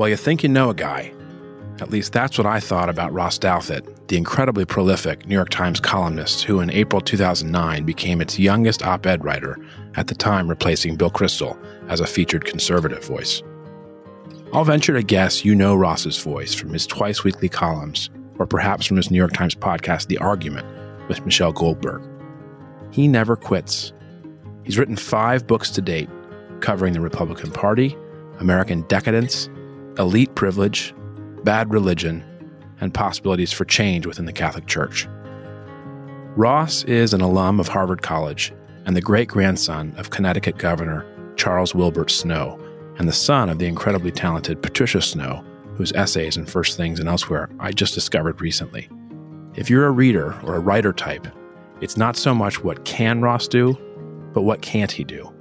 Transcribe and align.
Well, 0.00 0.08
you 0.08 0.16
think 0.16 0.42
you 0.42 0.48
know 0.48 0.70
a 0.70 0.74
guy. 0.74 1.12
At 1.78 1.90
least 1.90 2.14
that's 2.14 2.38
what 2.38 2.46
I 2.46 2.58
thought 2.58 2.88
about 2.88 3.12
Ross 3.12 3.38
Douthat, 3.38 4.08
the 4.08 4.16
incredibly 4.16 4.64
prolific 4.64 5.26
New 5.26 5.34
York 5.34 5.50
Times 5.50 5.78
columnist 5.78 6.42
who 6.42 6.60
in 6.60 6.70
April 6.70 7.02
2009 7.02 7.84
became 7.84 8.22
its 8.22 8.38
youngest 8.38 8.82
op 8.82 9.04
ed 9.04 9.22
writer, 9.22 9.58
at 9.96 10.06
the 10.06 10.14
time 10.14 10.48
replacing 10.48 10.96
Bill 10.96 11.10
Kristol 11.10 11.54
as 11.90 12.00
a 12.00 12.06
featured 12.06 12.46
conservative 12.46 13.04
voice. 13.04 13.42
I'll 14.54 14.64
venture 14.64 14.94
to 14.94 15.02
guess 15.02 15.44
you 15.44 15.54
know 15.54 15.74
Ross's 15.74 16.16
voice 16.16 16.54
from 16.54 16.72
his 16.72 16.86
twice 16.86 17.22
weekly 17.22 17.50
columns, 17.50 18.08
or 18.38 18.46
perhaps 18.46 18.86
from 18.86 18.96
his 18.96 19.10
New 19.10 19.18
York 19.18 19.34
Times 19.34 19.54
podcast, 19.54 20.06
The 20.06 20.16
Argument, 20.16 20.66
with 21.08 21.26
Michelle 21.26 21.52
Goldberg. 21.52 22.02
He 22.90 23.06
never 23.06 23.36
quits. 23.36 23.92
He's 24.64 24.78
written 24.78 24.96
five 24.96 25.46
books 25.46 25.68
to 25.72 25.82
date, 25.82 26.08
covering 26.60 26.94
the 26.94 27.02
Republican 27.02 27.50
Party, 27.50 27.94
American 28.38 28.80
decadence, 28.88 29.50
elite 29.98 30.34
privilege, 30.34 30.94
bad 31.44 31.72
religion, 31.72 32.24
and 32.80 32.94
possibilities 32.94 33.52
for 33.52 33.64
change 33.64 34.06
within 34.06 34.24
the 34.24 34.32
Catholic 34.32 34.66
Church. 34.66 35.08
Ross 36.36 36.84
is 36.84 37.12
an 37.12 37.20
alum 37.20 37.60
of 37.60 37.68
Harvard 37.68 38.02
College 38.02 38.52
and 38.86 38.96
the 38.96 39.00
great 39.00 39.28
grandson 39.28 39.92
of 39.96 40.10
Connecticut 40.10 40.56
Governor 40.56 41.06
Charles 41.36 41.74
Wilbert 41.74 42.10
Snow, 42.10 42.60
and 42.98 43.08
the 43.08 43.12
son 43.12 43.48
of 43.48 43.58
the 43.58 43.66
incredibly 43.66 44.10
talented 44.10 44.60
Patricia 44.62 45.00
Snow, 45.00 45.42
whose 45.74 45.92
essays 45.92 46.36
in 46.36 46.44
First 46.44 46.76
Things 46.76 47.00
and 47.00 47.08
elsewhere 47.08 47.48
I 47.58 47.72
just 47.72 47.94
discovered 47.94 48.42
recently. 48.42 48.90
If 49.54 49.70
you're 49.70 49.86
a 49.86 49.90
reader 49.90 50.38
or 50.42 50.56
a 50.56 50.60
writer 50.60 50.92
type, 50.92 51.26
it's 51.80 51.96
not 51.96 52.16
so 52.16 52.34
much 52.34 52.62
what 52.62 52.84
can 52.84 53.22
Ross 53.22 53.48
do, 53.48 53.72
but 54.34 54.42
what 54.42 54.60
can't 54.60 54.92
he 54.92 55.02
do? 55.02 55.32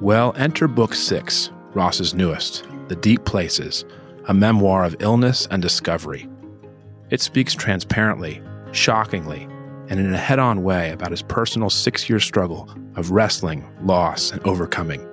Well, 0.00 0.34
enter 0.36 0.68
Book 0.68 0.94
Six, 0.94 1.50
Ross's 1.72 2.12
newest, 2.12 2.66
The 2.88 2.96
Deep 2.96 3.24
Places, 3.24 3.86
a 4.28 4.34
memoir 4.34 4.84
of 4.84 4.94
illness 4.98 5.48
and 5.50 5.62
discovery. 5.62 6.28
It 7.08 7.22
speaks 7.22 7.54
transparently, 7.54 8.42
shockingly, 8.72 9.48
and 9.88 9.98
in 9.98 10.12
a 10.12 10.18
head 10.18 10.38
on 10.38 10.62
way 10.62 10.90
about 10.90 11.10
his 11.10 11.22
personal 11.22 11.70
six 11.70 12.10
year 12.10 12.20
struggle 12.20 12.68
of 12.96 13.10
wrestling, 13.10 13.66
loss, 13.82 14.32
and 14.32 14.46
overcoming. 14.46 15.06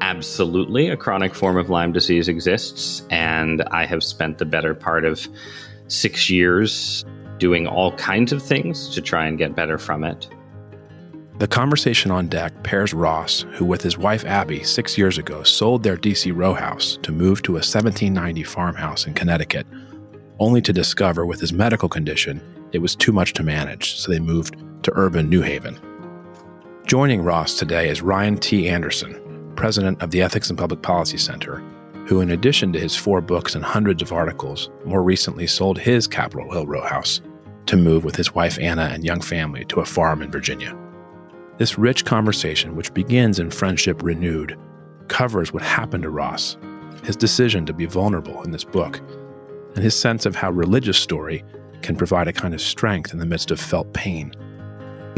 Absolutely, 0.00 0.88
a 0.88 0.96
chronic 0.96 1.34
form 1.34 1.58
of 1.58 1.68
Lyme 1.68 1.92
disease 1.92 2.28
exists, 2.28 3.02
and 3.10 3.62
I 3.70 3.84
have 3.84 4.02
spent 4.02 4.38
the 4.38 4.46
better 4.46 4.74
part 4.74 5.04
of 5.04 5.28
six 5.88 6.30
years 6.30 7.04
doing 7.36 7.66
all 7.66 7.92
kinds 7.96 8.32
of 8.32 8.42
things 8.42 8.88
to 8.94 9.02
try 9.02 9.26
and 9.26 9.36
get 9.36 9.54
better 9.54 9.76
from 9.76 10.02
it. 10.02 10.28
The 11.38 11.46
conversation 11.46 12.10
on 12.10 12.28
deck 12.28 12.62
pairs 12.62 12.94
Ross, 12.94 13.44
who 13.52 13.66
with 13.66 13.82
his 13.82 13.98
wife 13.98 14.24
Abby 14.24 14.64
six 14.64 14.96
years 14.96 15.18
ago 15.18 15.42
sold 15.42 15.82
their 15.82 15.98
DC 15.98 16.34
row 16.34 16.54
house 16.54 16.98
to 17.02 17.12
move 17.12 17.42
to 17.42 17.52
a 17.52 17.60
1790 17.60 18.42
farmhouse 18.42 19.06
in 19.06 19.12
Connecticut, 19.12 19.66
only 20.38 20.62
to 20.62 20.72
discover 20.72 21.26
with 21.26 21.38
his 21.38 21.52
medical 21.52 21.90
condition 21.90 22.40
it 22.72 22.78
was 22.78 22.96
too 22.96 23.12
much 23.12 23.34
to 23.34 23.42
manage, 23.42 23.96
so 23.96 24.10
they 24.10 24.18
moved 24.18 24.56
to 24.82 24.92
urban 24.94 25.28
New 25.28 25.42
Haven. 25.42 25.78
Joining 26.86 27.20
Ross 27.22 27.58
today 27.58 27.90
is 27.90 28.00
Ryan 28.00 28.38
T. 28.38 28.70
Anderson, 28.70 29.52
president 29.56 30.00
of 30.00 30.12
the 30.12 30.22
Ethics 30.22 30.48
and 30.48 30.58
Public 30.58 30.80
Policy 30.80 31.18
Center, 31.18 31.62
who, 32.06 32.22
in 32.22 32.30
addition 32.30 32.72
to 32.72 32.80
his 32.80 32.96
four 32.96 33.20
books 33.20 33.54
and 33.54 33.62
hundreds 33.62 34.00
of 34.00 34.10
articles, 34.10 34.70
more 34.86 35.02
recently 35.02 35.46
sold 35.46 35.78
his 35.78 36.06
Capitol 36.06 36.50
Hill 36.50 36.66
row 36.66 36.86
house 36.86 37.20
to 37.66 37.76
move 37.76 38.04
with 38.04 38.16
his 38.16 38.34
wife 38.34 38.58
Anna 38.58 38.84
and 38.84 39.04
young 39.04 39.20
family 39.20 39.66
to 39.66 39.80
a 39.80 39.84
farm 39.84 40.22
in 40.22 40.30
Virginia. 40.30 40.74
This 41.58 41.78
rich 41.78 42.04
conversation, 42.04 42.76
which 42.76 42.92
begins 42.92 43.38
in 43.38 43.50
friendship 43.50 44.02
renewed, 44.02 44.58
covers 45.08 45.52
what 45.54 45.62
happened 45.62 46.02
to 46.02 46.10
Ross, 46.10 46.58
his 47.02 47.16
decision 47.16 47.64
to 47.64 47.72
be 47.72 47.86
vulnerable 47.86 48.42
in 48.42 48.50
this 48.50 48.64
book, 48.64 49.00
and 49.74 49.82
his 49.82 49.98
sense 49.98 50.26
of 50.26 50.36
how 50.36 50.50
religious 50.50 50.98
story 50.98 51.44
can 51.80 51.96
provide 51.96 52.28
a 52.28 52.32
kind 52.32 52.52
of 52.52 52.60
strength 52.60 53.12
in 53.12 53.20
the 53.20 53.26
midst 53.26 53.50
of 53.50 53.58
felt 53.58 53.90
pain. 53.94 54.34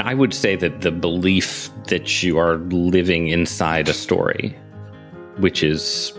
I 0.03 0.15
would 0.15 0.33
say 0.33 0.55
that 0.55 0.83
the 0.83 0.93
belief 0.93 1.71
that 1.89 2.23
you 2.23 2.39
are 2.39 2.59
living 2.59 3.29
inside 3.29 3.89
a 3.89 3.95
story, 3.95 4.57
which 5.39 5.65
is 5.65 6.13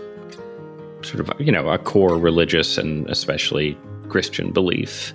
sort 1.02 1.20
of, 1.20 1.32
you 1.40 1.50
know, 1.50 1.70
a 1.70 1.78
core 1.78 2.18
religious 2.18 2.76
and 2.76 3.08
especially 3.08 3.78
Christian 4.10 4.52
belief, 4.52 5.14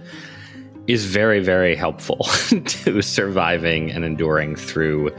is 0.88 1.06
very, 1.06 1.40
very 1.40 1.76
helpful 1.76 2.18
to 2.66 3.02
surviving 3.02 3.92
and 3.92 4.06
enduring 4.06 4.56
through 4.56 5.16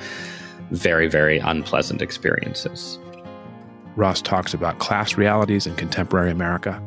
very, 0.70 1.08
very 1.08 1.38
unpleasant 1.38 2.02
experiences. 2.02 2.98
Ross 3.96 4.20
talks 4.20 4.52
about 4.54 4.78
class 4.78 5.16
realities 5.16 5.66
in 5.66 5.74
contemporary 5.74 6.30
America 6.30 6.80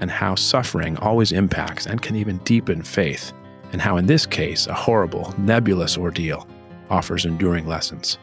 and 0.00 0.10
how 0.10 0.34
suffering 0.34 0.96
always 0.98 1.32
impacts 1.32 1.86
and 1.86 2.02
can 2.02 2.16
even 2.16 2.38
deepen 2.38 2.82
faith, 2.82 3.32
and 3.72 3.80
how 3.80 3.96
in 3.96 4.06
this 4.06 4.26
case, 4.26 4.66
a 4.66 4.74
horrible, 4.74 5.34
nebulous 5.38 5.96
ordeal 5.96 6.46
offers 6.90 7.24
enduring 7.24 7.66
lessons. 7.66 8.18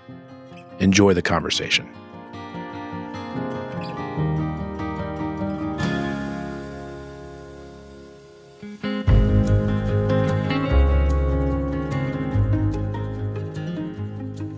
Enjoy 0.79 1.13
the 1.13 1.21
conversation. 1.21 1.89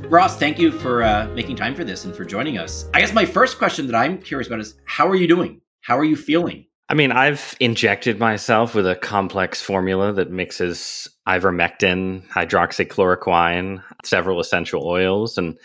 Ross, 0.09 0.37
thank 0.37 0.57
you 0.57 0.71
for 0.71 1.03
uh, 1.03 1.27
making 1.33 1.57
time 1.57 1.75
for 1.75 1.83
this 1.83 2.05
and 2.05 2.15
for 2.15 2.23
joining 2.23 2.57
us. 2.57 2.85
I 2.93 3.01
guess 3.01 3.11
my 3.11 3.25
first 3.25 3.57
question 3.57 3.87
that 3.87 3.95
I'm 3.95 4.17
curious 4.19 4.47
about 4.47 4.61
is 4.61 4.75
how 4.85 5.05
are 5.09 5.17
you 5.17 5.27
doing? 5.27 5.59
How 5.81 5.97
are 5.97 6.05
you 6.05 6.15
feeling? 6.15 6.65
I 6.87 6.93
mean, 6.93 7.11
I've 7.11 7.57
injected 7.59 8.17
myself 8.17 8.73
with 8.73 8.87
a 8.87 8.95
complex 8.95 9.61
formula 9.61 10.13
that 10.13 10.31
mixes 10.31 11.09
ivermectin, 11.27 12.25
hydroxychloroquine, 12.29 13.83
several 14.05 14.39
essential 14.39 14.87
oils, 14.87 15.37
and 15.37 15.59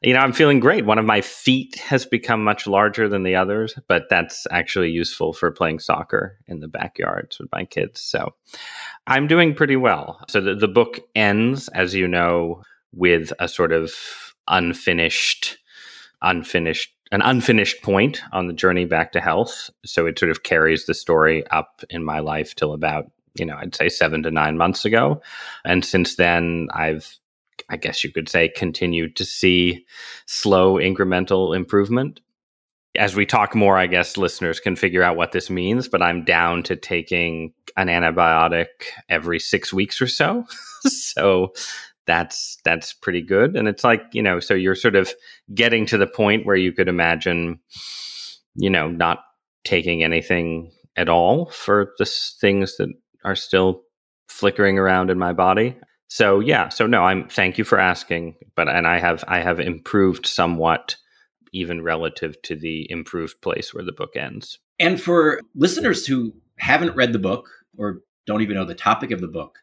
you 0.00 0.14
know, 0.14 0.20
I'm 0.20 0.32
feeling 0.32 0.60
great. 0.60 0.86
One 0.86 1.00
of 1.00 1.04
my 1.04 1.20
feet 1.20 1.74
has 1.80 2.06
become 2.06 2.44
much 2.44 2.68
larger 2.68 3.08
than 3.08 3.24
the 3.24 3.34
others, 3.34 3.74
but 3.88 4.04
that's 4.08 4.46
actually 4.52 4.90
useful 4.90 5.32
for 5.32 5.50
playing 5.50 5.80
soccer 5.80 6.38
in 6.46 6.60
the 6.60 6.68
backyards 6.68 7.40
with 7.40 7.50
my 7.50 7.64
kids. 7.64 8.00
So 8.00 8.32
I'm 9.08 9.26
doing 9.26 9.56
pretty 9.56 9.74
well. 9.74 10.24
So 10.28 10.40
the, 10.40 10.54
the 10.54 10.68
book 10.68 11.00
ends, 11.16 11.66
as 11.70 11.96
you 11.96 12.06
know, 12.06 12.62
with 12.92 13.32
a 13.38 13.48
sort 13.48 13.72
of 13.72 13.92
unfinished, 14.48 15.58
unfinished, 16.22 16.92
an 17.12 17.22
unfinished 17.22 17.82
point 17.82 18.20
on 18.32 18.46
the 18.46 18.52
journey 18.52 18.84
back 18.84 19.12
to 19.12 19.20
health. 19.20 19.70
So 19.84 20.06
it 20.06 20.18
sort 20.18 20.30
of 20.30 20.42
carries 20.42 20.86
the 20.86 20.94
story 20.94 21.46
up 21.48 21.82
in 21.90 22.04
my 22.04 22.20
life 22.20 22.54
till 22.54 22.72
about, 22.72 23.10
you 23.34 23.46
know, 23.46 23.56
I'd 23.56 23.74
say 23.74 23.88
seven 23.88 24.22
to 24.24 24.30
nine 24.30 24.56
months 24.56 24.84
ago. 24.84 25.22
And 25.64 25.84
since 25.84 26.16
then, 26.16 26.68
I've, 26.72 27.18
I 27.70 27.76
guess 27.76 28.04
you 28.04 28.12
could 28.12 28.28
say, 28.28 28.48
continued 28.48 29.16
to 29.16 29.24
see 29.24 29.86
slow 30.26 30.74
incremental 30.74 31.54
improvement. 31.56 32.20
As 32.96 33.14
we 33.14 33.26
talk 33.26 33.54
more, 33.54 33.78
I 33.78 33.86
guess 33.86 34.16
listeners 34.16 34.60
can 34.60 34.74
figure 34.74 35.02
out 35.02 35.16
what 35.16 35.32
this 35.32 35.50
means, 35.50 35.88
but 35.88 36.02
I'm 36.02 36.24
down 36.24 36.62
to 36.64 36.74
taking 36.74 37.52
an 37.76 37.86
antibiotic 37.88 38.66
every 39.08 39.38
six 39.38 39.72
weeks 39.72 40.00
or 40.00 40.08
so. 40.08 40.44
so 40.86 41.52
that's 42.08 42.56
that's 42.64 42.94
pretty 42.94 43.20
good. 43.20 43.54
And 43.54 43.68
it's 43.68 43.84
like 43.84 44.02
you 44.12 44.22
know 44.22 44.40
so 44.40 44.54
you're 44.54 44.74
sort 44.74 44.96
of 44.96 45.12
getting 45.54 45.86
to 45.86 45.98
the 45.98 46.06
point 46.06 46.46
where 46.46 46.56
you 46.56 46.72
could 46.72 46.88
imagine 46.88 47.60
you 48.56 48.70
know 48.70 48.88
not 48.88 49.20
taking 49.62 50.02
anything 50.02 50.72
at 50.96 51.08
all 51.08 51.50
for 51.50 51.92
the 51.98 52.06
things 52.06 52.78
that 52.78 52.88
are 53.24 53.36
still 53.36 53.82
flickering 54.26 54.78
around 54.78 55.10
in 55.10 55.18
my 55.18 55.34
body. 55.34 55.76
So 56.08 56.40
yeah. 56.40 56.70
So 56.70 56.86
no 56.86 57.04
i'm 57.04 57.28
thank 57.28 57.58
you 57.58 57.64
for 57.64 57.78
asking 57.78 58.34
but 58.56 58.68
and 58.68 58.86
i 58.86 58.98
have 58.98 59.22
i 59.28 59.40
have 59.40 59.60
improved 59.60 60.26
somewhat 60.26 60.96
even 61.52 61.82
relative 61.82 62.40
to 62.42 62.56
the 62.56 62.90
improved 62.90 63.40
place 63.42 63.72
where 63.72 63.84
the 63.84 63.92
book 63.92 64.16
ends. 64.16 64.58
And 64.78 65.00
for 65.00 65.40
listeners 65.54 66.06
who 66.06 66.34
haven't 66.58 66.96
read 66.96 67.12
the 67.12 67.18
book 67.18 67.48
or 67.76 68.00
don't 68.26 68.42
even 68.42 68.56
know 68.56 68.64
the 68.64 68.74
topic 68.74 69.10
of 69.10 69.20
the 69.20 69.28
book 69.28 69.58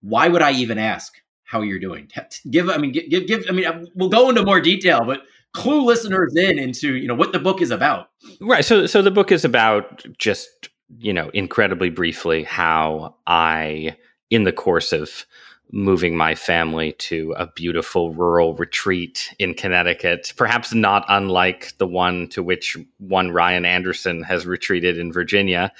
why 0.00 0.28
would 0.28 0.42
i 0.42 0.52
even 0.52 0.78
ask 0.78 1.14
how 1.54 1.62
you're 1.62 1.78
doing. 1.78 2.10
Give, 2.50 2.68
I 2.68 2.78
mean, 2.78 2.90
give, 2.90 3.28
give, 3.28 3.44
I 3.48 3.52
mean, 3.52 3.64
uh, 3.64 3.84
we'll 3.94 4.08
go 4.08 4.28
into 4.28 4.44
more 4.44 4.60
detail, 4.60 5.04
but 5.06 5.22
clue 5.52 5.84
listeners 5.84 6.34
in 6.36 6.58
into, 6.58 6.96
you 6.96 7.06
know, 7.06 7.14
what 7.14 7.32
the 7.32 7.38
book 7.38 7.62
is 7.62 7.70
about. 7.70 8.08
Right. 8.40 8.64
So, 8.64 8.86
so 8.86 9.02
the 9.02 9.12
book 9.12 9.30
is 9.30 9.44
about 9.44 10.04
just, 10.18 10.68
you 10.98 11.12
know, 11.12 11.30
incredibly 11.32 11.90
briefly 11.90 12.42
how 12.42 13.14
I, 13.28 13.96
in 14.30 14.42
the 14.42 14.52
course 14.52 14.92
of 14.92 15.26
moving 15.70 16.16
my 16.16 16.34
family 16.34 16.92
to 16.92 17.34
a 17.36 17.46
beautiful 17.46 18.12
rural 18.12 18.54
retreat 18.54 19.32
in 19.38 19.54
Connecticut, 19.54 20.32
perhaps 20.36 20.74
not 20.74 21.04
unlike 21.08 21.72
the 21.78 21.86
one 21.86 22.28
to 22.30 22.42
which 22.42 22.76
one 22.98 23.30
Ryan 23.30 23.64
Anderson 23.64 24.24
has 24.24 24.44
retreated 24.44 24.98
in 24.98 25.12
Virginia, 25.12 25.72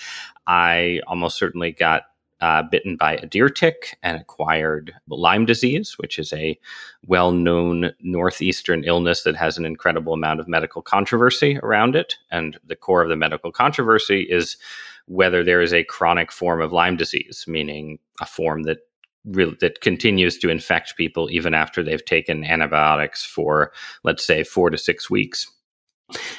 I 0.46 1.00
almost 1.08 1.36
certainly 1.36 1.72
got 1.72 2.04
uh, 2.44 2.62
bitten 2.62 2.94
by 2.94 3.14
a 3.16 3.26
deer 3.26 3.48
tick 3.48 3.96
and 4.02 4.20
acquired 4.20 4.92
Lyme 5.08 5.46
disease, 5.46 5.94
which 5.96 6.18
is 6.18 6.30
a 6.34 6.58
well 7.06 7.32
known 7.32 7.90
northeastern 8.02 8.84
illness 8.84 9.22
that 9.22 9.34
has 9.34 9.56
an 9.56 9.64
incredible 9.64 10.12
amount 10.12 10.40
of 10.40 10.46
medical 10.46 10.82
controversy 10.82 11.58
around 11.62 11.96
it. 11.96 12.16
And 12.30 12.58
the 12.66 12.76
core 12.76 13.02
of 13.02 13.08
the 13.08 13.16
medical 13.16 13.50
controversy 13.50 14.26
is 14.28 14.58
whether 15.06 15.42
there 15.42 15.62
is 15.62 15.72
a 15.72 15.84
chronic 15.84 16.30
form 16.30 16.60
of 16.60 16.70
Lyme 16.70 16.98
disease, 16.98 17.46
meaning 17.48 17.98
a 18.20 18.26
form 18.26 18.64
that 18.64 18.78
Really, 19.26 19.56
that 19.62 19.80
continues 19.80 20.36
to 20.40 20.50
infect 20.50 20.98
people 20.98 21.30
even 21.30 21.54
after 21.54 21.82
they've 21.82 22.04
taken 22.04 22.44
antibiotics 22.44 23.24
for, 23.24 23.72
let's 24.02 24.22
say, 24.22 24.44
four 24.44 24.68
to 24.68 24.76
six 24.76 25.08
weeks. 25.08 25.50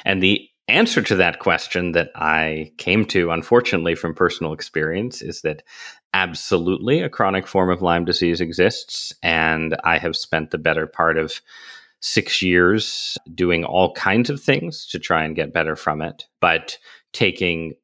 And 0.04 0.22
the 0.22 0.48
answer 0.68 1.02
to 1.02 1.16
that 1.16 1.38
question 1.38 1.92
that 1.92 2.10
I 2.14 2.72
came 2.76 3.04
to, 3.06 3.30
unfortunately, 3.30 3.94
from 3.94 4.14
personal 4.14 4.52
experience 4.52 5.22
is 5.22 5.42
that 5.42 5.62
absolutely 6.12 7.02
a 7.02 7.08
chronic 7.08 7.46
form 7.46 7.70
of 7.70 7.82
Lyme 7.82 8.04
disease 8.04 8.40
exists. 8.40 9.12
And 9.22 9.76
I 9.84 9.98
have 9.98 10.16
spent 10.16 10.50
the 10.50 10.58
better 10.58 10.86
part 10.86 11.18
of 11.18 11.40
six 12.00 12.42
years 12.42 13.16
doing 13.34 13.64
all 13.64 13.92
kinds 13.94 14.30
of 14.30 14.42
things 14.42 14.86
to 14.88 14.98
try 14.98 15.24
and 15.24 15.36
get 15.36 15.52
better 15.52 15.76
from 15.76 16.02
it, 16.02 16.26
but 16.40 16.78
taking 17.12 17.74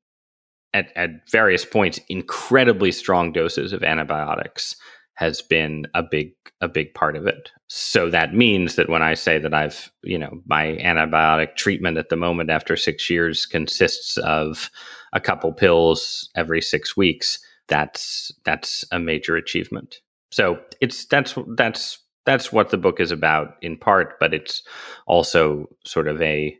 at, 0.75 0.93
at 0.97 1.11
various 1.31 1.65
points 1.65 2.01
incredibly 2.09 2.93
strong 2.93 3.33
doses 3.33 3.73
of 3.73 3.83
antibiotics 3.83 4.77
has 5.23 5.41
been 5.41 5.87
a 5.95 6.03
big 6.03 6.33
a 6.61 6.69
big 6.69 6.93
part 6.95 7.17
of 7.17 7.27
it. 7.29 7.51
So 7.69 8.11
that 8.11 8.35
means 8.35 8.75
that 8.75 8.89
when 8.89 9.03
I 9.03 9.15
say 9.15 9.39
that 9.39 9.55
I've, 9.55 9.91
you 10.03 10.19
know, 10.19 10.41
my 10.47 10.77
antibiotic 10.81 11.55
treatment 11.57 11.97
at 11.97 12.09
the 12.09 12.17
moment 12.17 12.51
after 12.51 12.77
6 12.77 13.09
years 13.09 13.47
consists 13.47 14.17
of 14.19 14.69
a 15.13 15.21
couple 15.21 15.53
pills 15.53 16.29
every 16.35 16.61
6 16.61 16.97
weeks, 16.97 17.39
that's 17.69 18.33
that's 18.45 18.85
a 18.91 18.99
major 18.99 19.37
achievement. 19.37 20.01
So 20.31 20.59
it's 20.81 21.07
that's 21.07 21.39
that's 21.57 21.99
that's 22.27 22.53
what 22.53 22.71
the 22.71 22.79
book 22.79 22.99
is 22.99 23.13
about 23.13 23.55
in 23.63 23.77
part, 23.77 24.19
but 24.19 24.35
it's 24.35 24.63
also 25.07 25.67
sort 25.85 26.09
of 26.09 26.21
a 26.21 26.59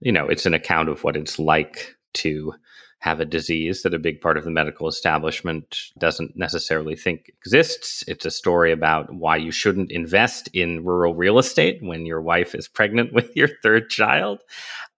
you 0.00 0.12
know, 0.12 0.26
it's 0.26 0.46
an 0.46 0.54
account 0.54 0.88
of 0.88 1.04
what 1.04 1.16
it's 1.16 1.38
like 1.38 1.96
to 2.14 2.52
have 3.00 3.20
a 3.20 3.24
disease 3.24 3.82
that 3.82 3.94
a 3.94 3.98
big 3.98 4.20
part 4.20 4.36
of 4.36 4.44
the 4.44 4.50
medical 4.50 4.88
establishment 4.88 5.76
doesn't 5.98 6.36
necessarily 6.36 6.96
think 6.96 7.28
exists. 7.28 8.02
It's 8.08 8.24
a 8.24 8.30
story 8.30 8.72
about 8.72 9.12
why 9.14 9.36
you 9.36 9.50
shouldn't 9.50 9.92
invest 9.92 10.48
in 10.52 10.84
rural 10.84 11.14
real 11.14 11.38
estate 11.38 11.78
when 11.82 12.06
your 12.06 12.20
wife 12.20 12.54
is 12.54 12.68
pregnant 12.68 13.12
with 13.14 13.36
your 13.36 13.48
third 13.62 13.90
child 13.90 14.40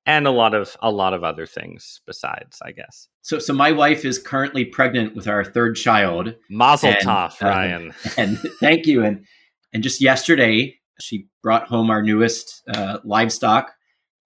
and 0.06 0.26
a 0.26 0.30
lot 0.30 0.54
of 0.54 0.76
a 0.80 0.90
lot 0.90 1.12
of 1.12 1.22
other 1.22 1.44
things 1.44 2.00
besides, 2.06 2.58
I 2.62 2.72
guess. 2.72 3.08
So 3.22 3.38
so 3.38 3.52
my 3.52 3.72
wife 3.72 4.04
is 4.04 4.18
currently 4.18 4.64
pregnant 4.64 5.14
with 5.14 5.28
our 5.28 5.44
third 5.44 5.76
child. 5.76 6.34
Mazel 6.48 6.92
tov, 6.94 7.42
um, 7.42 7.48
Ryan. 7.48 7.94
and 8.16 8.38
thank 8.58 8.86
you 8.86 9.04
and 9.04 9.26
and 9.72 9.82
just 9.82 10.00
yesterday 10.00 10.74
she 11.00 11.26
brought 11.42 11.68
home 11.68 11.90
our 11.90 12.02
newest 12.02 12.62
uh, 12.68 12.98
livestock. 13.04 13.72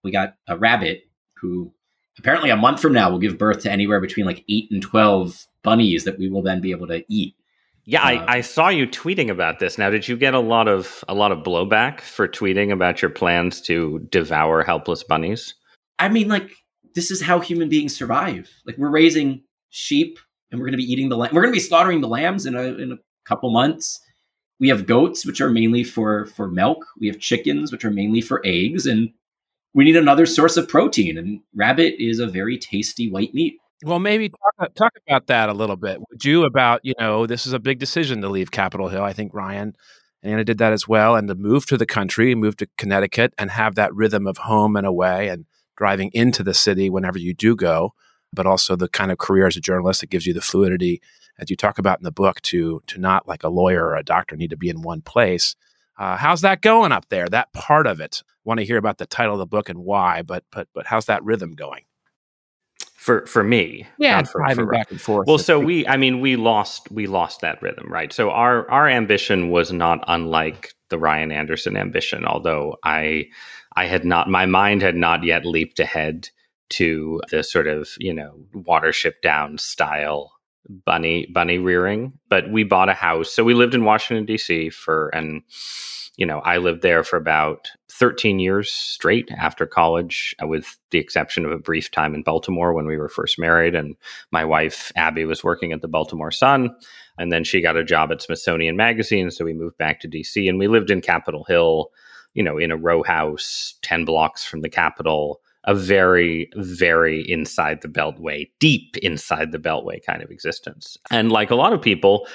We 0.04 0.12
got 0.12 0.34
a 0.46 0.56
rabbit 0.56 1.02
who 1.40 1.72
apparently 2.19 2.50
a 2.50 2.56
month 2.56 2.81
from 2.81 2.93
now 2.93 3.11
will 3.11 3.19
give 3.19 3.38
birth 3.38 3.62
to 3.62 3.70
anywhere 3.70 4.00
between 4.00 4.26
like 4.26 4.44
eight 4.49 4.70
and 4.70 4.82
12 4.82 5.47
bunnies 5.62 6.05
that 6.05 6.19
we 6.19 6.29
will 6.29 6.43
then 6.43 6.61
be 6.61 6.70
able 6.70 6.87
to 6.88 7.05
eat. 7.09 7.35
Yeah, 7.85 8.03
uh, 8.03 8.06
I, 8.06 8.37
I, 8.37 8.41
saw 8.43 8.69
you 8.69 8.87
tweeting 8.87 9.29
about 9.29 9.59
this. 9.59 9.76
Now, 9.76 9.91
did 9.91 10.06
you 10.06 10.17
get 10.17 10.35
a 10.35 10.41
lot 10.41 10.69
of 10.69 11.05
a 11.09 11.14
lot 11.14 11.32
of 11.32 11.41
blowback 11.41 12.00
for 12.00 12.29
tweeting 12.29 12.73
about 12.73 13.03
your 13.03 13.11
plans 13.11 13.61
to 13.62 14.06
devour 14.11 14.62
helpless 14.62 15.03
bunnies? 15.03 15.55
I 15.99 16.09
mean, 16.09 16.29
like 16.29 16.50
this 16.94 17.11
is 17.11 17.20
how 17.20 17.41
human 17.41 17.69
beings 17.69 17.97
survive. 17.97 18.49
Like 18.67 18.79
we're 18.79 18.91
raising 18.91 19.43
sheep, 19.70 20.19
and 20.50 20.61
we're 20.61 20.67
going 20.67 20.79
to 20.79 20.85
be 20.85 20.93
eating 20.93 21.09
the 21.09 21.17
lamb. 21.17 21.35
We're 21.35 21.43
going 21.43 21.53
to 21.53 21.56
be 21.56 21.61
slaughtering 21.61 22.03
the 22.03 22.09
lambs 22.09 22.47
in 22.47 22.55
a 22.55 22.62
in 22.62 22.93
a 22.93 22.99
couple 23.25 23.50
months. 23.50 24.00
We 24.61 24.69
have 24.69 24.87
goats, 24.87 25.26
which 25.26 25.41
are 25.41 25.50
mainly 25.50 25.82
for 25.82 26.26
for 26.26 26.49
milk. 26.49 26.87
We 27.00 27.09
have 27.09 27.19
chickens, 27.19 27.73
which 27.73 27.85
are 27.85 27.91
mainly 27.91 28.20
for 28.20 28.43
eggs, 28.44 28.87
and 28.87 29.11
we 29.74 29.84
need 29.84 29.96
another 29.96 30.26
source 30.26 30.56
of 30.56 30.69
protein, 30.69 31.16
and 31.19 31.40
rabbit 31.54 31.94
is 31.98 32.19
a 32.19 32.26
very 32.26 32.58
tasty 32.58 33.10
white 33.10 33.34
meat. 33.34 33.58
Well, 33.84 33.98
maybe 33.98 34.28
talk, 34.28 34.74
talk 34.74 34.92
about 35.08 35.26
that 35.26 35.48
a 35.48 35.54
little 35.54 35.76
bit. 35.76 35.98
Would 36.10 36.24
you 36.24 36.44
about 36.44 36.80
you 36.84 36.94
know 36.98 37.26
this 37.26 37.46
is 37.46 37.52
a 37.52 37.58
big 37.58 37.78
decision 37.78 38.20
to 38.22 38.28
leave 38.28 38.50
Capitol 38.50 38.88
Hill. 38.88 39.02
I 39.02 39.12
think 39.12 39.34
Ryan 39.34 39.74
and 40.22 40.32
Anna 40.32 40.44
did 40.44 40.58
that 40.58 40.72
as 40.72 40.86
well, 40.86 41.16
and 41.16 41.28
to 41.28 41.34
move 41.34 41.66
to 41.66 41.76
the 41.76 41.86
country, 41.86 42.34
move 42.34 42.56
to 42.58 42.69
Connecticut, 42.78 43.34
and 43.38 43.50
have 43.50 43.74
that 43.74 43.94
rhythm 43.94 44.26
of 44.26 44.38
home 44.38 44.76
and 44.76 44.86
away, 44.86 45.28
and 45.28 45.46
driving 45.76 46.10
into 46.12 46.42
the 46.42 46.54
city 46.54 46.90
whenever 46.90 47.18
you 47.18 47.34
do 47.34 47.56
go, 47.56 47.94
but 48.32 48.46
also 48.46 48.76
the 48.76 48.88
kind 48.88 49.10
of 49.10 49.18
career 49.18 49.46
as 49.46 49.56
a 49.56 49.60
journalist 49.60 50.00
that 50.00 50.10
gives 50.10 50.26
you 50.26 50.34
the 50.34 50.40
fluidity, 50.40 51.00
as 51.38 51.50
you 51.50 51.56
talk 51.56 51.78
about 51.78 51.98
in 51.98 52.04
the 52.04 52.12
book, 52.12 52.40
to 52.42 52.82
to 52.86 53.00
not 53.00 53.26
like 53.26 53.42
a 53.42 53.48
lawyer 53.48 53.84
or 53.84 53.96
a 53.96 54.04
doctor 54.04 54.36
need 54.36 54.50
to 54.50 54.56
be 54.56 54.68
in 54.68 54.82
one 54.82 55.00
place. 55.00 55.56
Uh, 55.98 56.16
how's 56.16 56.42
that 56.42 56.62
going 56.62 56.92
up 56.92 57.08
there? 57.08 57.26
That 57.26 57.52
part 57.52 57.86
of 57.86 58.00
it. 58.00 58.22
Want 58.44 58.58
to 58.58 58.66
hear 58.66 58.76
about 58.76 58.98
the 58.98 59.06
title 59.06 59.34
of 59.34 59.38
the 59.38 59.46
book 59.46 59.68
and 59.68 59.80
why, 59.80 60.22
but 60.22 60.44
but 60.50 60.68
but 60.74 60.86
how's 60.86 61.06
that 61.06 61.22
rhythm 61.24 61.52
going? 61.52 61.84
For 62.96 63.26
for 63.26 63.42
me, 63.42 63.86
yeah, 63.98 64.22
for, 64.22 64.38
driving 64.38 64.66
for, 64.66 64.72
back 64.72 64.90
and 64.90 65.00
forth. 65.00 65.26
Well, 65.26 65.38
so 65.38 65.58
we, 65.58 65.86
I 65.86 65.96
mean, 65.96 66.20
we 66.20 66.36
lost 66.36 66.90
we 66.90 67.06
lost 67.06 67.40
that 67.40 67.60
rhythm, 67.62 67.92
right? 67.92 68.12
So 68.12 68.30
our 68.30 68.68
our 68.70 68.88
ambition 68.88 69.50
was 69.50 69.72
not 69.72 70.04
unlike 70.06 70.72
the 70.88 70.98
Ryan 70.98 71.32
Anderson 71.32 71.76
ambition, 71.76 72.24
although 72.24 72.76
I 72.84 73.28
I 73.74 73.86
had 73.86 74.04
not 74.04 74.28
my 74.28 74.46
mind 74.46 74.82
had 74.82 74.96
not 74.96 75.24
yet 75.24 75.44
leaped 75.44 75.80
ahead 75.80 76.28
to 76.70 77.20
the 77.30 77.42
sort 77.42 77.66
of 77.66 77.88
you 77.98 78.14
know 78.14 78.34
watership 78.54 79.20
down 79.22 79.58
style 79.58 80.32
bunny 80.84 81.26
bunny 81.26 81.58
rearing 81.58 82.12
but 82.28 82.50
we 82.50 82.64
bought 82.64 82.88
a 82.88 82.94
house. 82.94 83.32
So 83.32 83.44
we 83.44 83.54
lived 83.54 83.74
in 83.74 83.84
washington 83.84 84.24
d.c 84.24 84.70
for 84.70 85.08
and 85.08 85.42
you 86.16 86.26
know 86.26 86.40
i 86.40 86.56
lived 86.58 86.82
there 86.82 87.04
for 87.04 87.16
about 87.16 87.69
13 87.90 88.38
years 88.38 88.72
straight 88.72 89.30
after 89.36 89.66
college 89.66 90.34
uh, 90.42 90.46
with 90.46 90.78
the 90.90 90.98
exception 90.98 91.44
of 91.44 91.52
a 91.52 91.58
brief 91.58 91.90
time 91.90 92.14
in 92.14 92.22
baltimore 92.22 92.72
when 92.72 92.86
we 92.86 92.96
were 92.96 93.08
first 93.08 93.38
married 93.38 93.74
and 93.74 93.96
my 94.30 94.44
wife 94.44 94.90
abby 94.96 95.24
was 95.24 95.44
working 95.44 95.72
at 95.72 95.82
the 95.82 95.88
baltimore 95.88 96.30
sun. 96.30 96.75
And 97.18 97.30
then 97.30 97.44
she 97.44 97.60
got 97.60 97.76
a 97.76 97.84
job 97.84 98.10
at 98.10 98.22
smithsonian 98.22 98.76
magazine 98.76 99.30
so 99.30 99.44
we 99.44 99.52
moved 99.52 99.78
back 99.78 100.00
to 100.00 100.08
dc 100.08 100.48
and 100.48 100.58
we 100.58 100.68
lived 100.68 100.90
in 100.90 101.00
capitol 101.00 101.44
hill 101.44 101.90
you 102.34 102.42
know 102.42 102.58
in 102.58 102.70
a 102.70 102.76
row 102.76 103.02
house 103.02 103.75
10 103.82 104.04
blocks 104.04 104.44
from 104.44 104.62
the 104.62 104.70
capitol 104.70 105.40
a 105.64 105.75
very, 105.75 106.50
very 106.56 107.23
inside 107.31 107.82
the 107.82 107.88
beltway, 107.88 108.50
deep 108.59 108.97
inside 108.99 109.53
the 109.53 109.59
beltway 109.59 110.05
kind 110.05 110.23
of 110.23 110.31
existence. 110.31 110.97
And 111.11 111.31
like 111.31 111.50
a 111.50 111.55
lot 111.55 111.73
of 111.73 111.81
people, 111.81 112.26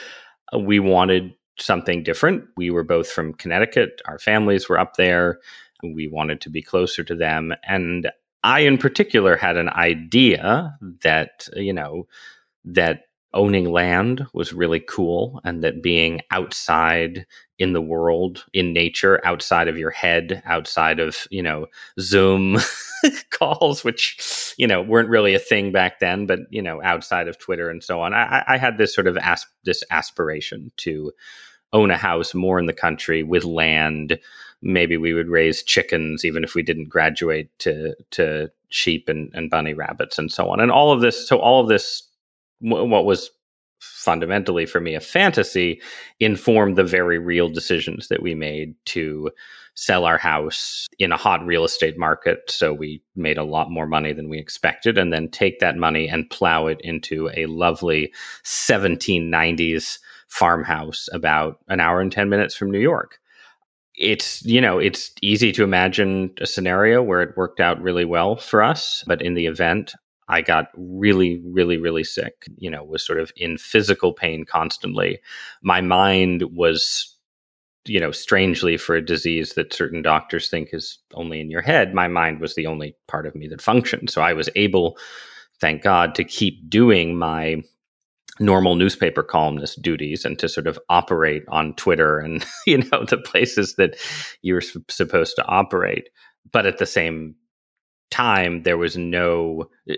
uh, 0.54 0.60
we 0.60 0.80
wanted 0.80 1.34
something 1.60 2.04
different. 2.04 2.46
We 2.56 2.70
were 2.70 2.84
both 2.84 3.10
from 3.10 3.34
Connecticut, 3.34 4.02
our 4.06 4.20
families 4.20 4.70
were 4.70 4.80
up 4.80 4.96
there. 4.96 5.40
We 5.84 6.08
wanted 6.08 6.42
to 6.42 6.50
be 6.50 6.62
closer 6.62 7.04
to 7.04 7.16
them. 7.16 7.54
And 7.68 8.10
I, 8.44 8.62
in 8.62 8.78
particular, 8.78 9.36
had 9.36 9.58
an 9.58 9.70
idea 9.70 10.78
that, 11.04 11.48
you 11.56 11.74
know, 11.74 12.08
that 12.66 13.02
owning 13.34 13.72
land 13.72 14.26
was 14.34 14.54
really 14.54 14.80
cool 14.80 15.42
and 15.44 15.64
that 15.64 15.84
being 15.84 16.22
outside 16.32 17.26
in 17.60 17.74
the 17.74 17.82
world 17.82 18.46
in 18.54 18.72
nature 18.74 19.20
outside 19.26 19.68
of 19.68 19.78
your 19.78 19.90
head 19.92 20.42
outside 20.46 21.00
of 21.00 21.28
you 21.30 21.44
know 21.44 21.66
zoom 22.00 22.58
calls 23.32 23.84
which 23.84 24.54
you 24.58 24.66
know 24.66 24.82
weren't 24.82 25.10
really 25.10 25.34
a 25.34 25.40
thing 25.40 25.72
back 25.72 26.00
then 26.00 26.26
but 26.26 26.40
you 26.50 26.62
know 26.62 26.82
outside 26.84 27.28
of 27.28 27.38
twitter 27.38 27.70
and 27.70 27.84
so 27.84 28.02
on. 28.02 28.14
I, 28.14 28.44
I 28.48 28.58
had 28.58 28.78
this 28.78 28.94
sort 28.94 29.08
of 29.08 29.18
asp- 29.18 29.48
this 29.64 29.84
aspiration 29.92 30.72
to 30.78 31.12
own 31.74 31.92
a 31.92 31.98
house 31.98 32.34
more 32.34 32.60
in 32.60 32.66
the 32.66 32.74
country 32.74 33.24
with 33.24 33.44
land. 33.44 34.20
Maybe 34.62 34.98
we 34.98 35.14
would 35.14 35.30
raise 35.30 35.64
chickens 35.64 36.26
even 36.26 36.44
if 36.44 36.56
we 36.56 36.64
didn't 36.64 36.90
graduate 36.90 37.50
to 37.60 37.96
to 38.12 38.50
sheep 38.70 39.08
and, 39.08 39.32
and 39.34 39.50
bunny 39.50 39.74
rabbits 39.74 40.18
and 40.18 40.32
so 40.32 40.50
on. 40.50 40.60
And 40.60 40.72
all 40.72 40.92
of 40.92 41.02
this 41.02 41.28
so 41.28 41.38
all 41.40 41.62
of 41.62 41.70
this 41.70 42.04
what 42.60 43.06
was 43.06 43.30
fundamentally 43.80 44.66
for 44.66 44.80
me 44.80 44.96
a 44.96 45.00
fantasy 45.00 45.82
informed 46.20 46.76
the 46.76 46.84
very 46.84 47.20
real 47.20 47.48
decisions 47.48 48.08
that 48.08 48.24
we 48.24 48.34
made 48.34 48.74
to 48.86 49.30
sell 49.78 50.06
our 50.06 50.18
house 50.18 50.88
in 50.98 51.12
a 51.12 51.18
hot 51.18 51.46
real 51.46 51.64
estate 51.64 52.00
market. 52.00 52.50
So 52.50 52.74
we 52.74 53.02
made 53.16 53.38
a 53.38 53.44
lot 53.44 53.70
more 53.70 53.86
money 53.86 54.12
than 54.12 54.28
we 54.28 54.40
expected 54.40 54.98
and 54.98 55.14
then 55.14 55.30
take 55.30 55.60
that 55.60 55.78
money 55.78 56.10
and 56.10 56.30
plow 56.32 56.66
it 56.66 56.82
into 56.82 57.30
a 57.36 57.46
lovely 57.46 58.12
1790s 58.44 60.00
farmhouse 60.30 61.08
about 61.14 61.60
an 61.68 61.80
hour 61.80 62.02
and 62.02 62.12
10 62.12 62.28
minutes 62.28 62.56
from 62.56 62.72
New 62.72 62.80
York. 62.80 63.20
It's 63.96 64.44
you 64.46 64.62
know 64.62 64.78
it's 64.78 65.12
easy 65.22 65.52
to 65.54 65.64
imagine 65.64 66.32
a 66.40 66.46
scenario 66.46 67.02
where 67.02 67.22
it 67.22 67.38
worked 67.38 67.60
out 67.60 67.82
really 67.82 68.06
well 68.06 68.36
for 68.36 68.62
us 68.62 69.04
but 69.08 69.24
in 69.24 69.34
the 69.34 69.48
event 69.48 69.96
I 70.30 70.42
got 70.42 70.68
really, 70.76 71.42
really, 71.46 71.78
really 71.78 72.04
sick, 72.04 72.48
you 72.58 72.70
know, 72.70 72.84
was 72.84 73.06
sort 73.06 73.20
of 73.20 73.32
in 73.38 73.58
physical 73.58 74.14
pain 74.14 74.46
constantly. 74.46 75.20
My 75.62 75.82
mind 75.82 76.44
was, 76.54 77.16
you 77.86 78.00
know, 78.00 78.12
strangely 78.12 78.78
for 78.78 78.96
a 78.96 79.06
disease 79.06 79.54
that 79.54 79.74
certain 79.74 80.02
doctors 80.02 80.50
think 80.50 80.70
is 80.74 81.00
only 81.14 81.40
in 81.40 81.50
your 81.50 81.62
head, 81.62 81.94
my 81.94 82.08
mind 82.08 82.42
was 82.42 82.56
the 82.56 82.68
only 82.68 82.96
part 83.08 83.26
of 83.26 83.36
me 83.36 83.48
that 83.48 83.62
functioned. 83.62 84.10
So 84.10 84.22
I 84.22 84.34
was 84.34 84.50
able, 84.56 84.98
thank 85.62 85.82
God, 85.82 86.14
to 86.16 86.24
keep 86.24 86.70
doing 86.70 87.18
my 87.18 87.62
normal 88.40 88.76
newspaper 88.76 89.24
columnist 89.24 89.82
duties 89.82 90.26
and 90.26 90.38
to 90.40 90.48
sort 90.48 90.68
of 90.68 90.78
operate 90.90 91.44
on 91.48 91.74
Twitter 91.74 92.20
and 92.20 92.46
you 92.68 92.78
know 92.78 93.06
the 93.06 93.18
places 93.18 93.76
that 93.76 93.96
you're 94.42 94.62
supposed 94.62 95.36
to 95.36 95.46
operate. 95.46 96.10
But 96.52 96.66
at 96.66 96.78
the 96.78 96.86
same 96.86 97.36
time, 98.10 98.64
there 98.64 98.78
was 98.78 98.98
no, 98.98 99.70
uh, 99.90 99.96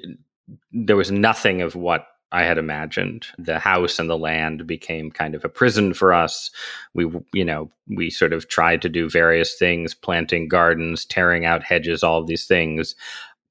there 0.72 0.96
was 0.96 1.12
nothing 1.12 1.62
of 1.62 1.76
what 1.76 2.08
I 2.32 2.44
had 2.44 2.58
imagined. 2.58 3.26
The 3.38 3.60
house 3.60 3.98
and 3.98 4.10
the 4.10 4.18
land 4.18 4.68
became 4.68 5.10
kind 5.10 5.34
of 5.34 5.44
a 5.44 5.50
prison 5.50 5.94
for 5.94 6.14
us. 6.14 6.52
We, 6.94 7.10
you 7.34 7.44
know, 7.44 7.72
we 7.88 8.10
sort 8.10 8.34
of 8.34 8.48
tried 8.48 8.82
to 8.84 8.90
do 8.90 9.10
various 9.10 9.56
things, 9.56 9.96
planting 9.96 10.48
gardens, 10.48 11.06
tearing 11.06 11.46
out 11.46 11.64
hedges, 11.64 12.04
all 12.04 12.20
of 12.20 12.28
these 12.28 12.46
things. 12.46 12.96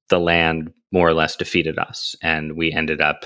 The 0.07 0.19
land 0.19 0.71
more 0.91 1.07
or 1.07 1.13
less 1.13 1.35
defeated 1.35 1.77
us, 1.77 2.15
and 2.23 2.57
we 2.57 2.71
ended 2.71 3.01
up 3.01 3.25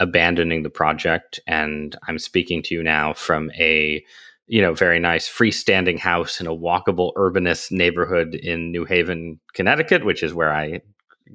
abandoning 0.00 0.62
the 0.62 0.70
project. 0.70 1.38
And 1.46 1.96
I'm 2.08 2.18
speaking 2.18 2.62
to 2.64 2.74
you 2.74 2.82
now 2.82 3.14
from 3.14 3.50
a 3.52 4.04
you 4.52 4.60
know, 4.60 4.74
very 4.74 5.00
nice 5.00 5.26
freestanding 5.26 5.98
house 5.98 6.38
in 6.38 6.46
a 6.46 6.54
walkable 6.54 7.14
urbanist 7.14 7.72
neighborhood 7.72 8.34
in 8.34 8.70
New 8.70 8.84
Haven, 8.84 9.40
Connecticut, 9.54 10.04
which 10.04 10.22
is 10.22 10.34
where 10.34 10.52
I 10.52 10.82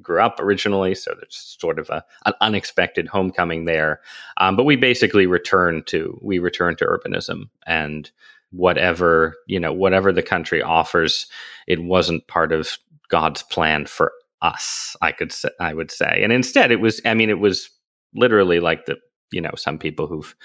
grew 0.00 0.20
up 0.20 0.38
originally. 0.38 0.94
So 0.94 1.16
there's 1.18 1.56
sort 1.58 1.80
of 1.80 1.90
a, 1.90 2.04
an 2.26 2.34
unexpected 2.40 3.08
homecoming 3.08 3.64
there. 3.64 4.00
Um, 4.36 4.54
but 4.54 4.62
we 4.62 4.76
basically 4.76 5.26
return 5.26 5.82
to 5.86 6.16
we 6.22 6.38
return 6.38 6.76
to 6.76 6.84
urbanism 6.84 7.48
and 7.66 8.08
whatever 8.52 9.34
you 9.48 9.58
know 9.58 9.72
whatever 9.72 10.12
the 10.12 10.22
country 10.22 10.62
offers, 10.62 11.26
it 11.66 11.82
wasn't 11.82 12.28
part 12.28 12.52
of 12.52 12.78
God's 13.08 13.42
plan 13.42 13.86
for 13.86 14.12
us. 14.42 14.94
I 15.02 15.10
could 15.10 15.32
say 15.32 15.50
I 15.58 15.74
would 15.74 15.90
say, 15.90 16.20
and 16.22 16.32
instead 16.32 16.70
it 16.70 16.80
was. 16.80 17.00
I 17.04 17.14
mean, 17.14 17.30
it 17.30 17.40
was 17.40 17.68
literally 18.14 18.60
like 18.60 18.86
the 18.86 18.96
you 19.32 19.40
know 19.40 19.54
some 19.56 19.76
people 19.76 20.06
who've 20.06 20.36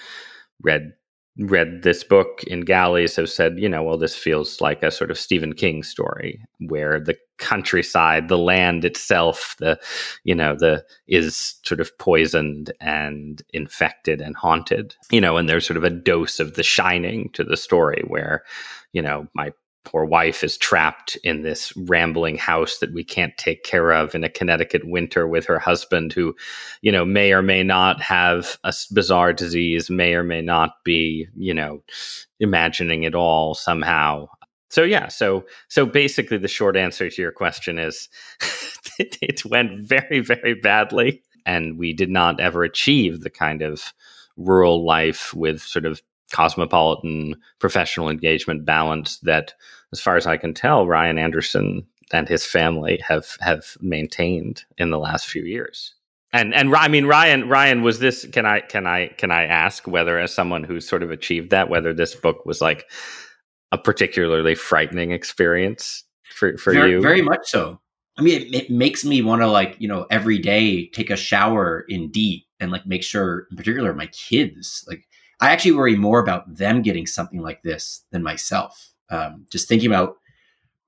read 0.60 0.92
read 1.38 1.82
this 1.82 2.04
book 2.04 2.44
in 2.44 2.60
galleys 2.60 3.16
have 3.16 3.28
said 3.28 3.58
you 3.58 3.68
know 3.68 3.82
well 3.82 3.98
this 3.98 4.14
feels 4.14 4.60
like 4.60 4.82
a 4.82 4.90
sort 4.90 5.10
of 5.10 5.18
stephen 5.18 5.52
king 5.52 5.82
story 5.82 6.40
where 6.68 7.00
the 7.00 7.16
countryside 7.38 8.28
the 8.28 8.38
land 8.38 8.84
itself 8.84 9.56
the 9.58 9.76
you 10.22 10.34
know 10.34 10.54
the 10.54 10.84
is 11.08 11.56
sort 11.64 11.80
of 11.80 11.96
poisoned 11.98 12.72
and 12.80 13.42
infected 13.52 14.20
and 14.20 14.36
haunted 14.36 14.94
you 15.10 15.20
know 15.20 15.36
and 15.36 15.48
there's 15.48 15.66
sort 15.66 15.76
of 15.76 15.82
a 15.82 15.90
dose 15.90 16.38
of 16.38 16.54
the 16.54 16.62
shining 16.62 17.28
to 17.32 17.42
the 17.42 17.56
story 17.56 18.04
where 18.06 18.44
you 18.92 19.02
know 19.02 19.26
my 19.34 19.52
poor 19.84 20.04
wife 20.04 20.42
is 20.42 20.56
trapped 20.56 21.16
in 21.24 21.42
this 21.42 21.76
rambling 21.76 22.36
house 22.36 22.78
that 22.78 22.92
we 22.92 23.04
can't 23.04 23.36
take 23.36 23.62
care 23.64 23.92
of 23.92 24.14
in 24.14 24.24
a 24.24 24.28
Connecticut 24.28 24.82
winter 24.84 25.28
with 25.28 25.46
her 25.46 25.58
husband, 25.58 26.12
who, 26.12 26.34
you 26.82 26.90
know, 26.90 27.04
may 27.04 27.32
or 27.32 27.42
may 27.42 27.62
not 27.62 28.02
have 28.02 28.58
a 28.64 28.74
bizarre 28.92 29.32
disease, 29.32 29.90
may 29.90 30.14
or 30.14 30.24
may 30.24 30.40
not 30.40 30.82
be, 30.84 31.28
you 31.36 31.54
know, 31.54 31.82
imagining 32.40 33.04
it 33.04 33.14
all 33.14 33.54
somehow. 33.54 34.26
So 34.70 34.82
yeah, 34.82 35.08
so 35.08 35.44
so 35.68 35.86
basically, 35.86 36.38
the 36.38 36.48
short 36.48 36.76
answer 36.76 37.08
to 37.08 37.22
your 37.22 37.30
question 37.30 37.78
is, 37.78 38.08
it, 38.98 39.18
it 39.22 39.44
went 39.44 39.78
very 39.78 40.20
very 40.20 40.54
badly, 40.54 41.22
and 41.46 41.78
we 41.78 41.92
did 41.92 42.10
not 42.10 42.40
ever 42.40 42.64
achieve 42.64 43.20
the 43.20 43.30
kind 43.30 43.62
of 43.62 43.92
rural 44.36 44.84
life 44.84 45.32
with 45.32 45.62
sort 45.62 45.84
of 45.84 46.02
cosmopolitan 46.34 47.36
professional 47.60 48.10
engagement 48.10 48.64
balance 48.64 49.18
that, 49.20 49.54
as 49.92 50.00
far 50.00 50.16
as 50.16 50.26
I 50.26 50.36
can 50.36 50.52
tell, 50.52 50.86
Ryan 50.86 51.16
Anderson 51.16 51.86
and 52.12 52.28
his 52.28 52.44
family 52.44 53.00
have 53.06 53.36
have 53.40 53.76
maintained 53.80 54.64
in 54.76 54.90
the 54.90 54.98
last 54.98 55.26
few 55.26 55.44
years. 55.44 55.94
And 56.32 56.52
and 56.52 56.74
I 56.74 56.88
mean 56.88 57.06
Ryan 57.06 57.48
Ryan 57.48 57.82
was 57.82 58.00
this 58.00 58.26
can 58.32 58.46
I 58.46 58.60
can 58.60 58.86
I 58.86 59.08
can 59.16 59.30
I 59.30 59.44
ask 59.44 59.86
whether 59.86 60.18
as 60.18 60.34
someone 60.34 60.64
who's 60.64 60.88
sort 60.88 61.04
of 61.04 61.12
achieved 61.12 61.50
that 61.50 61.70
whether 61.70 61.94
this 61.94 62.16
book 62.16 62.44
was 62.44 62.60
like 62.60 62.90
a 63.70 63.78
particularly 63.78 64.56
frightening 64.56 65.12
experience 65.12 66.02
for 66.30 66.58
for 66.58 66.72
very, 66.72 66.90
you 66.90 67.00
very 67.00 67.22
much 67.22 67.46
so 67.46 67.78
I 68.18 68.22
mean 68.22 68.42
it, 68.42 68.54
it 68.54 68.70
makes 68.70 69.04
me 69.04 69.22
want 69.22 69.42
to 69.42 69.46
like 69.46 69.76
you 69.78 69.86
know 69.86 70.06
every 70.10 70.38
day 70.38 70.88
take 70.88 71.10
a 71.10 71.16
shower 71.16 71.84
in 71.88 72.10
DEET 72.10 72.44
and 72.58 72.72
like 72.72 72.84
make 72.84 73.04
sure 73.04 73.46
in 73.52 73.56
particular 73.56 73.94
my 73.94 74.06
kids 74.06 74.84
like 74.88 75.06
I 75.40 75.50
actually 75.50 75.72
worry 75.72 75.96
more 75.96 76.20
about 76.20 76.56
them 76.56 76.82
getting 76.82 77.06
something 77.06 77.40
like 77.40 77.62
this 77.62 78.04
than 78.10 78.22
myself. 78.22 78.92
Um, 79.10 79.46
just 79.50 79.68
thinking 79.68 79.90
about 79.90 80.16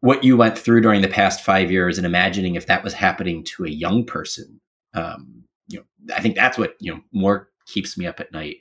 what 0.00 0.24
you 0.24 0.36
went 0.36 0.58
through 0.58 0.80
during 0.80 1.02
the 1.02 1.08
past 1.08 1.40
five 1.40 1.70
years 1.70 1.98
and 1.98 2.06
imagining 2.06 2.54
if 2.54 2.66
that 2.66 2.84
was 2.84 2.92
happening 2.92 3.44
to 3.44 3.64
a 3.64 3.70
young 3.70 4.04
person. 4.04 4.60
Um, 4.94 5.44
you 5.68 5.78
know, 5.78 6.14
I 6.14 6.20
think 6.20 6.36
that's 6.36 6.58
what 6.58 6.74
you 6.80 6.94
know 6.94 7.00
more 7.12 7.48
keeps 7.66 7.98
me 7.98 8.06
up 8.06 8.20
at 8.20 8.32
night. 8.32 8.58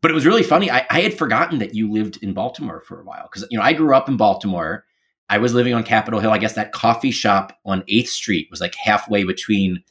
But 0.00 0.10
it 0.10 0.14
was 0.14 0.26
really 0.26 0.42
funny. 0.42 0.70
I, 0.70 0.86
I 0.90 1.00
had 1.00 1.16
forgotten 1.16 1.58
that 1.58 1.74
you 1.74 1.90
lived 1.90 2.22
in 2.22 2.34
Baltimore 2.34 2.82
for 2.82 3.00
a 3.00 3.04
while 3.04 3.28
because 3.30 3.46
you 3.50 3.58
know 3.58 3.64
I 3.64 3.72
grew 3.72 3.94
up 3.94 4.08
in 4.08 4.16
Baltimore. 4.16 4.84
I 5.30 5.38
was 5.38 5.54
living 5.54 5.72
on 5.72 5.84
Capitol 5.84 6.20
Hill. 6.20 6.32
I 6.32 6.38
guess 6.38 6.54
that 6.54 6.72
coffee 6.72 7.10
shop 7.10 7.58
on 7.64 7.82
Eighth 7.88 8.10
Street 8.10 8.48
was 8.50 8.60
like 8.60 8.74
halfway 8.74 9.24
between 9.24 9.82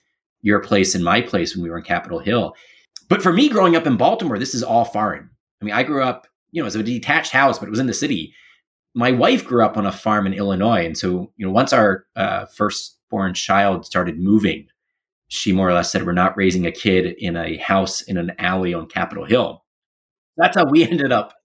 your 0.43 0.59
place 0.59 0.93
and 0.93 1.03
my 1.03 1.21
place 1.21 1.55
when 1.55 1.63
we 1.63 1.69
were 1.69 1.79
in 1.79 1.83
Capitol 1.83 2.19
Hill. 2.19 2.53
But 3.13 3.21
for 3.21 3.31
me, 3.31 3.47
growing 3.47 3.75
up 3.75 3.85
in 3.85 3.95
Baltimore, 3.95 4.39
this 4.39 4.55
is 4.55 4.63
all 4.63 4.85
foreign. 4.85 5.29
I 5.61 5.65
mean, 5.65 5.75
I 5.75 5.83
grew 5.83 6.01
up, 6.01 6.25
you 6.51 6.63
know, 6.63 6.65
as 6.65 6.73
a 6.73 6.81
detached 6.81 7.31
house, 7.31 7.59
but 7.59 7.67
it 7.67 7.69
was 7.69 7.79
in 7.79 7.85
the 7.85 7.93
city. 7.93 8.33
My 8.95 9.11
wife 9.11 9.45
grew 9.45 9.63
up 9.63 9.77
on 9.77 9.85
a 9.85 9.91
farm 9.91 10.25
in 10.25 10.33
Illinois, 10.33 10.83
and 10.83 10.97
so 10.97 11.31
you 11.37 11.45
know, 11.45 11.51
once 11.51 11.73
our 11.73 12.07
uh, 12.15 12.47
firstborn 12.47 13.35
child 13.35 13.85
started 13.85 14.17
moving, 14.17 14.65
she 15.27 15.51
more 15.53 15.69
or 15.69 15.73
less 15.73 15.91
said, 15.91 16.07
"We're 16.07 16.13
not 16.13 16.35
raising 16.35 16.65
a 16.65 16.71
kid 16.71 17.13
in 17.19 17.37
a 17.37 17.57
house 17.57 18.01
in 18.01 18.17
an 18.17 18.31
alley 18.39 18.73
on 18.73 18.87
Capitol 18.87 19.25
Hill." 19.25 19.63
That's 20.35 20.57
how 20.57 20.65
we 20.65 20.83
ended 20.89 21.11
up 21.11 21.35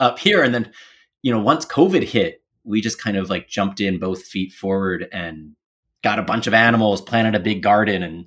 up 0.00 0.18
here. 0.18 0.42
And 0.42 0.54
then, 0.54 0.72
you 1.20 1.30
know, 1.30 1.40
once 1.40 1.66
COVID 1.66 2.04
hit, 2.04 2.42
we 2.64 2.80
just 2.80 2.98
kind 2.98 3.18
of 3.18 3.28
like 3.28 3.46
jumped 3.46 3.78
in 3.78 3.98
both 3.98 4.22
feet 4.22 4.52
forward 4.52 5.06
and 5.12 5.54
got 6.02 6.18
a 6.18 6.22
bunch 6.22 6.46
of 6.46 6.54
animals, 6.54 7.02
planted 7.02 7.34
a 7.34 7.40
big 7.40 7.62
garden, 7.62 8.02
and 8.02 8.24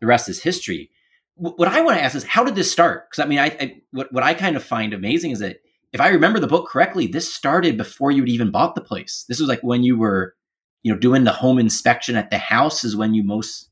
the 0.00 0.06
rest 0.06 0.30
is 0.30 0.42
history 0.42 0.88
what 1.36 1.68
I 1.68 1.80
want 1.80 1.96
to 1.98 2.02
ask 2.02 2.14
is 2.14 2.24
how 2.24 2.44
did 2.44 2.54
this 2.54 2.70
start? 2.70 3.10
Because 3.10 3.24
I 3.24 3.28
mean, 3.28 3.38
I, 3.38 3.46
I, 3.46 3.82
what 3.90 4.12
what 4.12 4.22
I 4.22 4.34
kind 4.34 4.56
of 4.56 4.62
find 4.62 4.92
amazing 4.92 5.32
is 5.32 5.40
that 5.40 5.58
if 5.92 6.00
I 6.00 6.08
remember 6.08 6.40
the 6.40 6.46
book 6.46 6.68
correctly, 6.68 7.06
this 7.06 7.32
started 7.32 7.76
before 7.76 8.10
you'd 8.10 8.28
even 8.28 8.50
bought 8.50 8.74
the 8.74 8.80
place. 8.80 9.24
This 9.28 9.40
was 9.40 9.48
like 9.48 9.60
when 9.62 9.84
you 9.84 9.98
were, 9.98 10.34
you 10.82 10.92
know, 10.92 10.98
doing 10.98 11.24
the 11.24 11.32
home 11.32 11.58
inspection 11.58 12.16
at 12.16 12.30
the 12.30 12.38
house 12.38 12.84
is 12.84 12.96
when 12.96 13.14
you 13.14 13.22
most 13.22 13.70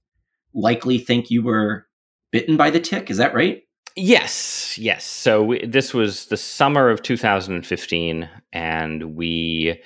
likely 0.55 0.99
think 0.99 1.31
you 1.31 1.43
were 1.43 1.87
bitten 2.31 2.57
by 2.57 2.71
the 2.71 2.81
tick. 2.81 3.11
Is 3.11 3.17
that 3.17 3.35
right? 3.35 3.63
Yes, 3.97 4.79
yes. 4.79 5.05
So 5.05 5.43
we, 5.43 5.67
this 5.67 5.93
was 5.93 6.27
the 6.27 6.37
summer 6.37 6.89
of 6.89 7.03
2015, 7.03 8.29
and 8.53 9.17
we 9.17 9.83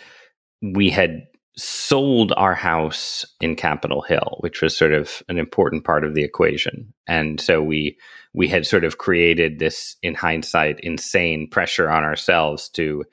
we 0.62 0.90
had 0.90 1.26
sold 1.58 2.32
our 2.36 2.54
house 2.54 3.24
in 3.40 3.56
Capitol 3.56 4.02
Hill, 4.02 4.36
which 4.40 4.60
was 4.60 4.76
sort 4.76 4.92
of 4.92 5.22
an 5.28 5.38
important 5.38 5.84
part 5.84 6.04
of 6.04 6.14
the 6.14 6.22
equation. 6.22 6.92
And 7.06 7.40
so 7.40 7.62
we 7.62 7.96
we 8.34 8.48
had 8.48 8.66
sort 8.66 8.84
of 8.84 8.98
created 8.98 9.58
this 9.58 9.96
in 10.02 10.14
hindsight 10.14 10.80
insane 10.80 11.48
pressure 11.48 11.90
on 11.90 12.04
ourselves 12.04 12.68
to 12.70 13.04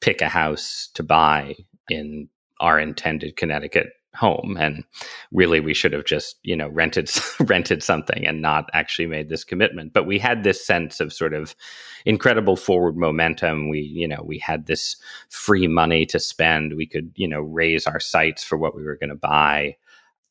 pick 0.00 0.20
a 0.20 0.28
house 0.28 0.88
to 0.94 1.04
buy 1.04 1.54
in 1.88 2.28
our 2.60 2.80
intended 2.80 3.36
Connecticut 3.36 3.92
home 4.14 4.56
and 4.58 4.84
really 5.32 5.58
we 5.58 5.72
should 5.72 5.92
have 5.92 6.04
just 6.04 6.36
you 6.42 6.54
know 6.54 6.68
rented 6.68 7.10
rented 7.40 7.82
something 7.82 8.26
and 8.26 8.42
not 8.42 8.68
actually 8.74 9.06
made 9.06 9.28
this 9.28 9.44
commitment. 9.44 9.92
But 9.92 10.06
we 10.06 10.18
had 10.18 10.44
this 10.44 10.64
sense 10.64 11.00
of 11.00 11.12
sort 11.12 11.34
of 11.34 11.54
incredible 12.04 12.56
forward 12.56 12.96
momentum. 12.96 13.68
We 13.68 13.80
you 13.80 14.06
know 14.06 14.22
we 14.24 14.38
had 14.38 14.66
this 14.66 14.96
free 15.30 15.66
money 15.66 16.04
to 16.06 16.20
spend. 16.20 16.76
We 16.76 16.86
could 16.86 17.12
you 17.14 17.28
know 17.28 17.40
raise 17.40 17.86
our 17.86 18.00
sights 18.00 18.44
for 18.44 18.58
what 18.58 18.76
we 18.76 18.82
were 18.82 18.96
going 18.96 19.10
to 19.10 19.16
buy 19.16 19.76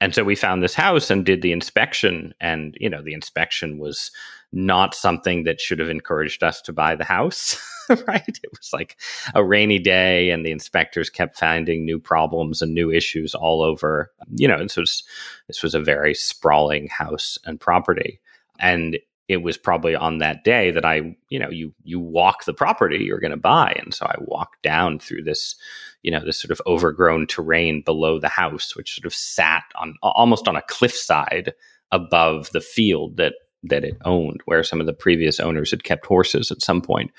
and 0.02 0.14
so 0.14 0.26
we 0.26 0.36
found 0.36 0.62
this 0.62 0.76
house 0.76 1.10
and 1.10 1.26
did 1.26 1.42
the 1.42 1.54
inspection. 1.54 2.34
And 2.42 2.76
you 2.80 2.90
know 2.90 3.02
the 3.02 3.14
inspection 3.14 3.78
was 3.78 4.12
not 4.52 4.94
something 4.94 5.46
that 5.46 5.62
should 5.62 5.80
have 5.80 5.90
encouraged 5.90 6.44
us 6.44 6.62
to 6.64 6.74
buy 6.74 6.96
the 6.96 7.06
house 7.06 7.58
right? 8.08 8.40
It 8.44 8.52
was 8.52 8.72
like 8.74 8.98
a 9.34 9.44
rainy 9.44 9.80
day 9.80 10.30
and 10.30 10.46
the 10.46 10.52
inspectors 10.52 11.10
kept 11.10 11.38
finding 11.38 11.86
new 11.86 12.00
problems 12.00 12.62
and 12.62 12.74
new 12.74 12.92
issues 12.92 13.36
all 13.36 13.62
over. 13.62 14.12
You 14.36 14.48
know 14.48 14.58
this 14.62 14.78
was 14.78 15.04
this 15.48 15.64
was 15.64 15.76
a 15.76 15.82
very 15.82 16.14
sprawling 16.14 16.88
house 16.88 17.38
and 17.46 17.60
property. 17.60 18.20
And 18.60 18.98
it 19.28 19.42
was 19.42 19.58
probably 19.58 19.96
on 19.96 20.18
that 20.18 20.44
day 20.44 20.72
that 20.72 20.84
I, 20.84 21.16
you 21.30 21.40
know, 21.40 21.50
you 21.50 21.74
you 21.84 22.00
walk 22.00 22.44
the 22.44 22.54
property 22.54 22.98
you're 22.98 23.20
going 23.20 23.32
to 23.32 23.38
buy, 23.38 23.78
and 23.82 23.94
so 23.94 24.06
I 24.06 24.16
walked 24.20 24.62
down 24.62 25.00
through 25.00 25.24
this, 25.24 25.56
you 26.04 26.12
know, 26.12 26.24
this 26.24 26.40
sort 26.40 26.52
of 26.52 26.62
overgrown 26.66 27.28
terrain 27.28 27.82
below 27.82 28.20
the 28.20 28.28
house, 28.28 28.76
which 28.76 28.96
sort 28.96 29.06
of 29.06 29.14
sat 29.14 29.64
on 29.76 29.96
almost 30.02 30.48
on 30.48 30.56
a 30.56 30.62
cliffside 30.64 31.54
above 31.92 32.50
the 32.52 32.62
field 32.62 33.18
that 33.18 33.34
that 33.64 33.84
it 33.84 33.98
owned, 34.06 34.42
where 34.46 34.64
some 34.64 34.80
of 34.80 34.88
the 34.88 34.94
previous 34.94 35.40
owners 35.40 35.70
had 35.70 35.84
kept 35.84 36.06
horses 36.06 36.52
at 36.52 36.62
some 36.62 36.82
point. 36.82 37.12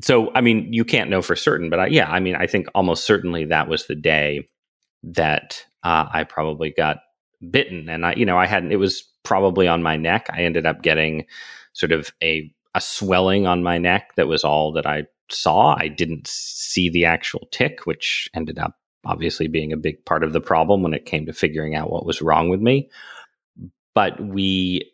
So, 0.00 0.32
I 0.34 0.40
mean, 0.40 0.72
you 0.72 0.84
can't 0.84 1.10
know 1.10 1.22
for 1.22 1.36
certain, 1.36 1.70
but 1.70 1.80
I, 1.80 1.86
yeah, 1.86 2.10
I 2.10 2.20
mean, 2.20 2.36
I 2.36 2.46
think 2.46 2.66
almost 2.74 3.04
certainly 3.04 3.44
that 3.46 3.68
was 3.68 3.86
the 3.86 3.94
day 3.94 4.48
that 5.02 5.64
uh, 5.82 6.06
I 6.12 6.24
probably 6.24 6.70
got 6.70 6.98
bitten, 7.50 7.88
and 7.88 8.06
I, 8.06 8.14
you 8.14 8.24
know, 8.24 8.38
I 8.38 8.46
hadn't. 8.46 8.72
It 8.72 8.76
was 8.76 9.02
probably 9.22 9.66
on 9.66 9.82
my 9.82 9.96
neck. 9.96 10.26
I 10.30 10.42
ended 10.42 10.66
up 10.66 10.82
getting 10.82 11.26
sort 11.72 11.92
of 11.92 12.10
a 12.22 12.52
a 12.76 12.80
swelling 12.80 13.46
on 13.46 13.62
my 13.62 13.78
neck 13.78 14.14
that 14.16 14.26
was 14.26 14.42
all 14.42 14.72
that 14.72 14.86
I 14.86 15.04
saw. 15.30 15.76
I 15.78 15.88
didn't 15.88 16.26
see 16.26 16.88
the 16.88 17.04
actual 17.04 17.48
tick, 17.50 17.86
which 17.86 18.28
ended 18.34 18.58
up 18.58 18.76
obviously 19.04 19.48
being 19.48 19.72
a 19.72 19.76
big 19.76 20.04
part 20.04 20.24
of 20.24 20.32
the 20.32 20.40
problem 20.40 20.82
when 20.82 20.94
it 20.94 21.06
came 21.06 21.26
to 21.26 21.32
figuring 21.32 21.74
out 21.74 21.90
what 21.90 22.06
was 22.06 22.22
wrong 22.22 22.48
with 22.48 22.60
me. 22.60 22.90
But 23.94 24.20
we, 24.20 24.90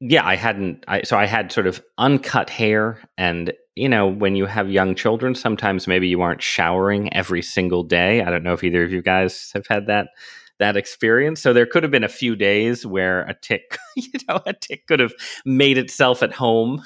yeah, 0.00 0.24
I 0.24 0.36
hadn't, 0.36 0.84
I, 0.86 1.02
so 1.02 1.16
I 1.16 1.26
had 1.26 1.50
sort 1.50 1.66
of 1.66 1.82
uncut 1.96 2.50
hair. 2.50 3.00
And, 3.16 3.52
you 3.74 3.88
know, 3.88 4.06
when 4.06 4.36
you 4.36 4.46
have 4.46 4.70
young 4.70 4.94
children, 4.94 5.34
sometimes 5.34 5.88
maybe 5.88 6.08
you 6.08 6.20
aren't 6.20 6.42
showering 6.42 7.12
every 7.14 7.42
single 7.42 7.82
day. 7.82 8.22
I 8.22 8.30
don't 8.30 8.44
know 8.44 8.52
if 8.52 8.62
either 8.62 8.84
of 8.84 8.92
you 8.92 9.02
guys 9.02 9.50
have 9.54 9.66
had 9.66 9.86
that 9.86 10.08
that 10.58 10.76
experience. 10.76 11.40
So 11.40 11.52
there 11.52 11.66
could 11.66 11.84
have 11.84 11.92
been 11.92 12.02
a 12.02 12.08
few 12.08 12.34
days 12.34 12.84
where 12.84 13.22
a 13.22 13.34
tick, 13.34 13.78
you 13.96 14.10
know, 14.28 14.40
a 14.44 14.52
tick 14.52 14.86
could 14.86 15.00
have 15.00 15.14
made 15.44 15.78
itself 15.78 16.22
at 16.22 16.32
home 16.32 16.82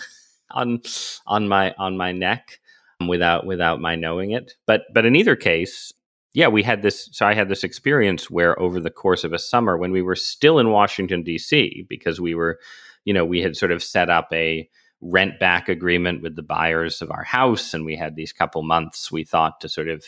on 0.51 0.83
on 1.27 1.49
my 1.49 1.75
on 1.79 1.97
my 1.97 2.13
neck 2.13 2.61
without 3.09 3.47
without 3.47 3.81
my 3.81 3.97
knowing 3.97 4.33
it. 4.33 4.55
But 4.67 4.83
but 4.93 5.07
in 5.07 5.17
either 5.17 5.37
case, 5.37 5.93
yeah, 6.35 6.49
we 6.49 6.63
had 6.63 6.83
this. 6.83 7.09
So 7.13 7.27
I 7.27 7.35
had 7.35 7.49
this 7.49 7.65
experience 7.65 8.31
where 8.31 8.59
over 8.61 8.81
the 8.81 8.91
course 8.91 9.25
of 9.25 9.33
a 9.33 9.39
summer, 9.39 9.77
when 9.77 9.93
we 9.93 10.03
were 10.03 10.17
still 10.17 10.59
in 10.59 10.71
Washington 10.71 11.23
D.C., 11.23 11.87
because 11.89 12.21
we 12.21 12.35
were, 12.35 12.59
you 13.05 13.13
know, 13.13 13.25
we 13.25 13.41
had 13.41 13.57
sort 13.57 13.73
of 13.73 13.83
set 13.83 14.09
up 14.09 14.29
a 14.33 14.69
rent 15.01 15.39
back 15.41 15.69
agreement 15.69 16.23
with 16.23 16.37
the 16.37 16.43
buyers 16.43 17.03
of 17.03 17.11
our 17.11 17.25
house, 17.25 17.75
and 17.75 17.85
we 17.85 17.97
had 17.97 18.17
these 18.17 18.33
couple 18.33 18.63
months 18.63 19.13
we 19.13 19.25
thought 19.25 19.61
to 19.61 19.69
sort 19.69 19.89
of, 19.89 20.05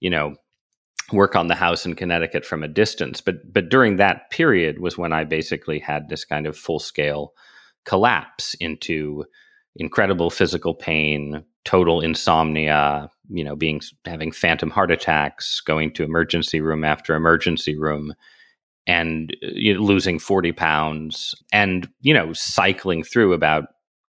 you 0.00 0.08
know, 0.08 0.34
work 1.12 1.36
on 1.36 1.48
the 1.48 1.54
house 1.54 1.84
in 1.84 1.94
Connecticut 1.94 2.46
from 2.46 2.62
a 2.62 2.68
distance. 2.68 3.20
But 3.20 3.52
but 3.52 3.68
during 3.68 3.96
that 3.96 4.30
period 4.30 4.78
was 4.78 4.96
when 4.96 5.12
I 5.12 5.24
basically 5.24 5.78
had 5.78 6.08
this 6.08 6.24
kind 6.24 6.46
of 6.46 6.56
full 6.56 6.78
scale 6.78 7.32
collapse 7.84 8.54
into 8.60 9.24
incredible 9.76 10.30
physical 10.30 10.74
pain, 10.74 11.44
total 11.64 12.00
insomnia, 12.00 13.10
you 13.28 13.44
know, 13.44 13.56
being 13.56 13.80
having 14.04 14.32
phantom 14.32 14.70
heart 14.70 14.90
attacks, 14.90 15.60
going 15.60 15.92
to 15.92 16.04
emergency 16.04 16.60
room 16.60 16.84
after 16.84 17.14
emergency 17.14 17.76
room 17.76 18.14
and 18.86 19.36
uh, 19.42 19.48
you 19.52 19.74
know, 19.74 19.80
losing 19.80 20.18
40 20.18 20.52
pounds 20.52 21.34
and 21.52 21.88
you 22.00 22.14
know 22.14 22.32
cycling 22.32 23.02
through 23.02 23.32
about 23.32 23.66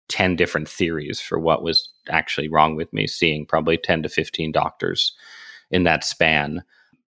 10 0.08 0.36
different 0.36 0.68
theories 0.68 1.20
for 1.20 1.38
what 1.38 1.62
was 1.62 1.88
actually 2.08 2.48
wrong 2.48 2.76
with 2.76 2.92
me 2.92 3.06
seeing 3.06 3.44
probably 3.44 3.76
10 3.76 4.02
to 4.04 4.08
15 4.08 4.52
doctors 4.52 5.14
in 5.70 5.82
that 5.82 6.04
span 6.04 6.62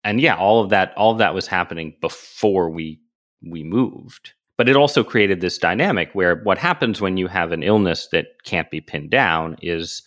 and 0.05 0.21
yeah, 0.21 0.37
all 0.37 0.63
of 0.63 0.71
that 0.71 0.95
all 0.97 1.13
of 1.13 1.19
that 1.19 1.35
was 1.35 1.47
happening 1.47 1.97
before 2.01 2.71
we 2.71 3.01
we 3.43 3.63
moved. 3.63 4.33
But 4.61 4.69
it 4.69 4.77
also 4.77 5.03
created 5.03 5.41
this 5.41 5.57
dynamic 5.57 6.11
where 6.13 6.37
what 6.43 6.59
happens 6.59 7.01
when 7.01 7.17
you 7.17 7.29
have 7.29 7.51
an 7.51 7.63
illness 7.63 8.09
that 8.13 8.27
can't 8.45 8.71
be 8.71 8.83
pinned 8.83 9.09
down 9.09 9.57
is 9.63 10.03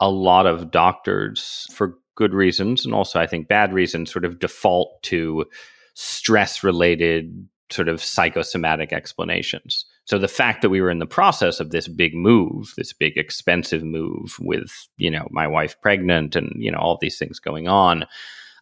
a 0.00 0.08
lot 0.08 0.46
of 0.46 0.70
doctors, 0.70 1.66
for 1.70 1.98
good 2.14 2.32
reasons 2.32 2.86
and 2.86 2.94
also 2.94 3.20
I 3.20 3.26
think 3.26 3.48
bad 3.48 3.74
reasons, 3.74 4.10
sort 4.10 4.24
of 4.24 4.38
default 4.38 5.02
to 5.02 5.44
stress 5.92 6.64
related 6.64 7.46
sort 7.70 7.90
of 7.90 8.02
psychosomatic 8.02 8.94
explanations. 8.94 9.84
So 10.06 10.18
the 10.18 10.26
fact 10.26 10.62
that 10.62 10.70
we 10.70 10.80
were 10.80 10.90
in 10.90 10.98
the 10.98 11.04
process 11.04 11.60
of 11.60 11.70
this 11.70 11.86
big 11.86 12.14
move, 12.14 12.72
this 12.78 12.94
big 12.94 13.18
expensive 13.18 13.82
move 13.82 14.36
with, 14.40 14.72
you 14.96 15.10
know, 15.10 15.28
my 15.30 15.46
wife 15.46 15.78
pregnant 15.82 16.34
and, 16.34 16.50
you 16.56 16.72
know, 16.72 16.78
all 16.78 16.96
these 16.98 17.18
things 17.18 17.38
going 17.38 17.68
on, 17.68 18.06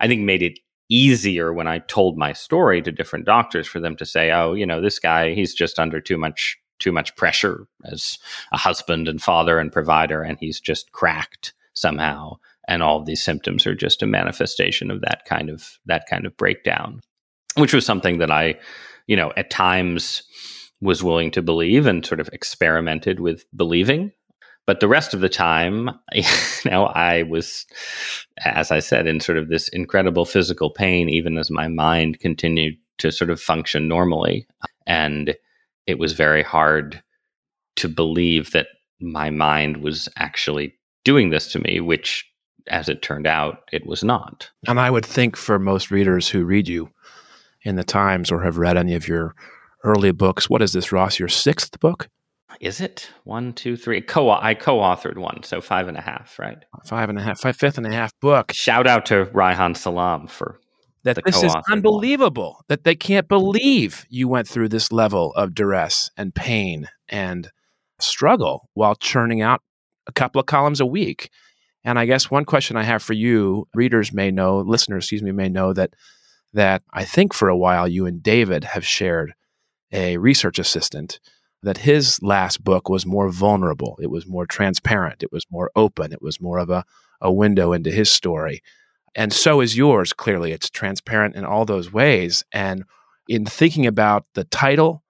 I 0.01 0.09
think 0.09 0.23
made 0.23 0.43
it 0.43 0.59
easier 0.89 1.53
when 1.53 1.67
I 1.67 1.79
told 1.81 2.19
my 2.19 2.33
story 2.33 2.83
to 2.83 2.93
different 2.93 3.25
doctors 3.25 3.67
for 3.67 3.81
them 3.81 3.97
to 3.97 4.07
say, 4.07 4.31
"Oh, 4.33 4.55
you 4.55 4.67
know, 4.67 4.81
this 4.81 4.99
guy, 4.99 5.35
he's 5.35 5.55
just 5.55 5.79
under 5.79 6.01
too 6.01 6.19
much 6.19 6.57
too 6.81 6.93
much 6.93 7.15
pressure 7.17 7.67
as 7.85 8.19
a 8.53 8.59
husband 8.59 9.09
and 9.09 9.23
father 9.23 9.59
and 9.61 9.73
provider 9.73 10.23
and 10.23 10.39
he's 10.41 10.61
just 10.61 10.93
cracked 10.93 11.55
somehow." 11.75 12.37
And 12.67 12.83
all 12.83 12.99
of 12.99 13.07
these 13.07 13.23
symptoms 13.23 13.67
are 13.67 13.75
just 13.75 14.03
a 14.03 14.07
manifestation 14.07 14.91
of 14.91 15.01
that 15.03 15.25
kind 15.27 15.51
of 15.51 15.79
that 15.87 16.07
kind 16.09 16.27
of 16.27 16.37
breakdown, 16.37 17.01
which 17.57 17.75
was 17.75 17.87
something 17.87 18.19
that 18.19 18.31
I, 18.31 18.57
you 19.07 19.17
know, 19.17 19.33
at 19.37 19.51
times 19.51 20.23
was 20.81 21.03
willing 21.03 21.31
to 21.31 21.43
believe 21.43 21.87
and 21.87 22.05
sort 22.05 22.21
of 22.21 22.29
experimented 22.33 23.21
with 23.21 23.45
believing 23.57 24.13
but 24.67 24.81
the 24.81 24.89
rest 24.89 25.15
of 25.15 25.21
the 25.21 25.29
time, 25.29 25.91
you 26.13 26.25
know, 26.71 26.87
I 26.87 27.25
was, 27.25 27.67
as 28.45 28.71
I 28.71 28.81
said, 28.81 29.07
in 29.07 29.21
sort 29.21 29.39
of 29.39 29.49
this 29.49 29.69
incredible 29.69 30.25
physical 30.25 30.71
pain, 30.71 31.09
even 31.09 31.39
as 31.39 31.51
my 31.51 31.69
mind 31.69 32.21
continued 32.21 32.75
to 32.99 33.11
sort 33.11 33.31
of 33.31 33.41
function 33.41 33.89
normally. 33.89 34.47
And 34.87 35.35
it 35.87 35.99
was 35.99 36.13
very 36.13 36.43
hard 36.43 37.03
to 37.77 37.89
believe 37.89 38.53
that 38.53 38.69
my 39.01 39.31
mind 39.31 39.79
was 39.79 40.09
actually 40.17 40.75
doing 41.05 41.31
this 41.31 41.53
to 41.53 41.59
me, 41.59 41.81
which, 41.81 42.25
as 42.69 42.89
it 42.89 43.03
turned 43.03 43.27
out, 43.27 43.69
it 43.73 43.87
was 43.87 44.03
not. 44.03 44.51
And 44.67 44.81
I 44.81 44.91
would 44.91 45.05
think 45.05 45.37
for 45.37 45.59
most 45.59 45.91
readers 45.91 46.29
who 46.29 46.45
read 46.45 46.69
you 46.69 46.91
in 47.63 47.77
the 47.77 47.85
Times 47.85 48.31
or 48.31 48.43
have 48.43 48.59
read 48.59 48.77
any 48.77 48.95
of 48.95 49.09
your 49.09 49.35
early 49.83 50.13
books, 50.13 50.49
what 50.49 50.63
is 50.63 50.73
this, 50.73 50.93
Ross? 50.93 51.19
Your 51.19 51.29
sixth 51.29 51.79
book? 51.81 52.09
Is 52.61 52.81
it 52.81 53.11
one, 53.25 53.53
two, 53.53 53.77
three? 53.77 54.01
Co 54.01 54.31
I 54.31 54.55
co-authored 54.55 55.19
one, 55.19 55.43
so 55.43 55.61
five 55.61 55.89
and 55.89 55.97
a 55.97 56.01
half, 56.01 56.39
right? 56.39 56.59
Five 56.87 57.09
and 57.09 57.19
a 57.19 57.23
half, 57.23 57.41
five 57.41 57.57
fifth 57.57 57.79
and 57.79 57.87
a 57.87 57.93
half 57.93 58.13
book. 58.21 58.53
Shout 58.53 58.87
out 58.87 59.07
to 59.07 59.27
Reihan 59.27 59.77
Salam 59.77 60.27
for 60.27 60.59
that. 61.05 61.19
This 61.25 61.43
is 61.43 61.55
unbelievable. 61.71 62.53
One. 62.55 62.63
That 62.69 62.85
they 62.85 62.95
can't 62.95 63.29
believe 63.29 64.07
you 64.09 64.29
went 64.29 64.49
through 64.49 64.69
this 64.69 64.93
level 64.93 65.33
of 65.35 65.55
duress 65.55 66.11
and 66.17 66.35
pain 66.35 66.89
and 67.09 67.51
struggle 68.01 68.69
while 68.75 68.95
churning 68.95 69.41
out 69.41 69.61
a 70.07 70.13
couple 70.13 70.41
of 70.41 70.47
columns 70.47 70.81
a 70.81 70.87
week. 70.87 71.31
And 71.85 71.99
I 71.99 72.07
guess 72.07 72.31
one 72.31 72.45
question 72.45 72.77
I 72.77 72.83
have 72.83 73.03
for 73.03 73.13
you, 73.13 73.69
readers 73.75 74.13
may 74.13 74.31
know, 74.31 74.59
listeners, 74.59 75.05
excuse 75.05 75.23
me, 75.23 75.33
may 75.33 75.49
know 75.49 75.73
that 75.75 75.95
that 76.55 76.83
I 76.93 77.05
think 77.05 77.35
for 77.35 77.49
a 77.49 77.57
while 77.57 77.89
you 77.89 78.07
and 78.07 78.23
David 78.23 78.65
have 78.65 78.87
shared 78.87 79.35
a 79.93 80.17
research 80.17 80.59
assistant 80.59 81.19
that 81.65 81.79
his 81.79 82.23
last 82.23 82.63
book 82.63 82.89
was 82.89 83.05
more 83.05 83.31
vulnerable. 83.31 83.99
It 84.01 84.11
was 84.11 84.27
more 84.27 84.47
transparent. 84.47 85.23
It 85.23 85.33
was 85.33 85.47
more 85.51 85.71
open. 85.75 86.13
It 86.13 86.23
was 86.23 86.41
more 86.41 86.59
of 86.59 86.71
a, 86.71 86.85
a 87.21 87.33
window 87.33 87.73
into 87.73 87.91
his 87.91 88.11
story. 88.11 88.63
And 89.15 89.33
so 89.33 89.61
is 89.61 89.77
yours, 89.77 90.13
clearly. 90.13 90.53
It's 90.53 90.71
transparent 90.71 91.37
in 91.37 91.45
all 91.45 91.65
those 91.65 91.93
ways. 91.93 92.45
And 92.53 92.85
in 93.29 93.47
thinking 93.47 93.87
about 93.87 94.27
the 94.35 94.45
title, 94.45 95.03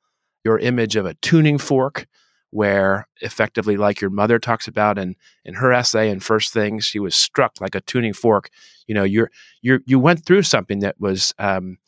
your 0.44 0.58
image 0.58 0.96
of 0.96 1.06
a 1.06 1.14
tuning 1.14 1.58
fork, 1.58 2.06
where 2.50 3.08
effectively, 3.20 3.76
like 3.76 4.00
your 4.00 4.10
mother 4.10 4.38
talks 4.38 4.68
about 4.68 4.96
in, 4.96 5.16
in 5.44 5.54
her 5.54 5.72
essay 5.72 6.08
and 6.08 6.22
First 6.22 6.52
Things, 6.52 6.84
she 6.84 7.00
was 7.00 7.16
struck 7.16 7.60
like 7.60 7.74
a 7.74 7.80
tuning 7.80 8.12
fork. 8.12 8.48
You 8.86 8.94
know, 8.94 9.02
you're, 9.02 9.30
you're, 9.60 9.80
you 9.86 9.98
went 9.98 10.24
through 10.24 10.42
something 10.42 10.78
that 10.80 11.00
was 11.00 11.34
um, 11.38 11.78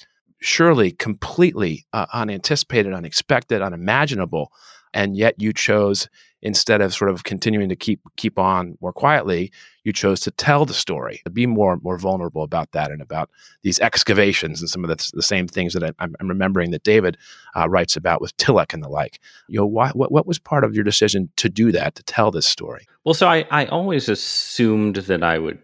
surely 0.46 0.92
completely 0.92 1.84
uh, 1.92 2.06
unanticipated, 2.12 2.92
unexpected, 2.92 3.60
unimaginable, 3.60 4.52
and 4.94 5.16
yet 5.16 5.34
you 5.38 5.52
chose 5.52 6.08
instead 6.40 6.80
of 6.80 6.94
sort 6.94 7.10
of 7.10 7.24
continuing 7.24 7.68
to 7.68 7.74
keep 7.74 8.00
keep 8.16 8.38
on 8.38 8.78
more 8.80 8.92
quietly, 8.92 9.50
you 9.82 9.92
chose 9.92 10.20
to 10.20 10.30
tell 10.30 10.64
the 10.64 10.72
story, 10.72 11.20
to 11.24 11.30
be 11.30 11.46
more 11.46 11.78
more 11.82 11.98
vulnerable 11.98 12.44
about 12.44 12.70
that 12.72 12.92
and 12.92 13.02
about 13.02 13.28
these 13.62 13.80
excavations 13.80 14.60
and 14.60 14.70
some 14.70 14.84
of 14.84 14.88
the, 14.88 15.10
the 15.14 15.22
same 15.22 15.48
things 15.48 15.74
that 15.74 15.82
I, 15.82 15.90
am 15.98 16.28
remembering 16.28 16.70
that 16.70 16.84
David 16.84 17.16
uh, 17.56 17.68
writes 17.68 17.96
about 17.96 18.20
with 18.20 18.36
Tillich 18.36 18.72
and 18.72 18.84
the 18.84 18.88
like. 18.88 19.18
You 19.48 19.60
know, 19.60 19.66
why, 19.66 19.90
what 19.90 20.12
what 20.12 20.26
was 20.26 20.38
part 20.38 20.62
of 20.62 20.74
your 20.74 20.84
decision 20.84 21.28
to 21.36 21.48
do 21.48 21.72
that 21.72 21.96
to 21.96 22.02
tell 22.04 22.30
this 22.30 22.46
story? 22.46 22.86
Well, 23.04 23.14
so 23.14 23.26
I 23.26 23.46
I 23.50 23.66
always 23.66 24.08
assumed 24.08 24.96
that 24.96 25.24
I 25.24 25.38
would 25.38 25.58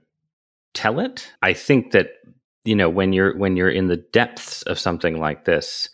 tell 0.74 0.98
it. 0.98 1.30
I 1.42 1.52
think 1.52 1.92
that 1.92 2.10
you 2.64 2.76
know 2.76 2.88
when 2.88 3.12
you're 3.12 3.36
when 3.36 3.56
you're 3.56 3.70
in 3.70 3.88
the 3.88 3.96
depths 4.12 4.62
of 4.62 4.78
something 4.78 5.18
like 5.18 5.44
this 5.44 5.88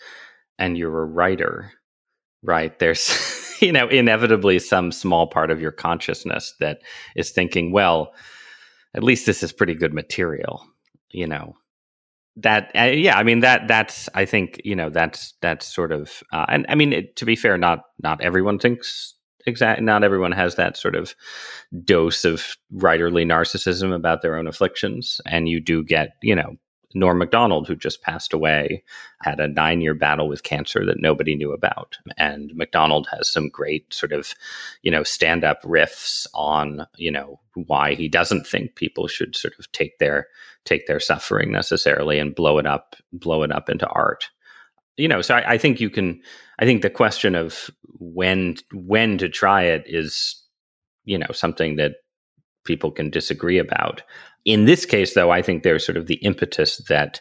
and 0.58 0.76
you're 0.76 1.02
a 1.02 1.06
writer 1.06 1.72
right 2.42 2.78
there's 2.78 3.56
you 3.60 3.72
know 3.72 3.88
inevitably 3.88 4.58
some 4.58 4.92
small 4.92 5.26
part 5.26 5.50
of 5.50 5.60
your 5.60 5.72
consciousness 5.72 6.54
that 6.60 6.78
is 7.16 7.30
thinking 7.30 7.72
well 7.72 8.12
at 8.94 9.02
least 9.02 9.26
this 9.26 9.42
is 9.42 9.52
pretty 9.52 9.74
good 9.74 9.94
material 9.94 10.64
you 11.10 11.26
know. 11.26 11.54
That 12.40 12.70
uh, 12.76 12.82
yeah 12.82 13.18
i 13.18 13.24
mean 13.24 13.40
that 13.40 13.66
that's 13.66 14.08
i 14.14 14.24
think 14.24 14.60
you 14.64 14.76
know 14.76 14.90
that's 14.90 15.34
that's 15.40 15.66
sort 15.66 15.90
of 15.90 16.22
uh, 16.32 16.46
and 16.48 16.66
i 16.68 16.76
mean 16.76 16.92
it, 16.92 17.16
to 17.16 17.24
be 17.24 17.34
fair 17.34 17.58
not 17.58 17.80
not 18.00 18.20
everyone 18.20 18.60
thinks 18.60 19.14
exactly 19.46 19.84
not 19.84 20.04
everyone 20.04 20.32
has 20.32 20.56
that 20.56 20.76
sort 20.76 20.94
of 20.94 21.14
dose 21.84 22.24
of 22.24 22.56
writerly 22.74 23.24
narcissism 23.24 23.94
about 23.94 24.22
their 24.22 24.36
own 24.36 24.46
afflictions 24.46 25.20
and 25.26 25.48
you 25.48 25.60
do 25.60 25.82
get 25.82 26.16
you 26.22 26.34
know 26.34 26.56
Norm 26.94 27.18
Macdonald, 27.18 27.68
who 27.68 27.76
just 27.76 28.02
passed 28.02 28.32
away, 28.32 28.82
had 29.22 29.40
a 29.40 29.48
nine 29.48 29.80
year 29.80 29.94
battle 29.94 30.28
with 30.28 30.42
cancer 30.42 30.86
that 30.86 31.00
nobody 31.00 31.34
knew 31.34 31.52
about. 31.52 31.98
And 32.16 32.54
Macdonald 32.54 33.08
has 33.10 33.30
some 33.30 33.48
great 33.48 33.92
sort 33.92 34.12
of, 34.12 34.34
you 34.82 34.90
know, 34.90 35.02
stand 35.02 35.44
up 35.44 35.62
riffs 35.62 36.26
on, 36.34 36.86
you 36.96 37.10
know, 37.10 37.40
why 37.54 37.94
he 37.94 38.08
doesn't 38.08 38.46
think 38.46 38.74
people 38.74 39.06
should 39.06 39.36
sort 39.36 39.54
of 39.58 39.70
take 39.72 39.98
their 39.98 40.28
take 40.64 40.86
their 40.86 41.00
suffering 41.00 41.52
necessarily 41.52 42.18
and 42.18 42.34
blow 42.34 42.58
it 42.58 42.66
up, 42.66 42.96
blow 43.12 43.42
it 43.42 43.52
up 43.52 43.68
into 43.68 43.86
art. 43.88 44.28
You 44.96 45.08
know, 45.08 45.22
so 45.22 45.36
I, 45.36 45.52
I 45.52 45.58
think 45.58 45.80
you 45.80 45.90
can 45.90 46.20
I 46.58 46.64
think 46.64 46.82
the 46.82 46.90
question 46.90 47.34
of 47.34 47.70
when 47.98 48.56
when 48.72 49.18
to 49.18 49.28
try 49.28 49.62
it 49.62 49.84
is 49.86 50.42
you 51.04 51.18
know 51.18 51.30
something 51.32 51.76
that 51.76 51.96
people 52.64 52.90
can 52.90 53.10
disagree 53.10 53.58
about. 53.58 54.02
In 54.44 54.66
this 54.66 54.84
case, 54.84 55.14
though, 55.14 55.30
I 55.30 55.42
think 55.42 55.62
there's 55.62 55.84
sort 55.84 55.96
of 55.96 56.06
the 56.06 56.16
impetus 56.16 56.78
that 56.88 57.20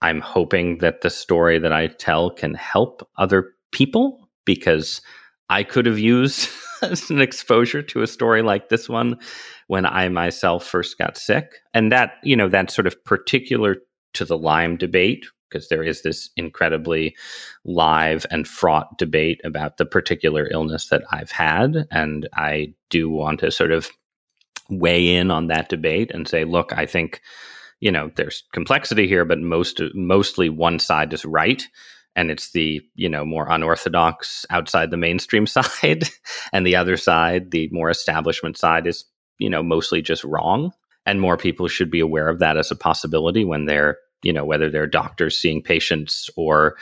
I'm 0.00 0.20
hoping 0.20 0.78
that 0.78 1.00
the 1.00 1.10
story 1.10 1.58
that 1.58 1.72
I 1.72 1.88
tell 1.88 2.30
can 2.30 2.54
help 2.54 3.06
other 3.18 3.52
people 3.72 4.28
because 4.44 5.00
I 5.50 5.64
could 5.64 5.86
have 5.86 5.98
used 5.98 6.48
an 7.10 7.20
exposure 7.20 7.82
to 7.82 8.02
a 8.02 8.06
story 8.06 8.42
like 8.42 8.68
this 8.68 8.88
one 8.88 9.18
when 9.66 9.84
I 9.84 10.08
myself 10.08 10.64
first 10.64 10.96
got 10.98 11.16
sick. 11.16 11.56
And 11.74 11.90
that, 11.90 12.12
you 12.22 12.36
know, 12.36 12.48
that's 12.48 12.74
sort 12.74 12.86
of 12.86 13.02
particular 13.04 13.76
to 14.14 14.24
the 14.24 14.38
Lyme 14.38 14.76
debate 14.76 15.26
because 15.48 15.68
there 15.68 15.82
is 15.82 16.02
this 16.02 16.30
incredibly 16.36 17.16
live 17.64 18.26
and 18.30 18.46
fraught 18.46 18.98
debate 18.98 19.40
about 19.44 19.76
the 19.76 19.86
particular 19.86 20.48
illness 20.50 20.88
that 20.88 21.02
I've 21.10 21.30
had. 21.30 21.86
And 21.90 22.28
I 22.34 22.74
do 22.90 23.08
want 23.08 23.40
to 23.40 23.50
sort 23.50 23.72
of 23.72 23.90
weigh 24.70 25.16
in 25.16 25.30
on 25.30 25.46
that 25.46 25.68
debate 25.68 26.10
and 26.12 26.28
say, 26.28 26.44
look, 26.44 26.72
I 26.76 26.86
think, 26.86 27.20
you 27.80 27.90
know, 27.90 28.10
there's 28.16 28.44
complexity 28.52 29.08
here, 29.08 29.24
but 29.24 29.38
most 29.38 29.80
mostly 29.94 30.48
one 30.48 30.78
side 30.78 31.12
is 31.12 31.24
right 31.24 31.66
and 32.18 32.32
it's 32.32 32.50
the 32.50 32.82
you 32.96 33.08
know 33.08 33.24
more 33.24 33.48
unorthodox 33.48 34.44
outside 34.50 34.90
the 34.90 34.96
mainstream 34.96 35.46
side 35.56 36.04
and 36.52 36.66
the 36.66 36.76
other 36.76 36.96
side 36.96 37.52
the 37.52 37.68
more 37.70 37.88
establishment 37.88 38.58
side 38.58 38.86
is 38.86 39.04
you 39.38 39.48
know 39.48 39.62
mostly 39.62 40.02
just 40.02 40.24
wrong 40.24 40.72
and 41.06 41.20
more 41.20 41.36
people 41.36 41.68
should 41.68 41.90
be 41.90 42.00
aware 42.00 42.28
of 42.28 42.40
that 42.40 42.58
as 42.58 42.70
a 42.70 42.76
possibility 42.76 43.44
when 43.44 43.64
they're 43.64 43.96
you 44.22 44.32
know 44.32 44.44
whether 44.44 44.70
they're 44.70 44.86
doctors 44.86 45.36
seeing 45.36 45.62
patients 45.62 46.30
or 46.36 46.76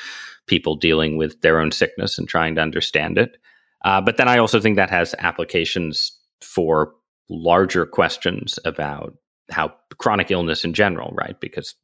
people 0.46 0.76
dealing 0.76 1.16
with 1.16 1.40
their 1.40 1.60
own 1.60 1.70
sickness 1.70 2.18
and 2.18 2.28
trying 2.28 2.54
to 2.54 2.60
understand 2.60 3.18
it 3.18 3.36
uh, 3.84 4.00
but 4.00 4.16
then 4.16 4.28
i 4.28 4.38
also 4.38 4.60
think 4.60 4.76
that 4.76 4.90
has 4.90 5.14
applications 5.18 6.12
for 6.40 6.92
larger 7.28 7.84
questions 7.86 8.58
about 8.64 9.14
how 9.50 9.72
chronic 9.98 10.30
illness 10.30 10.64
in 10.64 10.72
general, 10.72 11.12
right? 11.14 11.38
Because 11.40 11.74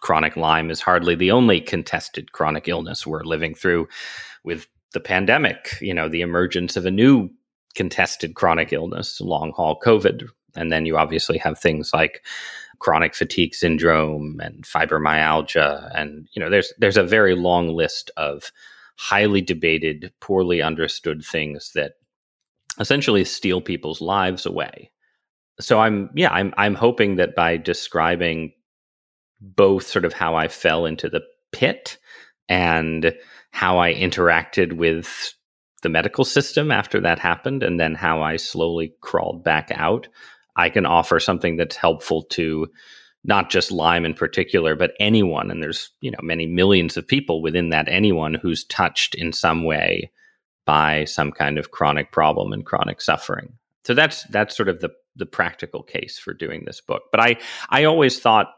chronic 0.00 0.36
Lyme 0.36 0.70
is 0.70 0.80
hardly 0.80 1.14
the 1.14 1.30
only 1.30 1.60
contested 1.60 2.32
chronic 2.32 2.68
illness 2.68 3.06
we're 3.06 3.22
living 3.22 3.54
through 3.54 3.88
with 4.44 4.66
the 4.92 5.00
pandemic, 5.00 5.78
you 5.80 5.94
know, 5.94 6.08
the 6.08 6.22
emergence 6.22 6.76
of 6.76 6.86
a 6.86 6.90
new 6.90 7.30
contested 7.74 8.34
chronic 8.34 8.72
illness, 8.72 9.20
long 9.20 9.52
haul 9.54 9.78
COVID. 9.80 10.28
And 10.56 10.70
then 10.70 10.86
you 10.86 10.96
obviously 10.96 11.38
have 11.38 11.58
things 11.58 11.92
like 11.92 12.24
chronic 12.84 13.14
fatigue 13.14 13.54
syndrome 13.54 14.38
and 14.40 14.64
fibromyalgia. 14.64 15.90
And, 15.94 16.28
you 16.34 16.40
know, 16.40 16.50
there's 16.50 16.72
there's 16.78 16.98
a 16.98 17.02
very 17.02 17.34
long 17.34 17.68
list 17.68 18.10
of 18.16 18.52
highly 18.96 19.40
debated, 19.40 20.12
poorly 20.20 20.60
understood 20.60 21.24
things 21.24 21.72
that 21.74 21.94
essentially 22.78 23.24
steal 23.24 23.60
people's 23.60 24.00
lives 24.00 24.44
away 24.44 24.90
so 25.60 25.80
I'm 25.80 26.10
yeah, 26.14 26.30
I'm 26.30 26.52
I'm 26.56 26.74
hoping 26.74 27.16
that 27.16 27.34
by 27.34 27.56
describing 27.56 28.52
both 29.40 29.86
sort 29.86 30.04
of 30.04 30.12
how 30.12 30.34
I 30.34 30.48
fell 30.48 30.86
into 30.86 31.08
the 31.08 31.22
pit 31.52 31.98
and 32.48 33.14
how 33.50 33.78
I 33.78 33.94
interacted 33.94 34.74
with 34.74 35.34
the 35.82 35.88
medical 35.88 36.24
system 36.24 36.70
after 36.70 37.00
that 37.00 37.18
happened 37.18 37.62
and 37.62 37.78
then 37.78 37.94
how 37.94 38.22
I 38.22 38.36
slowly 38.36 38.94
crawled 39.00 39.44
back 39.44 39.70
out, 39.72 40.08
I 40.56 40.70
can 40.70 40.86
offer 40.86 41.20
something 41.20 41.56
that's 41.56 41.76
helpful 41.76 42.22
to 42.30 42.68
not 43.24 43.50
just 43.50 43.72
Lyme 43.72 44.04
in 44.04 44.14
particular, 44.14 44.76
but 44.76 44.92
anyone. 45.00 45.50
And 45.50 45.62
there's, 45.62 45.90
you 46.00 46.10
know, 46.10 46.18
many 46.22 46.46
millions 46.46 46.96
of 46.96 47.08
people 47.08 47.40
within 47.40 47.70
that 47.70 47.88
anyone 47.88 48.34
who's 48.34 48.64
touched 48.64 49.14
in 49.14 49.32
some 49.32 49.64
way 49.64 50.10
by 50.66 51.04
some 51.04 51.32
kind 51.32 51.58
of 51.58 51.70
chronic 51.70 52.12
problem 52.12 52.52
and 52.52 52.64
chronic 52.64 53.00
suffering. 53.00 53.54
So 53.84 53.94
that's 53.94 54.24
that's 54.24 54.56
sort 54.56 54.68
of 54.68 54.80
the 54.80 54.90
the 55.16 55.26
practical 55.26 55.82
case 55.82 56.18
for 56.18 56.34
doing 56.34 56.64
this 56.64 56.80
book. 56.80 57.02
But 57.10 57.20
I 57.20 57.36
I 57.70 57.84
always 57.84 58.18
thought 58.18 58.48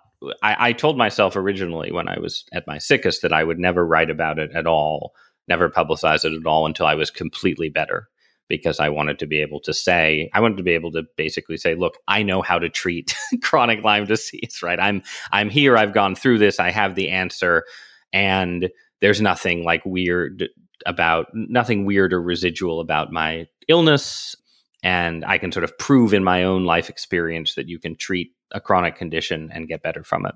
I, 0.42 0.68
I 0.68 0.72
told 0.72 0.96
myself 0.96 1.36
originally 1.36 1.92
when 1.92 2.08
I 2.08 2.18
was 2.18 2.44
at 2.52 2.66
my 2.66 2.78
sickest 2.78 3.22
that 3.22 3.32
I 3.32 3.44
would 3.44 3.58
never 3.58 3.86
write 3.86 4.10
about 4.10 4.38
it 4.38 4.50
at 4.54 4.66
all, 4.66 5.12
never 5.48 5.68
publicize 5.68 6.24
it 6.24 6.32
at 6.32 6.46
all 6.46 6.66
until 6.66 6.86
I 6.86 6.94
was 6.94 7.10
completely 7.10 7.68
better. 7.68 8.08
Because 8.48 8.78
I 8.78 8.88
wanted 8.88 9.18
to 9.18 9.26
be 9.26 9.40
able 9.40 9.60
to 9.60 9.74
say, 9.74 10.30
I 10.32 10.40
wanted 10.40 10.58
to 10.58 10.62
be 10.62 10.72
able 10.72 10.92
to 10.92 11.02
basically 11.16 11.56
say, 11.56 11.74
look, 11.74 11.98
I 12.06 12.22
know 12.22 12.42
how 12.42 12.58
to 12.58 12.68
treat 12.68 13.16
chronic 13.42 13.82
Lyme 13.82 14.06
disease, 14.06 14.60
right? 14.62 14.78
I'm 14.78 15.02
I'm 15.32 15.50
here, 15.50 15.76
I've 15.76 15.94
gone 15.94 16.14
through 16.14 16.38
this, 16.38 16.60
I 16.60 16.70
have 16.70 16.94
the 16.94 17.10
answer, 17.10 17.64
and 18.12 18.70
there's 19.00 19.20
nothing 19.20 19.64
like 19.64 19.84
weird 19.84 20.48
about 20.84 21.26
nothing 21.34 21.84
weird 21.84 22.12
or 22.12 22.22
residual 22.22 22.80
about 22.80 23.12
my 23.12 23.46
illness 23.68 24.36
and 24.82 25.24
I 25.24 25.38
can 25.38 25.50
sort 25.50 25.64
of 25.64 25.76
prove 25.78 26.14
in 26.14 26.22
my 26.22 26.44
own 26.44 26.64
life 26.64 26.88
experience 26.88 27.54
that 27.54 27.68
you 27.68 27.78
can 27.78 27.96
treat 27.96 28.32
a 28.52 28.60
chronic 28.60 28.94
condition 28.94 29.50
and 29.52 29.66
get 29.66 29.82
better 29.82 30.04
from 30.04 30.26
it. 30.26 30.34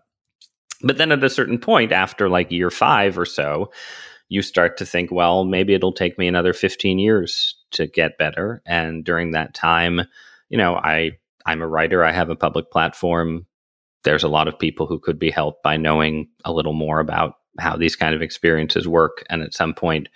But 0.83 0.99
then 0.99 1.13
at 1.13 1.23
a 1.23 1.31
certain 1.31 1.59
point, 1.59 1.93
after 1.93 2.29
like 2.29 2.51
year 2.51 2.71
five 2.71 3.19
or 3.19 3.27
so, 3.27 3.71
you 4.31 4.43
start 4.43 4.79
to 4.79 4.87
think, 4.87 5.11
well, 5.11 5.45
maybe 5.45 5.75
it'll 5.75 5.93
take 5.93 6.17
me 6.17 6.27
another 6.27 6.55
15 6.55 6.99
years 6.99 7.57
to 7.73 7.87
get 7.87 8.17
better. 8.17 8.63
And 8.65 9.05
during 9.05 9.33
that 9.33 9.55
time, 9.55 10.03
you 10.49 10.57
know, 10.57 10.77
I 10.77 11.19
I'm 11.45 11.63
a 11.63 11.69
writer, 11.69 12.05
I 12.05 12.13
have 12.13 12.31
a 12.31 12.37
public 12.37 12.71
platform. 12.71 13.47
There's 14.05 14.23
a 14.23 14.29
lot 14.29 14.47
of 14.47 14.59
people 14.59 14.87
who 14.87 14.99
could 14.99 15.19
be 15.19 15.31
helped 15.31 15.63
by 15.63 15.77
knowing 15.77 16.29
a 16.45 16.53
little 16.53 16.73
more 16.73 17.01
about 17.01 17.35
how 17.59 17.77
these 17.77 17.97
kind 17.97 18.15
of 18.15 18.23
experiences 18.23 18.87
work. 18.87 19.25
And 19.29 19.43
at 19.43 19.53
some 19.53 19.75
point, 19.75 20.09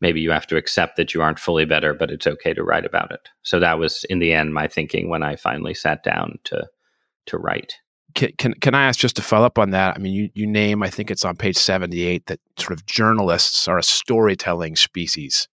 maybe 0.00 0.20
you 0.20 0.30
have 0.30 0.46
to 0.46 0.56
accept 0.56 0.96
that 0.96 1.12
you 1.12 1.20
aren't 1.20 1.38
fully 1.38 1.66
better, 1.66 1.92
but 1.92 2.10
it's 2.10 2.26
okay 2.26 2.54
to 2.54 2.64
write 2.64 2.86
about 2.86 3.12
it. 3.12 3.28
So 3.42 3.60
that 3.60 3.78
was 3.78 4.04
in 4.04 4.20
the 4.20 4.32
end 4.32 4.54
my 4.54 4.68
thinking 4.68 5.10
when 5.10 5.22
I 5.22 5.36
finally 5.36 5.74
sat 5.74 6.02
down 6.02 6.38
to 6.44 6.66
to 7.26 7.38
write. 7.38 7.74
Can, 8.14 8.54
can, 8.54 8.74
I 8.74 8.84
ask 8.84 8.98
just 8.98 9.16
to 9.16 9.22
follow 9.22 9.46
up 9.46 9.58
on 9.58 9.70
that? 9.70 9.96
I 9.96 9.98
mean, 9.98 10.12
you, 10.12 10.30
you 10.34 10.46
name, 10.46 10.82
I 10.82 10.90
think 10.90 11.10
it's 11.10 11.24
on 11.24 11.36
page 11.36 11.56
78, 11.56 12.26
that 12.26 12.40
sort 12.58 12.72
of 12.72 12.86
journalists 12.86 13.68
are 13.68 13.78
a 13.78 13.82
storytelling 13.82 14.76
species, 14.76 15.48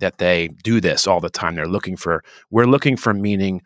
that 0.00 0.18
they 0.18 0.48
do 0.62 0.80
this 0.80 1.06
all 1.06 1.20
the 1.20 1.30
time. 1.30 1.54
They're 1.54 1.66
looking 1.66 1.96
for, 1.96 2.22
we're 2.50 2.66
looking 2.66 2.96
for 2.96 3.14
meaning 3.14 3.62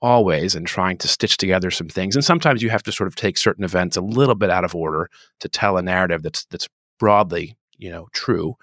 always 0.00 0.54
and 0.54 0.66
trying 0.66 0.98
to 0.98 1.08
stitch 1.08 1.36
together 1.36 1.70
some 1.70 1.88
things. 1.88 2.14
And 2.14 2.24
sometimes 2.24 2.62
you 2.62 2.70
have 2.70 2.82
to 2.84 2.92
sort 2.92 3.08
of 3.08 3.16
take 3.16 3.36
certain 3.36 3.64
events 3.64 3.96
a 3.96 4.00
little 4.00 4.34
bit 4.34 4.50
out 4.50 4.64
of 4.64 4.74
order 4.74 5.10
to 5.40 5.48
tell 5.48 5.76
a 5.76 5.82
narrative 5.82 6.22
that's, 6.22 6.44
that's 6.46 6.68
broadly, 6.98 7.56
you 7.78 7.90
know, 7.90 8.08
true. 8.12 8.54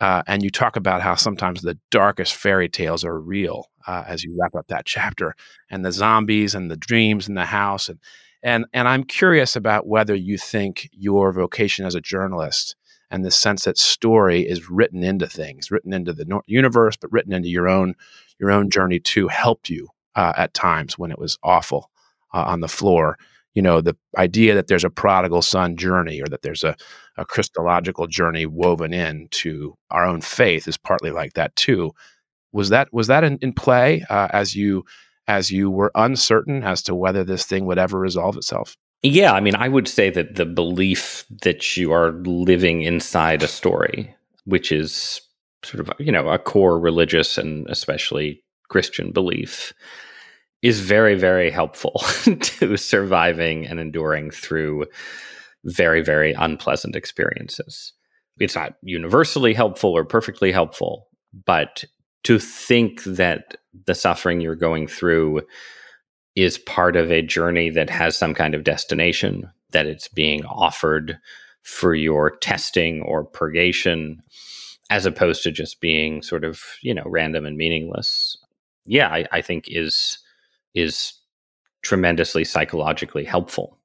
Uh, 0.00 0.22
and 0.26 0.42
you 0.42 0.50
talk 0.50 0.76
about 0.76 1.00
how 1.00 1.14
sometimes 1.14 1.62
the 1.62 1.78
darkest 1.90 2.34
fairy 2.34 2.68
tales 2.68 3.04
are 3.04 3.18
real 3.18 3.70
uh, 3.86 4.04
as 4.06 4.22
you 4.22 4.36
wrap 4.38 4.54
up 4.54 4.66
that 4.68 4.84
chapter, 4.84 5.34
and 5.70 5.84
the 5.84 5.92
zombies 5.92 6.54
and 6.54 6.70
the 6.70 6.76
dreams 6.76 7.28
in 7.28 7.34
the 7.34 7.46
house, 7.46 7.88
and 7.88 7.98
and 8.42 8.66
and 8.72 8.88
I'm 8.88 9.04
curious 9.04 9.56
about 9.56 9.86
whether 9.86 10.14
you 10.14 10.38
think 10.38 10.88
your 10.92 11.32
vocation 11.32 11.86
as 11.86 11.94
a 11.94 12.00
journalist 12.00 12.76
and 13.10 13.24
the 13.24 13.30
sense 13.30 13.64
that 13.64 13.78
story 13.78 14.42
is 14.42 14.68
written 14.68 15.02
into 15.02 15.26
things, 15.26 15.70
written 15.70 15.92
into 15.92 16.12
the 16.12 16.40
universe, 16.46 16.96
but 16.96 17.12
written 17.12 17.32
into 17.32 17.48
your 17.48 17.68
own 17.68 17.94
your 18.38 18.50
own 18.50 18.70
journey 18.70 19.00
too, 19.00 19.28
helped 19.28 19.70
you 19.70 19.88
uh, 20.14 20.32
at 20.36 20.54
times 20.54 20.98
when 20.98 21.10
it 21.10 21.18
was 21.18 21.38
awful 21.42 21.90
uh, 22.34 22.42
on 22.42 22.60
the 22.60 22.68
floor. 22.68 23.18
You 23.54 23.62
know 23.62 23.80
the 23.80 23.96
idea 24.18 24.54
that 24.54 24.66
there's 24.66 24.84
a 24.84 24.90
prodigal 24.90 25.42
son 25.42 25.76
journey 25.76 26.20
or 26.20 26.26
that 26.26 26.42
there's 26.42 26.62
a, 26.62 26.76
a 27.16 27.24
christological 27.24 28.06
journey 28.06 28.44
woven 28.44 28.92
in 28.92 29.28
to 29.30 29.76
our 29.90 30.04
own 30.04 30.20
faith 30.20 30.68
is 30.68 30.76
partly 30.76 31.10
like 31.10 31.32
that 31.34 31.56
too. 31.56 31.92
Was 32.52 32.68
that 32.68 32.92
was 32.92 33.06
that 33.06 33.24
in, 33.24 33.38
in 33.40 33.54
play 33.54 34.04
uh, 34.10 34.28
as 34.32 34.54
you 34.54 34.84
as 35.28 35.50
you 35.50 35.70
were 35.70 35.90
uncertain 35.94 36.62
as 36.62 36.82
to 36.82 36.94
whether 36.94 37.24
this 37.24 37.44
thing 37.44 37.66
would 37.66 37.78
ever 37.78 37.98
resolve 37.98 38.36
itself 38.36 38.76
yeah 39.02 39.32
i 39.32 39.40
mean 39.40 39.54
i 39.56 39.68
would 39.68 39.88
say 39.88 40.10
that 40.10 40.34
the 40.36 40.46
belief 40.46 41.24
that 41.42 41.76
you 41.76 41.92
are 41.92 42.12
living 42.24 42.82
inside 42.82 43.42
a 43.42 43.48
story 43.48 44.14
which 44.44 44.70
is 44.70 45.20
sort 45.64 45.80
of 45.80 45.90
you 45.98 46.12
know 46.12 46.28
a 46.28 46.38
core 46.38 46.78
religious 46.78 47.38
and 47.38 47.66
especially 47.68 48.42
christian 48.68 49.12
belief 49.12 49.72
is 50.62 50.80
very, 50.80 51.14
very 51.14 51.50
helpful 51.50 51.92
to 52.40 52.76
surviving 52.76 53.66
and 53.66 53.78
enduring 53.78 54.30
through 54.30 54.84
very, 55.64 56.02
very 56.02 56.32
unpleasant 56.32 56.96
experiences. 56.96 57.92
It's 58.38 58.56
not 58.56 58.74
universally 58.82 59.54
helpful 59.54 59.96
or 59.96 60.04
perfectly 60.04 60.52
helpful, 60.52 61.08
but 61.44 61.84
to 62.26 62.40
think 62.40 63.04
that 63.04 63.54
the 63.84 63.94
suffering 63.94 64.40
you're 64.40 64.56
going 64.56 64.88
through 64.88 65.42
is 66.34 66.58
part 66.58 66.96
of 66.96 67.12
a 67.12 67.22
journey 67.22 67.70
that 67.70 67.88
has 67.88 68.18
some 68.18 68.34
kind 68.34 68.52
of 68.52 68.64
destination, 68.64 69.48
that 69.70 69.86
it's 69.86 70.08
being 70.08 70.44
offered 70.46 71.20
for 71.62 71.94
your 71.94 72.36
testing 72.38 73.00
or 73.02 73.22
purgation, 73.22 74.20
as 74.90 75.06
opposed 75.06 75.44
to 75.44 75.52
just 75.52 75.80
being 75.80 76.20
sort 76.20 76.42
of, 76.42 76.64
you 76.82 76.92
know, 76.92 77.04
random 77.06 77.46
and 77.46 77.56
meaningless. 77.56 78.36
Yeah, 78.86 79.06
I, 79.08 79.26
I 79.30 79.40
think 79.40 79.66
is 79.68 80.18
is 80.74 81.12
tremendously 81.82 82.42
psychologically 82.42 83.24
helpful. 83.24 83.75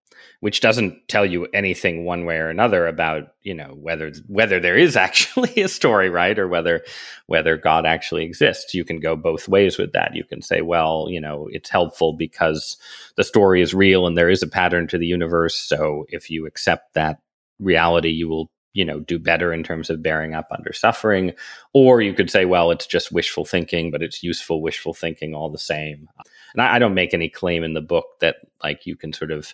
Which 0.41 0.59
doesn't 0.59 1.07
tell 1.07 1.25
you 1.25 1.45
anything 1.53 2.03
one 2.03 2.25
way 2.25 2.35
or 2.37 2.49
another 2.49 2.87
about 2.87 3.29
you 3.43 3.53
know 3.53 3.75
whether 3.79 4.11
whether 4.27 4.59
there 4.59 4.77
is 4.77 4.95
actually 4.97 5.61
a 5.61 5.67
story 5.69 6.09
right? 6.09 6.37
Or 6.37 6.47
whether 6.47 6.83
whether 7.27 7.55
god 7.55 7.85
actually 7.85 8.25
exists. 8.25 8.73
You 8.73 8.83
can 8.83 8.99
go 8.99 9.15
both 9.15 9.47
ways 9.47 9.77
with 9.77 9.93
that. 9.93 10.15
You 10.15 10.25
can 10.25 10.41
say 10.41 10.61
well 10.61 11.07
you 11.09 11.21
know 11.21 11.47
it's 11.51 11.69
helpful 11.69 12.13
because 12.13 12.77
the 13.15 13.23
story 13.23 13.61
is 13.61 13.73
real 13.73 14.05
and 14.05 14.17
there 14.17 14.29
is 14.29 14.43
a 14.43 14.47
pattern 14.47 14.87
to 14.89 14.97
the 14.97 15.07
universe. 15.07 15.55
So 15.55 16.05
if 16.09 16.29
you 16.29 16.45
accept 16.45 16.93
that 16.95 17.21
reality 17.59 18.09
you 18.09 18.27
will 18.27 18.51
you 18.73 18.85
know 18.85 18.99
do 19.01 19.19
better 19.19 19.53
in 19.53 19.63
terms 19.63 19.89
of 19.89 20.01
bearing 20.01 20.33
up 20.33 20.47
under 20.51 20.73
suffering. 20.73 21.33
Or 21.73 22.01
you 22.01 22.13
could 22.13 22.31
say 22.31 22.45
well 22.45 22.71
it's 22.71 22.87
just 22.87 23.11
wishful 23.11 23.45
thinking 23.45 23.91
but 23.91 24.01
it's 24.01 24.23
useful 24.23 24.61
wishful 24.61 24.95
thinking 24.95 25.35
all 25.35 25.51
the 25.51 25.59
same. 25.59 26.07
And 26.53 26.63
I, 26.63 26.75
I 26.75 26.79
don't 26.79 26.95
make 26.95 27.13
any 27.13 27.29
claim 27.29 27.63
in 27.63 27.73
the 27.75 27.81
book 27.81 28.05
that 28.21 28.37
like 28.63 28.87
you 28.87 28.95
can 28.95 29.13
sort 29.13 29.29
of 29.29 29.53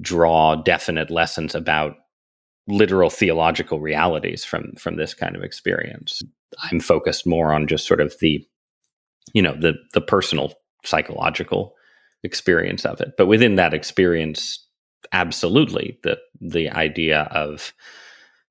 draw 0.00 0.56
definite 0.56 1.10
lessons 1.10 1.54
about 1.54 1.96
literal 2.66 3.10
theological 3.10 3.80
realities 3.80 4.44
from 4.44 4.72
from 4.78 4.96
this 4.96 5.14
kind 5.14 5.36
of 5.36 5.42
experience. 5.42 6.22
I'm 6.70 6.80
focused 6.80 7.26
more 7.26 7.52
on 7.52 7.66
just 7.66 7.86
sort 7.86 8.00
of 8.00 8.14
the 8.20 8.46
you 9.32 9.42
know 9.42 9.54
the 9.54 9.74
the 9.92 10.00
personal 10.00 10.54
psychological 10.84 11.74
experience 12.22 12.84
of 12.84 13.00
it. 13.00 13.12
But 13.16 13.26
within 13.26 13.56
that 13.56 13.74
experience 13.74 14.66
absolutely 15.12 15.98
the 16.02 16.18
the 16.40 16.70
idea 16.70 17.22
of 17.32 17.72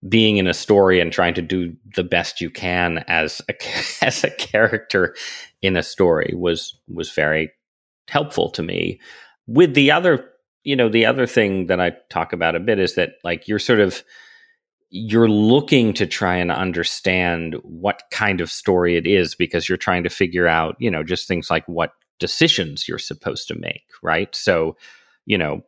being 0.07 0.37
in 0.37 0.47
a 0.47 0.53
story 0.53 0.99
and 0.99 1.11
trying 1.11 1.33
to 1.33 1.41
do 1.41 1.75
the 1.95 2.03
best 2.03 2.39
you 2.39 2.49
can 2.49 2.99
as 3.07 3.41
a 3.49 3.53
as 4.05 4.23
a 4.23 4.31
character 4.31 5.15
in 5.61 5.75
a 5.75 5.83
story 5.83 6.33
was 6.35 6.79
was 6.87 7.11
very 7.11 7.51
helpful 8.07 8.49
to 8.49 8.63
me. 8.63 8.99
With 9.47 9.73
the 9.73 9.91
other 9.91 10.29
you 10.63 10.75
know 10.75 10.89
the 10.89 11.05
other 11.05 11.25
thing 11.25 11.67
that 11.67 11.79
i 11.79 11.91
talk 12.09 12.33
about 12.33 12.55
a 12.55 12.59
bit 12.59 12.79
is 12.79 12.95
that 12.95 13.13
like 13.23 13.47
you're 13.47 13.59
sort 13.59 13.79
of 13.79 14.03
you're 14.91 15.29
looking 15.29 15.93
to 15.93 16.07
try 16.07 16.35
and 16.35 16.51
understand 16.51 17.55
what 17.61 18.01
kind 18.11 18.41
of 18.41 18.49
story 18.49 18.97
it 18.97 19.05
is 19.05 19.35
because 19.35 19.69
you're 19.69 19.77
trying 19.77 20.03
to 20.03 20.09
figure 20.09 20.47
out 20.47 20.75
you 20.79 20.89
know 20.89 21.03
just 21.03 21.27
things 21.27 21.49
like 21.49 21.67
what 21.67 21.91
decisions 22.19 22.87
you're 22.87 22.97
supposed 22.99 23.47
to 23.47 23.55
make 23.55 23.83
right? 24.01 24.35
So 24.35 24.75
you 25.25 25.37
know 25.37 25.61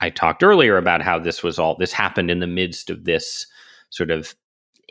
i 0.00 0.10
talked 0.10 0.42
earlier 0.42 0.76
about 0.76 1.00
how 1.00 1.18
this 1.18 1.42
was 1.42 1.58
all 1.58 1.76
this 1.78 1.92
happened 1.92 2.30
in 2.30 2.40
the 2.40 2.46
midst 2.46 2.90
of 2.90 3.04
this 3.04 3.46
sort 3.90 4.10
of 4.10 4.34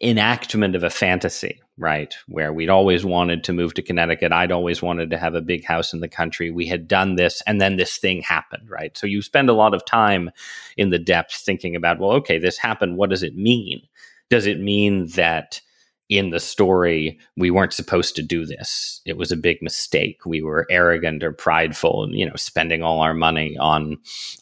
enactment 0.01 0.75
of 0.75 0.83
a 0.83 0.89
fantasy, 0.89 1.61
right? 1.77 2.13
Where 2.27 2.51
we'd 2.51 2.69
always 2.69 3.05
wanted 3.05 3.43
to 3.45 3.53
move 3.53 3.73
to 3.75 3.81
Connecticut. 3.81 4.31
I'd 4.31 4.51
always 4.51 4.81
wanted 4.81 5.09
to 5.09 5.17
have 5.17 5.35
a 5.35 5.41
big 5.41 5.63
house 5.63 5.93
in 5.93 6.01
the 6.01 6.09
country. 6.09 6.51
We 6.51 6.67
had 6.67 6.87
done 6.87 7.15
this, 7.15 7.41
and 7.47 7.61
then 7.61 7.77
this 7.77 7.97
thing 7.97 8.21
happened, 8.21 8.69
right? 8.69 8.97
So 8.97 9.07
you 9.07 9.21
spend 9.21 9.49
a 9.49 9.53
lot 9.53 9.73
of 9.73 9.85
time 9.85 10.31
in 10.75 10.89
the 10.89 10.99
depths 10.99 11.43
thinking 11.43 11.75
about, 11.75 11.99
well, 11.99 12.11
okay, 12.11 12.37
this 12.37 12.57
happened. 12.57 12.97
What 12.97 13.09
does 13.09 13.23
it 13.23 13.35
mean? 13.35 13.81
Does 14.29 14.45
it 14.45 14.59
mean 14.59 15.07
that 15.09 15.61
in 16.09 16.29
the 16.29 16.39
story 16.39 17.19
we 17.35 17.49
weren't 17.49 17.73
supposed 17.73 18.15
to 18.15 18.21
do 18.21 18.45
this. 18.45 19.01
It 19.05 19.17
was 19.17 19.31
a 19.31 19.37
big 19.37 19.61
mistake. 19.61 20.25
We 20.25 20.41
were 20.41 20.67
arrogant 20.69 21.23
or 21.23 21.31
prideful 21.31 22.03
and 22.03 22.13
you 22.13 22.25
know 22.25 22.35
spending 22.35 22.83
all 22.83 23.01
our 23.01 23.13
money 23.13 23.57
on 23.57 23.97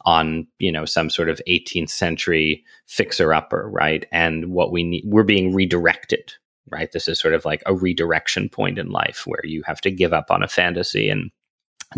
on 0.06 0.48
you 0.60 0.72
know 0.72 0.86
some 0.86 1.10
sort 1.10 1.30
of 1.30 1.42
18th 1.48 1.90
century 1.90 2.64
fixer 2.88 3.34
upper 3.34 3.70
right? 3.70 4.06
And 4.12 4.48
what 4.48 4.72
we 4.72 4.84
need 4.84 5.04
we're 5.08 5.24
being 5.24 5.54
redirected 5.54 6.34
right? 6.72 6.92
This 6.92 7.08
is 7.08 7.20
sort 7.20 7.34
of 7.34 7.46
like 7.46 7.62
a 7.66 7.76
redirection 7.76 8.50
point 8.50 8.80
in 8.80 8.90
life 8.90 9.24
where 9.26 9.46
you 9.46 9.62
have 9.66 9.82
to 9.82 9.92
give 9.92 10.14
up 10.14 10.32
on 10.32 10.44
a 10.44 10.48
fantasy 10.48 11.10
and 11.10 11.30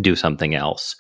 do 0.01 0.15
something 0.15 0.56
else. 0.56 0.95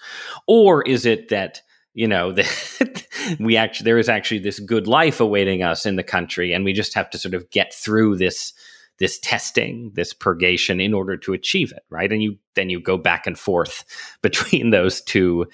Or 0.47 0.81
is 0.83 1.05
it 1.05 1.29
that 1.29 1.61
you 1.95 2.07
know 2.07 2.31
that 2.33 3.07
we 3.39 3.57
actually 3.57 3.85
there 3.85 3.97
is 3.97 4.09
actually 4.09 4.39
this 4.39 4.59
good 4.59 4.85
life 4.85 5.19
awaiting 5.19 5.63
us 5.63 5.87
in 5.87 5.95
the 5.95 6.03
country 6.03 6.53
and 6.53 6.63
we 6.63 6.73
just 6.73 6.93
have 6.93 7.09
to 7.09 7.17
sort 7.17 7.33
of 7.33 7.49
get 7.49 7.73
through 7.73 8.15
this 8.15 8.53
this 8.99 9.17
testing 9.19 9.91
this 9.95 10.13
purgation 10.13 10.79
in 10.79 10.93
order 10.93 11.17
to 11.17 11.33
achieve 11.33 11.71
it 11.71 11.83
right? 11.89 12.11
And 12.11 12.21
you 12.21 12.37
then 12.53 12.69
you 12.69 12.79
go 12.79 12.97
back 12.97 13.25
and 13.25 13.39
forth 13.39 13.83
between 14.21 14.69
those 14.69 15.01
two 15.01 15.47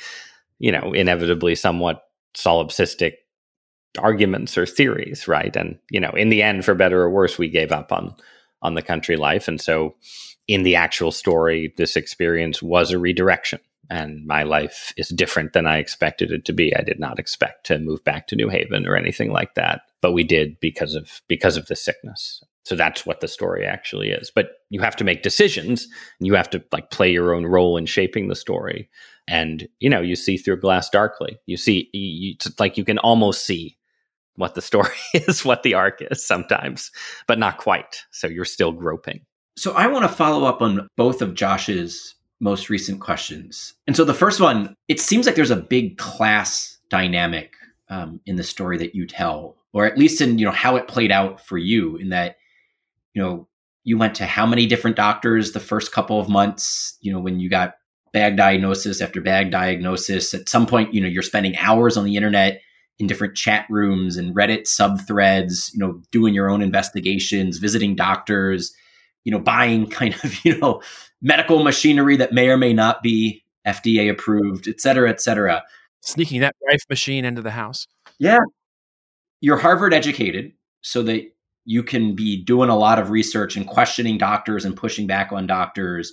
you 0.60 0.72
know 0.72 0.92
inevitably 0.92 1.56
somewhat 1.56 2.04
solipsistic 2.36 3.14
arguments 4.00 4.58
or 4.58 4.66
theories 4.66 5.28
right? 5.28 5.56
And 5.56 5.78
you 5.90 6.00
know 6.00 6.12
in 6.12 6.30
the 6.30 6.42
end 6.42 6.66
for 6.66 6.76
better 6.76 7.02
or 7.02 7.10
worse 7.10 7.38
we 7.38 7.48
gave 7.48 7.72
up 7.72 7.92
on 7.92 8.14
on 8.64 8.76
the 8.76 8.82
country 8.84 9.16
life. 9.16 9.48
And 9.48 9.60
so 9.60 9.96
in 10.48 10.64
the 10.64 10.76
actual 10.76 11.12
story 11.12 11.74
this 11.78 11.96
experience 11.96 12.62
was 12.62 12.92
a 12.92 13.00
redirection 13.00 13.60
and 13.89 14.26
my 14.26 14.44
life 14.44 14.94
is 14.98 15.10
different 15.10 15.54
than 15.54 15.67
I 15.67 15.78
expected 15.78 16.32
it 16.32 16.46
to 16.46 16.54
be. 16.54 16.76
I 16.76 16.82
did 16.82 17.00
not 17.00 17.20
expect 17.20 17.65
to 17.67 17.80
move 17.80 18.04
back 18.04 18.28
to 18.28 18.36
New 18.36 18.50
Haven 18.50 18.88
or 18.88 18.96
anything 18.96 19.32
like 19.32 19.56
that, 19.56 19.82
but 20.02 20.13
we 20.13 20.24
did 20.24 20.60
because 20.60 20.96
of 20.96 21.22
because 21.28 21.58
of 21.58 21.67
the 21.67 21.76
sickness. 21.76 22.44
So 22.63 22.76
that's 22.76 23.06
what 23.06 23.22
the 23.22 23.28
story 23.28 23.65
actually 23.65 24.12
is. 24.12 24.32
But 24.34 24.52
you 24.70 24.82
have 24.82 24.96
to 24.98 25.04
make 25.04 25.24
decisions 25.24 25.88
and 26.20 26.28
you 26.28 26.36
have 26.36 26.50
to 26.52 26.63
like 26.72 26.91
play 26.91 27.12
your 27.12 27.34
own 27.34 27.46
role 27.46 27.76
in 27.76 27.86
shaping 27.86 28.28
the 28.28 28.36
story. 28.36 28.89
And 29.28 29.67
you 29.80 29.89
know, 29.89 30.02
you 30.02 30.15
see 30.15 30.38
through 30.38 30.60
glass 30.60 30.89
darkly. 30.89 31.39
You 31.46 31.58
see 31.58 31.89
you, 31.94 32.36
like 32.60 32.78
you 32.78 32.86
can 32.86 33.00
almost 33.00 33.46
see 33.46 33.78
what 34.36 34.56
the 34.56 34.62
story 34.62 34.89
is, 35.13 35.44
what 35.44 35.63
the 35.63 35.74
arc 35.74 36.02
is 36.02 36.26
sometimes, 36.26 36.91
but 37.28 37.39
not 37.39 37.58
quite. 37.58 38.06
So 38.12 38.28
you're 38.28 38.46
still 38.46 38.72
groping. 38.72 39.26
So 39.58 39.74
I 39.74 39.88
want 39.88 40.04
to 40.04 40.10
follow 40.10 40.46
up 40.46 40.62
on 40.62 40.88
both 40.96 41.22
of 41.22 41.34
Josh's 41.34 42.15
most 42.42 42.70
recent 42.70 43.00
questions. 43.00 43.76
And 43.88 43.96
so 43.96 44.04
the 44.04 44.14
first 44.14 44.42
one, 44.42 44.76
it 44.88 45.00
seems 45.00 45.26
like 45.26 45.36
there's 45.36 45.52
a 45.52 45.56
big 45.56 45.98
class 45.98 46.80
dynamic 46.90 47.54
um, 47.90 48.20
in 48.26 48.36
the 48.36 48.44
story 48.44 48.78
that 48.80 48.96
you 48.96 49.06
tell, 49.06 49.56
or 49.74 49.86
at 49.86 49.98
least 49.98 50.20
in 50.20 50.40
you 50.40 50.46
know 50.46 50.52
how 50.52 50.76
it 50.76 50.88
played 50.88 51.12
out 51.12 51.46
for 51.46 51.58
you. 51.58 51.96
In 51.98 52.10
that, 52.10 52.38
you 53.14 53.22
know, 53.22 53.48
you 53.84 53.98
went 53.98 54.16
to 54.16 54.26
how 54.26 54.46
many 54.46 54.66
different 54.66 54.98
doctors 54.98 55.52
the 55.52 55.60
first 55.60 55.92
couple 55.92 56.20
of 56.20 56.28
months. 56.28 56.98
You 57.02 57.14
know, 57.14 57.20
when 57.20 57.40
you 57.40 57.50
got 57.50 57.76
bag 58.12 58.36
diagnosis 58.36 59.00
after 59.02 59.22
bag 59.22 59.52
diagnosis. 59.52 60.34
At 60.34 60.50
some 60.50 60.66
point, 60.66 60.94
you 60.94 61.00
know, 61.00 61.08
you're 61.08 61.22
spending 61.22 61.56
hours 61.58 61.96
on 61.96 62.04
the 62.04 62.18
internet 62.18 62.62
in 63.00 63.08
different 63.08 63.36
chat 63.36 63.66
rooms 63.70 64.18
and 64.18 64.36
Reddit 64.36 64.64
subthreads. 64.64 65.74
You 65.74 65.80
know, 65.80 66.02
doing 66.12 66.34
your 66.34 66.50
own 66.50 66.62
investigations, 66.62 67.58
visiting 67.58 67.96
doctors 67.96 68.74
you 69.24 69.32
know, 69.32 69.40
buying 69.40 69.88
kind 69.88 70.14
of, 70.24 70.34
you 70.46 70.58
know, 70.58 70.82
medical 71.22 71.64
machinery 71.64 72.18
that 72.18 72.34
may 72.34 72.50
or 72.50 72.58
may 72.58 72.74
not 72.74 73.04
be 73.04 73.44
FDA 73.68 74.10
approved, 74.10 74.68
et 74.68 74.82
cetera, 74.82 75.10
et 75.10 75.22
cetera. 75.22 75.64
Sneaking 76.02 76.42
that 76.42 76.56
Rife 76.68 76.84
machine 76.90 77.26
into 77.26 77.42
the 77.42 77.52
house. 77.52 77.88
Yeah. 78.20 78.40
You're 79.40 79.58
Harvard 79.58 79.94
educated 79.94 80.54
so 80.82 81.04
that 81.04 81.24
you 81.66 81.84
can 81.84 82.16
be 82.16 82.44
doing 82.44 82.70
a 82.70 82.78
lot 82.78 82.98
of 82.98 83.12
research 83.12 83.56
and 83.56 83.68
questioning 83.68 84.18
doctors 84.18 84.66
and 84.66 84.76
pushing 84.76 85.06
back 85.06 85.32
on 85.32 85.46
doctors. 85.46 86.12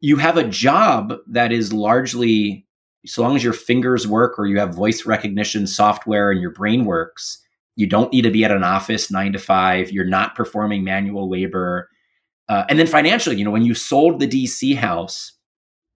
You 0.00 0.16
have 0.16 0.38
a 0.38 0.48
job 0.48 1.14
that 1.28 1.52
is 1.52 1.72
largely, 1.72 2.66
so 3.04 3.22
long 3.22 3.36
as 3.36 3.44
your 3.44 3.52
fingers 3.52 4.08
work 4.08 4.38
or 4.38 4.46
you 4.46 4.58
have 4.58 4.74
voice 4.74 5.04
recognition 5.04 5.66
software 5.66 6.30
and 6.30 6.40
your 6.40 6.52
brain 6.52 6.86
works, 6.86 7.40
you 7.76 7.86
don't 7.86 8.12
need 8.12 8.22
to 8.22 8.30
be 8.30 8.44
at 8.44 8.50
an 8.50 8.64
office 8.64 9.10
nine 9.10 9.32
to 9.34 9.38
five. 9.38 9.90
You're 9.92 10.04
not 10.06 10.34
performing 10.34 10.84
manual 10.84 11.28
labor 11.28 11.90
uh, 12.48 12.64
and 12.68 12.78
then 12.78 12.86
financially, 12.86 13.36
you 13.36 13.44
know, 13.44 13.50
when 13.50 13.64
you 13.64 13.74
sold 13.74 14.20
the 14.20 14.28
DC 14.28 14.76
house, 14.76 15.32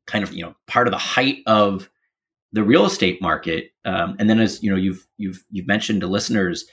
kind 0.07 0.25
of, 0.25 0.33
you 0.33 0.43
know, 0.43 0.55
part 0.67 0.87
of 0.87 0.93
the 0.93 0.99
height 0.99 1.39
of 1.47 1.91
the 2.53 2.63
real 2.63 2.87
estate 2.87 3.21
market, 3.21 3.71
um, 3.85 4.17
and 4.19 4.31
then 4.31 4.41
as 4.41 4.63
you 4.63 4.71
know, 4.71 4.77
you've 4.77 5.07
you've 5.19 5.45
you've 5.51 5.67
mentioned 5.67 6.01
to 6.01 6.07
listeners, 6.07 6.65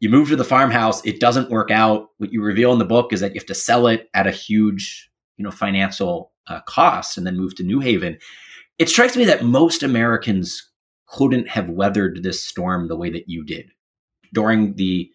you 0.00 0.10
move 0.10 0.28
to 0.28 0.36
the 0.36 0.44
farmhouse, 0.44 1.04
it 1.06 1.20
doesn't 1.20 1.50
work 1.50 1.70
out. 1.70 2.08
What 2.18 2.32
you 2.32 2.42
reveal 2.42 2.72
in 2.72 2.78
the 2.78 2.84
book 2.84 3.12
is 3.12 3.20
that 3.20 3.32
you 3.34 3.40
have 3.40 3.46
to 3.46 3.54
sell 3.54 3.86
it 3.86 4.10
at 4.12 4.26
a 4.26 4.30
huge, 4.32 5.10
you 5.38 5.44
know, 5.44 5.50
financial 5.50 6.32
uh, 6.48 6.60
cost, 6.62 7.16
and 7.16 7.26
then 7.26 7.38
move 7.38 7.54
to 7.56 7.62
New 7.62 7.80
Haven. 7.80 8.18
It 8.78 8.88
strikes 8.88 9.16
me 9.16 9.24
that 9.24 9.44
most 9.44 9.82
Americans 9.82 10.70
couldn't 11.06 11.48
have 11.48 11.70
weathered 11.70 12.22
this 12.22 12.42
storm 12.42 12.88
the 12.88 12.96
way 12.96 13.10
that 13.10 13.28
you 13.28 13.44
did 13.44 13.70
during 14.32 14.74
the 14.74 15.10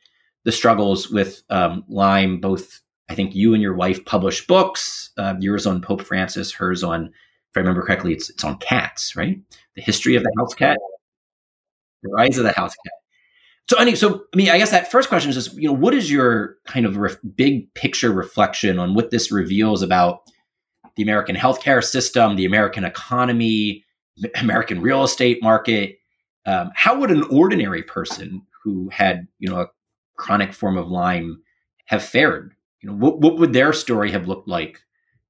the 0.45 0.51
struggles 0.51 1.09
with 1.09 1.43
um, 1.49 1.83
Lyme, 1.89 2.39
both 2.39 2.79
I 3.09 3.15
think 3.15 3.35
you 3.35 3.53
and 3.53 3.61
your 3.61 3.73
wife 3.73 4.03
publish 4.05 4.45
books. 4.45 5.11
Uh, 5.17 5.35
yours 5.39 5.65
on 5.65 5.81
Pope 5.81 6.01
Francis, 6.01 6.51
hers 6.51 6.83
on, 6.83 7.05
if 7.05 7.55
I 7.55 7.59
remember 7.59 7.81
correctly, 7.81 8.13
it's 8.13 8.29
it's 8.29 8.43
on 8.43 8.57
cats, 8.57 9.15
right? 9.15 9.39
The 9.75 9.81
history 9.81 10.15
of 10.15 10.23
the 10.23 10.31
house 10.37 10.53
cat, 10.53 10.77
the 12.03 12.09
rise 12.09 12.37
of 12.37 12.43
the 12.43 12.51
house 12.51 12.73
cat. 12.73 12.93
So, 13.69 13.77
anyway, 13.77 13.95
so 13.95 14.23
I 14.33 14.37
mean, 14.37 14.49
I 14.49 14.57
guess 14.57 14.71
that 14.71 14.91
first 14.91 15.09
question 15.09 15.29
is 15.29 15.35
just, 15.35 15.57
you 15.57 15.67
know, 15.67 15.73
what 15.73 15.93
is 15.93 16.11
your 16.11 16.57
kind 16.67 16.85
of 16.85 16.97
ref- 16.97 17.17
big 17.35 17.73
picture 17.73 18.11
reflection 18.11 18.79
on 18.79 18.93
what 18.93 19.11
this 19.11 19.31
reveals 19.31 19.81
about 19.81 20.21
the 20.95 21.03
American 21.03 21.35
healthcare 21.35 21.83
system, 21.83 22.35
the 22.35 22.45
American 22.45 22.85
economy, 22.85 23.83
American 24.35 24.81
real 24.81 25.03
estate 25.03 25.41
market? 25.41 25.97
Um, 26.45 26.71
how 26.75 26.97
would 26.97 27.11
an 27.11 27.23
ordinary 27.23 27.83
person 27.83 28.41
who 28.63 28.89
had, 28.89 29.27
you 29.39 29.49
know, 29.49 29.59
a 29.59 29.67
chronic 30.15 30.53
form 30.53 30.77
of 30.77 30.89
Lyme 30.89 31.41
have 31.85 32.03
fared 32.03 32.53
you 32.81 32.89
know, 32.89 32.95
what, 32.95 33.19
what 33.19 33.37
would 33.37 33.53
their 33.53 33.73
story 33.73 34.11
have 34.11 34.27
looked 34.27 34.47
like? 34.47 34.81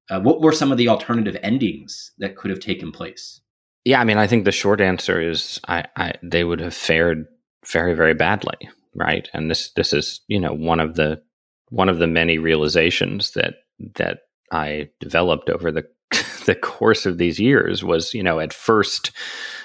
Uh, 0.10 0.20
what 0.20 0.42
were 0.42 0.52
some 0.52 0.72
of 0.72 0.78
the 0.78 0.88
alternative 0.88 1.38
endings 1.44 2.12
that 2.18 2.36
could 2.36 2.50
have 2.50 2.60
taken 2.60 2.92
place? 2.92 3.42
Yeah, 3.86 4.02
I 4.02 4.04
mean, 4.04 4.18
I 4.18 4.28
think 4.28 4.46
the 4.46 4.52
short 4.52 4.82
answer 4.82 5.22
is 5.22 5.60
I, 5.68 5.86
I 5.96 6.14
they 6.22 6.44
would 6.44 6.60
have 6.60 6.74
fared 6.74 7.26
very, 7.66 7.94
very 7.94 8.14
badly, 8.14 8.70
right? 8.96 9.30
And 9.34 9.50
this 9.50 9.72
this 9.72 9.94
is 9.94 10.22
you 10.28 10.40
know 10.40 10.54
one 10.54 10.80
of 10.80 10.96
the 10.96 11.22
one 11.70 11.90
of 11.90 12.00
the 12.00 12.08
many 12.08 12.38
realizations 12.38 13.32
that 13.32 13.56
that 13.96 14.20
I 14.52 14.90
developed 15.00 15.50
over 15.50 15.72
the 15.72 15.88
the 16.46 16.56
course 16.56 17.06
of 17.06 17.18
these 17.18 17.40
years 17.40 17.84
was 17.84 18.14
you 18.14 18.24
know 18.24 18.40
at 18.40 18.54
first 18.54 19.12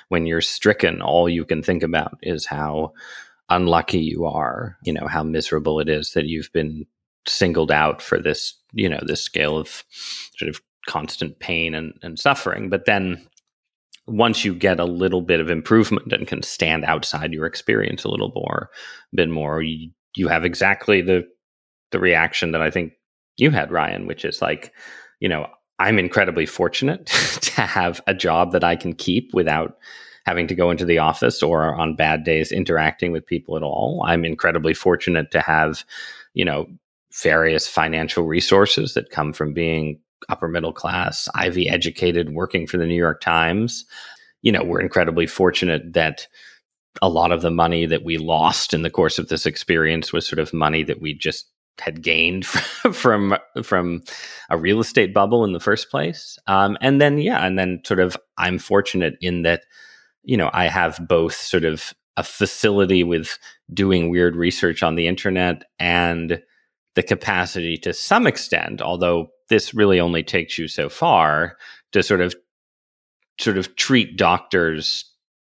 when 0.08 0.26
you're 0.26 0.40
stricken, 0.40 1.00
all 1.00 1.28
you 1.28 1.44
can 1.44 1.62
think 1.62 1.82
about 1.82 2.18
is 2.22 2.46
how 2.46 2.92
unlucky 3.48 4.00
you 4.00 4.26
are, 4.26 4.76
you 4.84 4.92
know 4.92 5.06
how 5.06 5.22
miserable 5.22 5.80
it 5.80 5.88
is 5.88 6.12
that 6.12 6.26
you've 6.26 6.52
been 6.52 6.86
singled 7.26 7.70
out 7.70 8.02
for 8.02 8.18
this 8.18 8.54
you 8.72 8.88
know 8.88 9.00
this 9.06 9.22
scale 9.22 9.56
of 9.56 9.84
sort 10.36 10.48
of 10.48 10.60
constant 10.86 11.38
pain 11.38 11.74
and, 11.74 11.94
and 12.02 12.18
suffering. 12.18 12.68
But 12.68 12.86
then 12.86 13.24
once 14.06 14.44
you 14.44 14.54
get 14.54 14.80
a 14.80 14.84
little 14.84 15.22
bit 15.22 15.40
of 15.40 15.48
improvement 15.48 16.12
and 16.12 16.26
can 16.26 16.42
stand 16.42 16.84
outside 16.84 17.32
your 17.32 17.46
experience 17.46 18.04
a 18.04 18.08
little 18.08 18.32
more, 18.34 18.68
a 19.12 19.16
bit 19.16 19.28
more, 19.28 19.62
you, 19.62 19.90
you 20.16 20.28
have 20.28 20.44
exactly 20.44 21.02
the 21.02 21.26
the 21.92 21.98
reaction 21.98 22.52
that 22.52 22.62
I 22.62 22.70
think 22.70 22.94
you 23.36 23.50
had, 23.50 23.68
Reihan, 23.68 24.06
which 24.06 24.24
is 24.24 24.40
like, 24.40 24.72
you 25.20 25.28
know, 25.28 25.46
I'm 25.78 25.98
incredibly 25.98 26.46
fortunate 26.46 27.06
to 27.42 27.60
have 27.60 28.00
a 28.06 28.14
job 28.14 28.52
that 28.52 28.64
I 28.64 28.76
can 28.76 28.94
keep 28.94 29.34
without 29.34 29.76
having 30.24 30.46
to 30.46 30.54
go 30.54 30.70
into 30.70 30.84
the 30.84 30.98
office 30.98 31.42
or 31.42 31.74
on 31.74 31.96
bad 31.96 32.24
days 32.24 32.50
interacting 32.50 33.12
with 33.12 33.26
people 33.26 33.56
at 33.56 33.62
all. 33.62 34.02
I'm 34.06 34.24
incredibly 34.24 34.72
fortunate 34.72 35.30
to 35.32 35.40
have, 35.40 35.84
you 36.32 36.44
know, 36.44 36.66
various 37.20 37.68
financial 37.68 38.24
resources 38.24 38.94
that 38.94 39.10
come 39.10 39.32
from 39.32 39.52
being 39.52 39.98
upper 40.28 40.48
middle 40.48 40.72
class, 40.72 41.28
Ivy 41.34 41.68
educated, 41.68 42.32
working 42.32 42.66
for 42.66 42.78
the 42.78 42.86
New 42.86 42.94
York 42.94 43.20
Times. 43.20 43.84
You 44.42 44.52
know, 44.52 44.62
we're 44.62 44.80
incredibly 44.80 45.26
fortunate 45.26 45.92
that 45.92 46.26
a 47.00 47.08
lot 47.08 47.32
of 47.32 47.42
the 47.42 47.50
money 47.50 47.86
that 47.86 48.04
we 48.04 48.18
lost 48.18 48.74
in 48.74 48.82
the 48.82 48.90
course 48.90 49.18
of 49.18 49.28
this 49.28 49.46
experience 49.46 50.12
was 50.12 50.26
sort 50.26 50.38
of 50.38 50.52
money 50.52 50.82
that 50.82 51.00
we 51.00 51.14
just 51.14 51.48
had 51.78 52.02
gained 52.02 52.46
from 52.92 53.36
from 53.62 54.02
a 54.50 54.58
real 54.58 54.80
estate 54.80 55.14
bubble 55.14 55.44
in 55.44 55.52
the 55.52 55.60
first 55.60 55.90
place. 55.90 56.38
Um, 56.46 56.76
and 56.80 57.00
then 57.00 57.18
yeah, 57.18 57.46
and 57.46 57.58
then 57.58 57.80
sort 57.84 58.00
of 58.00 58.16
I'm 58.36 58.58
fortunate 58.58 59.14
in 59.20 59.42
that 59.42 59.64
you 60.22 60.36
know 60.36 60.50
I 60.52 60.66
have 60.66 61.00
both 61.08 61.34
sort 61.34 61.64
of 61.64 61.94
a 62.16 62.22
facility 62.22 63.04
with 63.04 63.38
doing 63.72 64.10
weird 64.10 64.36
research 64.36 64.82
on 64.82 64.96
the 64.96 65.06
internet 65.06 65.64
and 65.78 66.42
the 66.94 67.02
capacity 67.02 67.76
to 67.78 67.92
some 67.92 68.26
extent, 68.26 68.82
although 68.82 69.28
this 69.48 69.74
really 69.74 70.00
only 70.00 70.22
takes 70.22 70.58
you 70.58 70.68
so 70.68 70.88
far 70.88 71.56
to 71.92 72.02
sort 72.02 72.20
of 72.20 72.34
sort 73.40 73.58
of 73.58 73.74
treat 73.76 74.16
doctors 74.16 75.10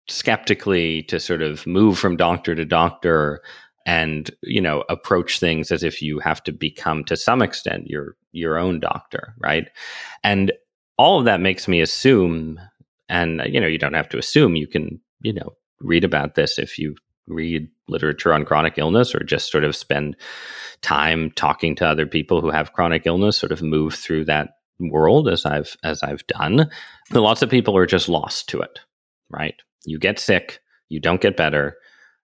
skeptically 0.07 1.03
to 1.03 1.19
sort 1.19 1.41
of 1.41 1.65
move 1.67 1.99
from 1.99 2.15
doctor 2.15 2.55
to 2.55 2.65
doctor 2.65 3.41
and 3.85 4.31
you 4.41 4.61
know 4.61 4.83
approach 4.89 5.39
things 5.39 5.71
as 5.71 5.83
if 5.83 6.01
you 6.01 6.19
have 6.19 6.43
to 6.43 6.51
become 6.51 7.03
to 7.03 7.15
some 7.15 7.41
extent 7.41 7.87
your 7.87 8.15
your 8.31 8.57
own 8.57 8.79
doctor 8.79 9.33
right? 9.39 9.69
And 10.23 10.51
all 10.97 11.19
of 11.19 11.25
that 11.25 11.41
makes 11.41 11.67
me 11.67 11.81
assume 11.81 12.59
and 13.09 13.41
you 13.45 13.59
know 13.59 13.67
you 13.67 13.77
don't 13.77 13.93
have 13.93 14.09
to 14.09 14.17
assume 14.17 14.55
you 14.55 14.67
can 14.67 14.99
you 15.21 15.33
know 15.33 15.53
read 15.79 16.03
about 16.03 16.35
this 16.35 16.57
if 16.57 16.77
you 16.77 16.95
read 17.27 17.67
literature 17.87 18.33
on 18.33 18.45
chronic 18.45 18.77
illness 18.77 19.13
or 19.13 19.19
just 19.23 19.51
sort 19.51 19.63
of 19.63 19.75
spend 19.75 20.15
time 20.81 21.31
talking 21.31 21.75
to 21.75 21.87
other 21.87 22.05
people 22.05 22.41
who 22.41 22.49
have 22.49 22.73
chronic 22.73 23.05
illness 23.05 23.37
sort 23.37 23.51
of 23.51 23.61
move 23.61 23.93
through 23.93 24.25
that 24.25 24.49
world 24.79 25.27
as 25.27 25.45
I've 25.45 25.75
as 25.83 26.03
I've 26.03 26.25
done 26.27 26.69
lots 27.11 27.41
of 27.41 27.49
people 27.49 27.75
are 27.75 27.87
just 27.87 28.09
lost 28.09 28.47
to 28.49 28.61
it 28.61 28.79
right? 29.29 29.55
You 29.85 29.99
get 29.99 30.19
sick 30.19 30.59
you 30.89 30.99
don't 30.99 31.21
get 31.21 31.37
better 31.37 31.77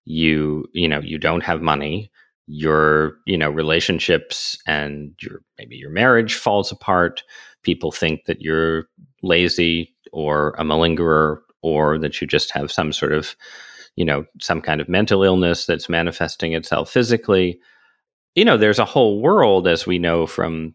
you 0.06 0.66
you 0.74 0.88
know 0.88 1.00
you 1.00 1.18
don't 1.18 1.44
have 1.44 1.62
money 1.62 2.12
your 2.48 3.13
you 3.26 3.38
know 3.38 3.50
relationships 3.50 4.58
and 4.68 5.13
your 5.22 5.42
maybe 5.58 5.76
your 5.76 5.89
marriage 5.89 6.36
falls 6.36 6.72
apart 6.72 7.24
people 7.63 7.92
think 7.92 8.26
that 8.26 8.42
you're 8.42 8.86
lazy 9.22 9.96
or 10.12 10.50
a 10.58 10.63
malingerer 10.63 11.38
or 11.62 11.98
that 11.98 12.20
you 12.20 12.28
just 12.28 12.52
have 12.52 12.72
some 12.72 12.92
sort 12.92 13.13
of 13.13 13.36
you 13.96 14.06
know, 14.06 14.26
some 14.42 14.62
kind 14.62 14.82
of 14.82 14.90
mental 14.90 15.24
illness 15.24 15.66
that's 15.66 15.90
manifesting 15.90 16.54
itself 16.54 16.90
physically. 16.90 17.60
You 18.36 18.46
know, 18.46 18.58
there's 18.58 18.80
a 18.80 18.86
whole 18.86 19.22
world, 19.22 19.68
as 19.68 19.86
we 19.86 20.00
know 20.00 20.26
from 20.26 20.74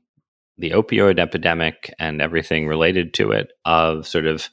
the 0.57 0.71
opioid 0.71 1.19
epidemic 1.19 1.93
and 1.99 2.21
everything 2.21 2.67
related 2.67 3.15
to 3.15 3.31
it, 3.31 3.53
of 3.65 4.07
sort 4.07 4.27
of 4.27 4.49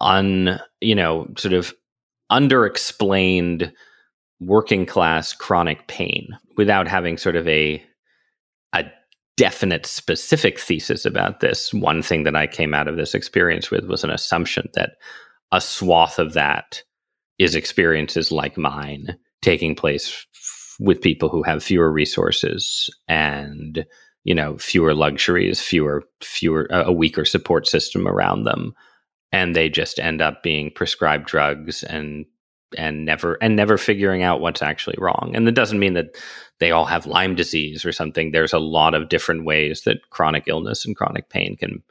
un, 0.00 0.60
you 0.80 0.94
know, 0.94 1.26
sort 1.36 1.54
of 1.54 1.72
underexplained 2.30 3.72
working 4.40 4.86
class 4.86 5.32
chronic 5.32 5.86
pain 5.86 6.28
without 6.56 6.88
having 6.88 7.16
sort 7.16 7.36
of 7.36 7.46
a 7.48 7.82
a 8.74 8.84
definite 9.36 9.86
specific 9.86 10.58
thesis 10.58 11.04
about 11.04 11.40
this. 11.40 11.72
One 11.72 12.02
thing 12.02 12.24
that 12.24 12.36
I 12.36 12.46
came 12.46 12.74
out 12.74 12.88
of 12.88 12.96
this 12.96 13.14
experience 13.14 13.70
with 13.70 13.86
was 13.86 14.04
an 14.04 14.10
assumption 14.10 14.68
that 14.74 14.92
a 15.52 15.60
swath 15.60 16.18
of 16.18 16.32
that 16.34 16.82
is 17.38 17.54
experiences 17.54 18.30
like 18.30 18.56
mine 18.56 19.16
taking 19.42 19.74
place 19.74 20.26
f- 20.34 20.76
with 20.80 21.00
people 21.00 21.28
who 21.28 21.42
have 21.42 21.62
fewer 21.62 21.90
resources 21.90 22.90
and 23.08 23.84
you 24.24 24.34
know 24.34 24.56
fewer 24.58 24.94
luxuries 24.94 25.60
fewer 25.60 26.02
fewer 26.22 26.66
a 26.70 26.92
weaker 26.92 27.24
support 27.24 27.66
system 27.66 28.06
around 28.08 28.44
them. 28.44 28.74
And 29.32 29.56
they 29.56 29.68
just 29.68 29.98
end 29.98 30.22
up 30.22 30.42
being 30.44 30.70
prescribed 30.74 31.26
drugs 31.26 31.82
and 31.82 32.24
and 32.78 33.04
never 33.04 33.34
and 33.40 33.56
never 33.56 33.76
figuring 33.76 34.22
out 34.22 34.40
what's 34.40 34.62
actually 34.62 34.96
wrong. 34.98 35.32
And 35.34 35.46
that 35.46 35.54
doesn't 35.54 35.78
mean 35.78 35.94
that 35.94 36.16
they 36.60 36.70
all 36.70 36.86
have 36.86 37.06
lyme 37.06 37.34
disease 37.34 37.84
or 37.84 37.92
something. 37.92 38.30
There's 38.30 38.52
a 38.52 38.58
lot 38.58 38.94
of 38.94 39.08
different 39.08 39.44
ways 39.44 39.82
that 39.82 40.08
chronic 40.10 40.44
illness 40.46 40.84
and 40.84 40.96
chronic 40.96 41.28
pain 41.28 41.56
can 41.56 41.82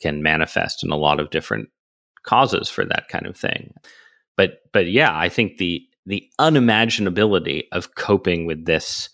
can 0.00 0.22
manifest 0.22 0.82
in 0.82 0.90
a 0.90 0.96
lot 0.96 1.20
of 1.20 1.30
different 1.30 1.68
causes 2.24 2.68
for 2.68 2.84
that 2.84 3.08
kind 3.08 3.26
of 3.26 3.36
thing 3.36 3.74
but 4.36 4.60
but 4.72 4.90
yeah, 4.90 5.16
I 5.16 5.28
think 5.28 5.58
the 5.58 5.86
the 6.06 6.28
unimaginability 6.38 7.64
of 7.72 7.94
coping 7.94 8.46
with 8.46 8.64
this 8.64 9.08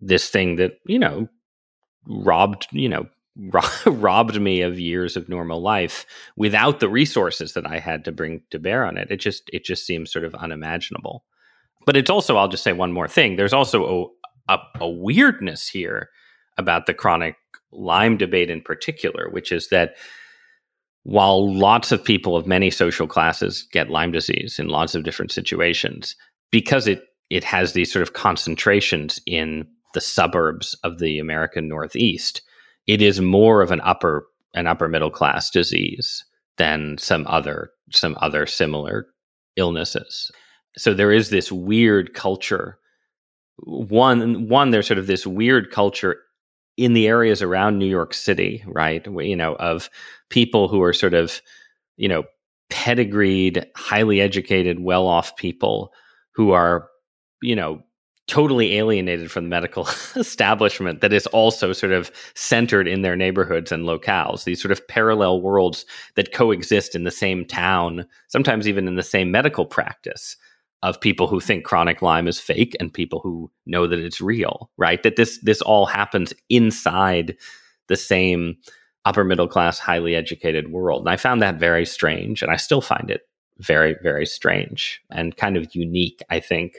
this 0.00 0.28
thing 0.28 0.56
that 0.56 0.72
you 0.86 0.98
know 0.98 1.28
robbed 2.06 2.66
you 2.72 2.88
know 2.88 3.06
robbed 3.86 4.40
me 4.40 4.60
of 4.62 4.78
years 4.78 5.16
of 5.16 5.28
normal 5.28 5.60
life 5.60 6.04
without 6.36 6.80
the 6.80 6.88
resources 6.88 7.54
that 7.54 7.66
I 7.66 7.78
had 7.78 8.04
to 8.04 8.12
bring 8.12 8.42
to 8.50 8.58
bear 8.58 8.84
on 8.84 8.96
it. 8.96 9.10
It 9.10 9.18
just 9.18 9.48
it 9.52 9.64
just 9.64 9.86
seems 9.86 10.12
sort 10.12 10.24
of 10.24 10.34
unimaginable. 10.34 11.24
But 11.86 11.96
it's 11.96 12.10
also 12.10 12.36
I'll 12.36 12.48
just 12.48 12.64
say 12.64 12.72
one 12.72 12.92
more 12.92 13.08
thing. 13.08 13.36
There's 13.36 13.52
also 13.52 14.12
a, 14.48 14.54
a, 14.54 14.58
a 14.80 14.88
weirdness 14.88 15.68
here 15.68 16.10
about 16.58 16.86
the 16.86 16.94
chronic 16.94 17.36
Lyme 17.72 18.16
debate 18.16 18.50
in 18.50 18.60
particular, 18.60 19.28
which 19.30 19.52
is 19.52 19.68
that 19.68 19.94
while 21.04 21.54
lots 21.54 21.92
of 21.92 22.04
people 22.04 22.36
of 22.36 22.46
many 22.46 22.70
social 22.70 23.06
classes 23.06 23.66
get 23.72 23.90
Lyme 23.90 24.12
disease 24.12 24.58
in 24.58 24.68
lots 24.68 24.94
of 24.94 25.04
different 25.04 25.32
situations, 25.32 26.14
because 26.50 26.86
it 26.86 27.02
it 27.30 27.44
has 27.44 27.72
these 27.72 27.92
sort 27.92 28.02
of 28.02 28.12
concentrations 28.12 29.20
in 29.24 29.66
the 29.94 30.00
suburbs 30.00 30.76
of 30.84 30.98
the 30.98 31.18
American 31.18 31.68
Northeast, 31.68 32.42
it 32.86 33.00
is 33.00 33.20
more 33.20 33.62
of 33.62 33.70
an 33.70 33.80
upper 33.82 34.26
an 34.54 34.66
upper 34.66 34.88
middle 34.88 35.10
class 35.10 35.50
disease 35.50 36.24
than 36.58 36.98
some 36.98 37.26
other 37.28 37.70
some 37.90 38.16
other 38.20 38.46
similar 38.46 39.06
illnesses. 39.56 40.30
So 40.76 40.94
there 40.94 41.12
is 41.12 41.30
this 41.30 41.50
weird 41.50 42.14
culture. 42.14 42.78
One 43.58 44.48
one 44.48 44.70
there's 44.70 44.86
sort 44.86 44.98
of 44.98 45.06
this 45.06 45.26
weird 45.26 45.70
culture 45.70 46.18
in 46.80 46.94
the 46.94 47.06
areas 47.06 47.42
around 47.42 47.78
New 47.78 47.86
York 47.86 48.14
City, 48.14 48.64
right? 48.66 49.06
You 49.06 49.36
know, 49.36 49.54
of 49.56 49.90
people 50.30 50.66
who 50.66 50.82
are 50.82 50.94
sort 50.94 51.12
of, 51.12 51.42
you 51.98 52.08
know, 52.08 52.24
pedigreed, 52.70 53.66
highly 53.76 54.22
educated, 54.22 54.80
well 54.80 55.06
off 55.06 55.36
people 55.36 55.92
who 56.32 56.52
are, 56.52 56.88
you 57.42 57.54
know, 57.54 57.82
totally 58.28 58.76
alienated 58.78 59.30
from 59.30 59.44
the 59.44 59.50
medical 59.50 59.86
establishment 60.16 61.02
that 61.02 61.12
is 61.12 61.26
also 61.28 61.74
sort 61.74 61.92
of 61.92 62.10
centered 62.34 62.88
in 62.88 63.02
their 63.02 63.16
neighborhoods 63.16 63.72
and 63.72 63.84
locales 63.84 64.44
these 64.44 64.62
sort 64.62 64.70
of 64.70 64.86
parallel 64.86 65.40
worlds 65.40 65.84
that 66.14 66.32
coexist 66.32 66.94
in 66.94 67.02
the 67.02 67.10
same 67.10 67.44
town 67.44 68.06
sometimes 68.28 68.68
even 68.68 68.86
in 68.86 68.94
the 68.94 69.02
same 69.02 69.32
medical 69.32 69.66
practice 69.66 70.36
of 70.82 71.00
people 71.00 71.26
who 71.26 71.40
think 71.40 71.64
chronic 71.64 72.00
Lyme 72.00 72.26
is 72.26 72.40
fake 72.40 72.76
and 72.80 72.92
people 72.92 73.20
who 73.20 73.50
know 73.66 73.86
that 73.86 73.98
it's 73.98 74.20
real, 74.20 74.70
right? 74.78 75.02
That 75.02 75.16
this 75.16 75.38
this 75.42 75.60
all 75.62 75.86
happens 75.86 76.32
inside 76.48 77.36
the 77.88 77.96
same 77.96 78.56
upper 79.04 79.24
middle 79.24 79.48
class, 79.48 79.78
highly 79.78 80.14
educated 80.14 80.70
world. 80.70 81.02
And 81.02 81.10
I 81.10 81.16
found 81.16 81.42
that 81.42 81.58
very 81.58 81.86
strange, 81.86 82.42
and 82.42 82.50
I 82.50 82.56
still 82.56 82.80
find 82.80 83.10
it 83.10 83.22
very, 83.58 83.96
very 84.02 84.26
strange 84.26 85.02
and 85.10 85.36
kind 85.36 85.56
of 85.56 85.74
unique, 85.74 86.22
I 86.30 86.40
think, 86.40 86.78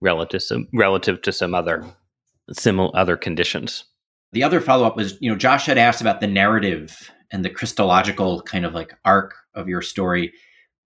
relative 0.00 0.40
to 0.40 0.46
some, 0.46 0.68
relative 0.72 1.22
to 1.22 1.32
some 1.32 1.54
other 1.54 1.84
similar 2.52 2.90
other 2.96 3.16
conditions. 3.16 3.84
The 4.32 4.42
other 4.42 4.60
follow 4.60 4.86
up 4.86 4.96
was, 4.96 5.16
you 5.20 5.30
know, 5.30 5.36
Josh 5.36 5.66
had 5.66 5.78
asked 5.78 6.00
about 6.00 6.20
the 6.20 6.26
narrative 6.26 7.10
and 7.30 7.44
the 7.44 7.50
Christological 7.50 8.42
kind 8.42 8.64
of 8.64 8.74
like 8.74 8.94
arc 9.04 9.34
of 9.54 9.68
your 9.68 9.82
story. 9.82 10.32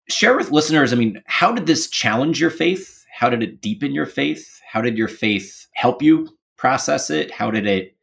Share 0.09 0.37
with 0.37 0.51
listeners, 0.51 0.93
I 0.93 0.97
mean, 0.97 1.23
how 1.27 1.53
did 1.53 1.67
this 1.67 1.89
challenge 1.89 2.41
your 2.41 2.51
faith? 2.51 3.05
How 3.13 3.31
did 3.31 3.43
it 3.43 3.61
deepen 3.61 3.93
your 3.93 4.07
faith? 4.07 4.61
How 4.71 4.81
did 4.81 4.99
your 4.99 5.09
faith 5.09 5.67
help 5.75 6.03
you 6.03 6.29
process 6.57 7.11
it? 7.11 7.31
How 7.31 7.51
did 7.51 7.67
it, 7.67 7.95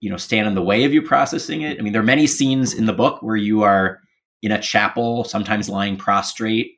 you 0.00 0.10
know, 0.10 0.16
stand 0.16 0.46
in 0.46 0.54
the 0.54 0.62
way 0.62 0.84
of 0.84 0.92
you 0.92 1.02
processing 1.02 1.62
it? 1.62 1.78
I 1.78 1.82
mean, 1.82 1.92
there 1.92 2.02
are 2.02 2.04
many 2.04 2.26
scenes 2.26 2.72
in 2.72 2.86
the 2.86 2.92
book 2.92 3.22
where 3.22 3.36
you 3.36 3.62
are 3.62 4.00
in 4.42 4.52
a 4.52 4.60
chapel, 4.60 5.24
sometimes 5.24 5.68
lying 5.68 5.96
prostrate. 5.96 6.76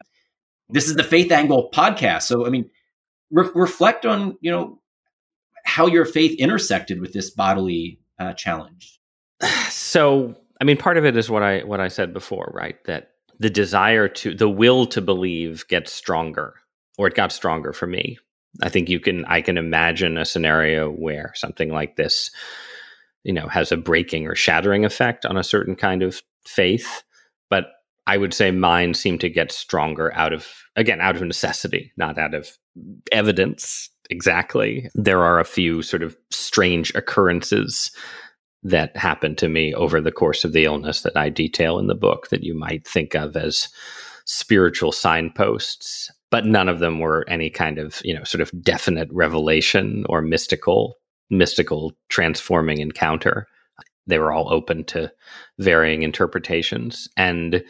This 0.68 0.88
is 0.88 0.96
the 0.96 1.04
Faith 1.04 1.30
Angle 1.30 1.70
podcast. 1.72 2.22
So, 2.22 2.46
I 2.46 2.50
mean, 2.50 2.70
re- 3.30 3.50
reflect 3.54 4.06
on, 4.06 4.36
you 4.40 4.50
know, 4.50 4.80
how 5.64 5.86
your 5.86 6.04
faith 6.04 6.38
intersected 6.38 7.00
with 7.00 7.12
this 7.12 7.30
bodily 7.30 8.00
uh, 8.18 8.32
challenge. 8.34 9.00
So, 9.68 10.34
I 10.60 10.64
mean, 10.64 10.76
part 10.76 10.96
of 10.96 11.04
it 11.04 11.16
is 11.16 11.28
what 11.28 11.42
I 11.42 11.60
what 11.60 11.80
I 11.80 11.88
said 11.88 12.12
before, 12.12 12.50
right? 12.54 12.82
That 12.84 13.10
the 13.38 13.50
desire 13.50 14.08
to 14.08 14.34
the 14.34 14.48
will 14.48 14.86
to 14.86 15.00
believe 15.00 15.66
gets 15.68 15.92
stronger, 15.92 16.54
or 16.98 17.06
it 17.06 17.14
got 17.14 17.32
stronger 17.32 17.72
for 17.72 17.86
me. 17.86 18.18
I 18.62 18.68
think 18.68 18.88
you 18.88 19.00
can 19.00 19.24
I 19.26 19.40
can 19.40 19.58
imagine 19.58 20.16
a 20.16 20.24
scenario 20.24 20.90
where 20.90 21.32
something 21.34 21.70
like 21.70 21.96
this, 21.96 22.30
you 23.24 23.32
know, 23.32 23.48
has 23.48 23.72
a 23.72 23.76
breaking 23.76 24.26
or 24.26 24.34
shattering 24.34 24.84
effect 24.84 25.26
on 25.26 25.36
a 25.36 25.44
certain 25.44 25.76
kind 25.76 26.02
of 26.02 26.22
faith. 26.46 27.02
But 27.50 27.66
I 28.06 28.16
would 28.16 28.32
say 28.32 28.50
mine 28.50 28.94
seemed 28.94 29.20
to 29.20 29.28
get 29.28 29.52
stronger 29.52 30.14
out 30.14 30.32
of 30.32 30.46
again 30.74 31.00
out 31.00 31.16
of 31.16 31.22
necessity, 31.22 31.92
not 31.96 32.18
out 32.18 32.34
of 32.34 32.56
evidence 33.12 33.90
exactly. 34.10 34.88
There 34.94 35.22
are 35.22 35.40
a 35.40 35.44
few 35.44 35.82
sort 35.82 36.02
of 36.02 36.16
strange 36.30 36.94
occurrences 36.94 37.90
that 38.70 38.96
happened 38.96 39.38
to 39.38 39.48
me 39.48 39.74
over 39.74 40.00
the 40.00 40.12
course 40.12 40.44
of 40.44 40.52
the 40.52 40.64
illness 40.64 41.02
that 41.02 41.16
I 41.16 41.28
detail 41.28 41.78
in 41.78 41.86
the 41.86 41.94
book 41.94 42.28
that 42.28 42.42
you 42.42 42.54
might 42.54 42.86
think 42.86 43.14
of 43.14 43.36
as 43.36 43.68
spiritual 44.24 44.92
signposts, 44.92 46.10
but 46.30 46.44
none 46.44 46.68
of 46.68 46.80
them 46.80 46.98
were 46.98 47.24
any 47.28 47.48
kind 47.48 47.78
of, 47.78 48.00
you 48.04 48.14
know, 48.14 48.24
sort 48.24 48.42
of 48.42 48.50
definite 48.62 49.08
revelation 49.12 50.04
or 50.08 50.20
mystical 50.20 50.96
mystical 51.30 51.92
transforming 52.08 52.78
encounter. 52.78 53.48
They 54.06 54.18
were 54.18 54.32
all 54.32 54.52
open 54.52 54.84
to 54.84 55.10
varying 55.58 56.02
interpretations. 56.02 57.08
And 57.16 57.64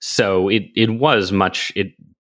so 0.00 0.48
it 0.48 0.64
it 0.74 0.90
was 0.90 1.32
much 1.32 1.72
it 1.76 1.88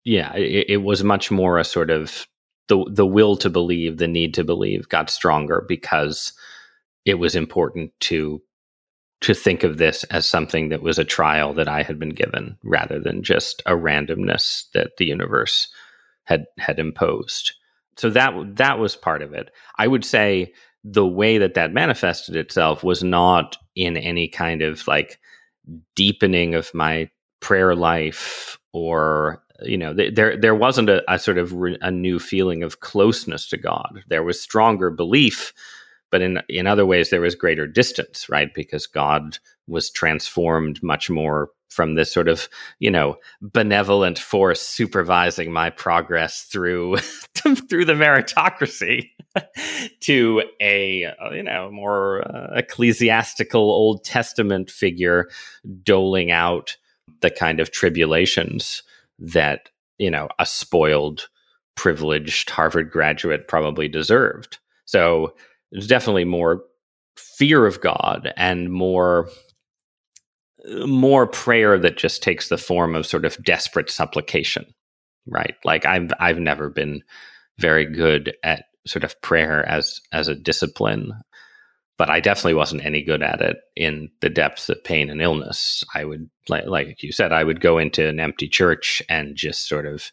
yeah, 0.05 0.33
it, 0.35 0.65
it 0.69 0.77
was 0.77 1.03
much 1.03 1.29
more 1.31 1.57
a 1.57 1.63
sort 1.63 1.89
of 1.89 2.27
the 2.67 2.83
the 2.89 3.05
will 3.05 3.35
to 3.37 3.49
believe, 3.49 3.97
the 3.97 4.07
need 4.07 4.33
to 4.35 4.43
believe 4.43 4.89
got 4.89 5.09
stronger 5.09 5.65
because 5.67 6.33
it 7.05 7.15
was 7.15 7.35
important 7.35 7.91
to 8.01 8.41
to 9.21 9.33
think 9.33 9.63
of 9.63 9.77
this 9.77 10.05
as 10.05 10.25
something 10.25 10.69
that 10.69 10.81
was 10.81 10.97
a 10.97 11.03
trial 11.03 11.53
that 11.53 11.67
I 11.67 11.83
had 11.83 11.99
been 11.99 12.13
given 12.13 12.57
rather 12.63 12.99
than 12.99 13.21
just 13.21 13.61
a 13.65 13.73
randomness 13.73 14.71
that 14.73 14.95
the 14.97 15.05
universe 15.05 15.67
had 16.23 16.45
had 16.57 16.79
imposed. 16.79 17.53
So 17.97 18.09
that 18.11 18.33
that 18.55 18.79
was 18.79 18.95
part 18.95 19.21
of 19.21 19.33
it. 19.33 19.51
I 19.77 19.87
would 19.87 20.05
say 20.05 20.53
the 20.83 21.05
way 21.05 21.37
that 21.37 21.55
that 21.55 21.73
manifested 21.73 22.35
itself 22.35 22.83
was 22.83 23.03
not 23.03 23.57
in 23.75 23.97
any 23.97 24.29
kind 24.29 24.61
of 24.61 24.87
like 24.87 25.19
deepening 25.95 26.55
of 26.55 26.73
my 26.73 27.09
prayer 27.41 27.75
life 27.75 28.57
or 28.71 29.43
you 29.61 29.77
know 29.77 29.93
there 29.93 30.37
there 30.37 30.55
wasn't 30.55 30.89
a, 30.89 31.03
a 31.13 31.19
sort 31.19 31.37
of 31.37 31.53
re, 31.53 31.77
a 31.81 31.91
new 31.91 32.19
feeling 32.19 32.63
of 32.63 32.79
closeness 32.79 33.49
to 33.49 33.57
God. 33.57 34.03
There 34.07 34.23
was 34.23 34.39
stronger 34.39 34.89
belief 34.89 35.53
but 36.11 36.21
in 36.21 36.41
in 36.49 36.67
other 36.67 36.85
ways 36.85 37.09
there 37.09 37.21
was 37.21 37.35
greater 37.35 37.67
distance 37.67 38.29
right? 38.29 38.53
Because 38.53 38.87
god 38.87 39.37
was 39.67 39.91
transformed 39.91 40.81
much 40.81 41.09
more 41.09 41.49
from 41.69 41.93
this 41.93 42.11
sort 42.11 42.27
of 42.27 42.49
you 42.79 42.91
know 42.91 43.15
benevolent 43.41 44.19
force 44.19 44.61
supervising 44.61 45.51
my 45.51 45.69
progress 45.69 46.43
through 46.43 46.97
through 47.37 47.85
the 47.85 47.93
meritocracy 47.93 49.09
to 50.01 50.43
a 50.59 51.05
uh, 51.05 51.29
you 51.31 51.43
know 51.43 51.69
more 51.71 52.21
uh, 52.27 52.47
ecclesiastical 52.55 53.61
old 53.61 54.03
testament 54.03 54.69
figure 54.69 55.29
doling 55.83 56.31
out 56.31 56.75
the 57.21 57.29
kind 57.29 57.59
of 57.59 57.71
tribulations 57.71 58.83
that 59.19 59.69
you 59.97 60.09
know 60.09 60.27
a 60.39 60.45
spoiled 60.45 61.27
privileged 61.75 62.49
harvard 62.49 62.91
graduate 62.91 63.47
probably 63.47 63.87
deserved. 63.87 64.57
So 64.85 65.33
there's 65.71 65.87
definitely 65.87 66.25
more 66.25 66.63
fear 67.17 67.65
of 67.65 67.81
God 67.81 68.33
and 68.37 68.71
more 68.71 69.29
more 70.85 71.25
prayer 71.25 71.79
that 71.79 71.97
just 71.97 72.21
takes 72.21 72.49
the 72.49 72.57
form 72.57 72.95
of 72.95 73.05
sort 73.05 73.23
of 73.25 73.41
desperate 73.43 73.89
supplication 73.89 74.65
right? 75.29 75.55
Like 75.63 75.85
i've 75.85 76.11
i've 76.19 76.39
never 76.39 76.69
been 76.69 77.01
very 77.57 77.85
good 77.85 78.35
at 78.43 78.65
sort 78.85 79.03
of 79.03 79.19
prayer 79.21 79.67
as 79.67 79.99
as 80.11 80.27
a 80.27 80.35
discipline 80.35 81.13
but 81.97 82.09
i 82.09 82.19
definitely 82.21 82.53
wasn't 82.53 82.83
any 82.85 83.03
good 83.03 83.21
at 83.21 83.41
it 83.41 83.57
in 83.75 84.09
the 84.21 84.29
depths 84.29 84.69
of 84.69 84.81
pain 84.83 85.09
and 85.09 85.21
illness. 85.21 85.83
I 85.93 86.05
would 86.05 86.29
like, 86.47 86.65
like 86.65 87.03
you 87.03 87.11
said 87.11 87.31
i 87.31 87.43
would 87.43 87.61
go 87.61 87.77
into 87.77 88.07
an 88.07 88.19
empty 88.19 88.47
church 88.47 89.03
and 89.09 89.35
just 89.35 89.67
sort 89.67 89.85
of 89.85 90.11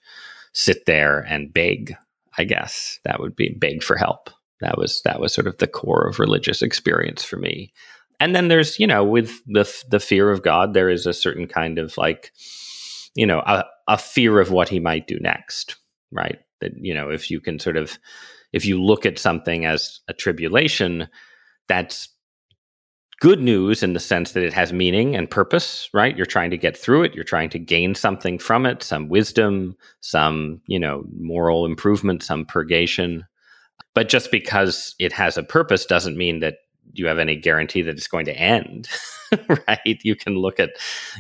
sit 0.53 0.87
there 0.87 1.21
and 1.21 1.53
beg 1.53 1.95
i 2.39 2.45
guess. 2.45 2.99
That 3.05 3.21
would 3.21 3.37
be 3.37 3.51
beg 3.59 3.83
for 3.83 3.97
help 3.97 4.31
that 4.61 4.79
was 4.79 5.03
that 5.05 5.21
was 5.21 5.33
sort 5.33 5.47
of 5.47 5.59
the 5.59 5.67
core 5.67 6.07
of 6.07 6.19
religious 6.19 6.63
experience 6.63 7.25
for 7.25 7.37
me. 7.37 7.73
And 8.19 8.35
then 8.35 8.49
there's, 8.49 8.79
you 8.79 8.87
know, 8.87 9.05
with 9.05 9.43
the 9.47 9.71
the 9.89 10.01
fear 10.01 10.31
of 10.31 10.43
God, 10.43 10.75
there 10.75 10.89
is 10.89 11.07
a 11.07 11.13
certain 11.13 11.47
kind 11.47 11.79
of 11.79 11.97
like, 11.99 12.33
you 13.15 13.27
know, 13.27 13.41
a, 13.41 13.65
a 13.89 13.99
fear 13.99 14.41
of 14.41 14.51
what 14.51 14.69
he 14.69 14.81
might 14.81 15.07
do 15.07 15.19
next, 15.21 15.77
right? 16.11 16.39
That 16.61 16.73
you 16.81 16.95
know, 16.95 17.11
if 17.11 17.31
you 17.31 17.41
can 17.41 17.59
sort 17.59 17.77
of 17.77 17.99
if 18.53 18.65
you 18.65 18.83
look 18.83 19.05
at 19.05 19.19
something 19.19 19.67
as 19.67 20.01
a 20.09 20.15
tribulation, 20.15 21.09
that's 21.69 22.09
good 23.21 23.41
news 23.41 23.83
in 23.83 23.95
the 23.95 24.01
sense 24.01 24.33
that 24.33 24.45
it 24.45 24.53
has 24.53 24.73
meaning 24.73 25.17
and 25.17 25.31
purpose, 25.31 25.89
right? 25.95 26.17
You're 26.17 26.27
trying 26.27 26.51
to 26.51 26.59
get 26.59 26.77
through 26.77 27.05
it, 27.05 27.15
you're 27.15 27.25
trying 27.25 27.51
to 27.51 27.59
gain 27.59 27.95
something 27.95 28.39
from 28.39 28.67
it, 28.67 28.83
some 28.83 29.09
wisdom, 29.09 29.77
some, 30.01 30.61
you 30.67 30.79
know, 30.79 31.05
moral 31.19 31.65
improvement, 31.65 32.23
some 32.23 32.45
purgation. 32.45 33.25
But 33.97 34.11
just 34.11 34.31
because 34.31 34.95
it 34.99 35.11
has 35.15 35.39
a 35.39 35.43
purpose 35.43 35.87
doesn't 35.87 36.19
mean 36.19 36.41
that 36.41 36.57
you 36.93 37.07
have 37.07 37.19
any 37.19 37.35
guarantee 37.35 37.81
that 37.81 37.97
it's 37.97 38.07
going 38.07 38.27
to 38.27 38.39
end, 38.39 38.91
right? 39.49 39.99
You 40.03 40.15
can 40.15 40.37
look 40.37 40.61
at, 40.61 40.73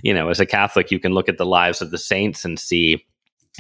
you 0.02 0.12
know, 0.12 0.28
as 0.28 0.40
a 0.40 0.46
Catholic, 0.46 0.90
you 0.90 1.00
can 1.00 1.14
look 1.14 1.30
at 1.30 1.38
the 1.38 1.46
lives 1.46 1.80
of 1.80 1.90
the 1.90 1.96
saints 1.96 2.44
and 2.44 2.60
see 2.60 3.02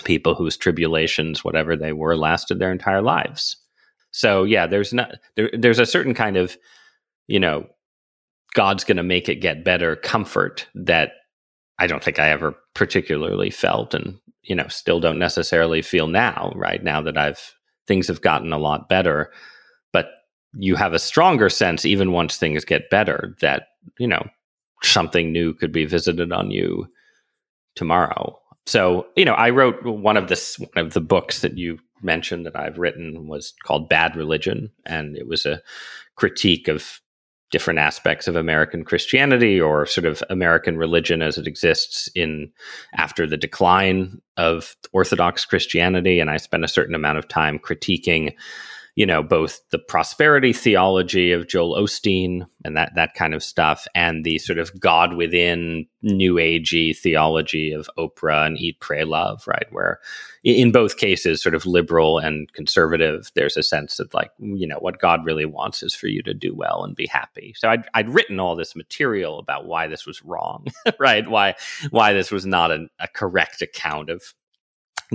people 0.04 0.34
whose 0.34 0.58
tribulations, 0.58 1.42
whatever 1.42 1.76
they 1.76 1.94
were, 1.94 2.14
lasted 2.14 2.58
their 2.58 2.70
entire 2.70 3.00
lives. 3.00 3.56
So 4.10 4.44
yeah, 4.44 4.66
there's 4.66 4.92
not 4.92 5.12
there, 5.34 5.48
there's 5.56 5.78
a 5.78 5.86
certain 5.86 6.12
kind 6.12 6.36
of, 6.36 6.58
you 7.26 7.40
know, 7.40 7.64
God's 8.52 8.84
going 8.84 8.98
to 8.98 9.02
make 9.02 9.30
it 9.30 9.36
get 9.36 9.64
better 9.64 9.96
comfort 9.96 10.68
that 10.74 11.12
I 11.78 11.86
don't 11.86 12.04
think 12.04 12.18
I 12.18 12.28
ever 12.28 12.54
particularly 12.74 13.48
felt, 13.48 13.94
and 13.94 14.18
you 14.42 14.54
know, 14.54 14.68
still 14.68 15.00
don't 15.00 15.18
necessarily 15.18 15.80
feel 15.80 16.06
now. 16.06 16.52
Right 16.54 16.84
now 16.84 17.00
that 17.00 17.16
I've 17.16 17.55
things 17.86 18.08
have 18.08 18.20
gotten 18.20 18.52
a 18.52 18.58
lot 18.58 18.88
better. 18.88 19.32
But 19.92 20.08
you 20.54 20.74
have 20.76 20.92
a 20.92 20.98
stronger 20.98 21.48
sense, 21.48 21.84
even 21.84 22.12
once 22.12 22.36
things 22.36 22.64
get 22.64 22.90
better, 22.90 23.36
that, 23.40 23.68
you 23.98 24.06
know, 24.06 24.26
something 24.82 25.32
new 25.32 25.54
could 25.54 25.72
be 25.72 25.84
visited 25.84 26.32
on 26.32 26.50
you 26.50 26.86
tomorrow. 27.74 28.38
So, 28.66 29.06
you 29.16 29.24
know, 29.24 29.34
I 29.34 29.50
wrote 29.50 29.84
one 29.84 30.16
of 30.16 30.28
this 30.28 30.58
one 30.58 30.86
of 30.86 30.92
the 30.92 31.00
books 31.00 31.40
that 31.40 31.56
you 31.56 31.78
mentioned 32.02 32.44
that 32.46 32.56
I've 32.56 32.78
written 32.78 33.28
was 33.28 33.54
called 33.62 33.88
Bad 33.88 34.16
Religion, 34.16 34.70
and 34.84 35.16
it 35.16 35.28
was 35.28 35.46
a 35.46 35.62
critique 36.16 36.68
of 36.68 37.00
different 37.50 37.78
aspects 37.78 38.26
of 38.26 38.36
American 38.36 38.84
Christianity 38.84 39.60
or 39.60 39.86
sort 39.86 40.04
of 40.04 40.22
American 40.30 40.76
religion 40.76 41.22
as 41.22 41.38
it 41.38 41.46
exists 41.46 42.08
in 42.14 42.50
after 42.94 43.26
the 43.26 43.36
decline 43.36 44.20
of 44.36 44.76
Orthodox 44.92 45.44
Christianity. 45.44 46.18
And 46.18 46.30
I 46.30 46.38
spent 46.38 46.64
a 46.64 46.68
certain 46.68 46.94
amount 46.94 47.18
of 47.18 47.28
time 47.28 47.58
critiquing 47.58 48.34
you 48.96 49.04
know, 49.04 49.22
both 49.22 49.60
the 49.70 49.78
prosperity 49.78 50.54
theology 50.54 51.30
of 51.30 51.46
Joel 51.46 51.76
Osteen 51.76 52.46
and 52.64 52.78
that 52.78 52.92
that 52.94 53.14
kind 53.14 53.34
of 53.34 53.44
stuff, 53.44 53.86
and 53.94 54.24
the 54.24 54.38
sort 54.38 54.58
of 54.58 54.80
God 54.80 55.14
within 55.14 55.86
New 56.00 56.36
Agey 56.36 56.96
theology 56.96 57.72
of 57.72 57.90
Oprah 57.98 58.46
and 58.46 58.58
Eat, 58.58 58.80
Pray, 58.80 59.04
Love, 59.04 59.46
right? 59.46 59.66
Where 59.70 60.00
in 60.44 60.72
both 60.72 60.96
cases, 60.96 61.42
sort 61.42 61.54
of 61.54 61.66
liberal 61.66 62.18
and 62.18 62.50
conservative, 62.54 63.30
there's 63.34 63.58
a 63.58 63.62
sense 63.62 63.98
that 63.98 64.14
like, 64.14 64.30
you 64.38 64.66
know, 64.66 64.78
what 64.78 64.98
God 64.98 65.26
really 65.26 65.44
wants 65.44 65.82
is 65.82 65.94
for 65.94 66.06
you 66.06 66.22
to 66.22 66.32
do 66.32 66.54
well 66.54 66.82
and 66.82 66.96
be 66.96 67.06
happy. 67.06 67.52
So 67.56 67.68
I'd, 67.68 67.84
I'd 67.92 68.08
written 68.08 68.40
all 68.40 68.56
this 68.56 68.74
material 68.74 69.38
about 69.38 69.66
why 69.66 69.88
this 69.88 70.06
was 70.06 70.22
wrong, 70.22 70.68
right? 70.98 71.28
Why 71.28 71.54
why 71.90 72.14
this 72.14 72.30
was 72.30 72.46
not 72.46 72.70
a, 72.70 72.86
a 72.98 73.08
correct 73.08 73.60
account 73.60 74.08
of 74.08 74.32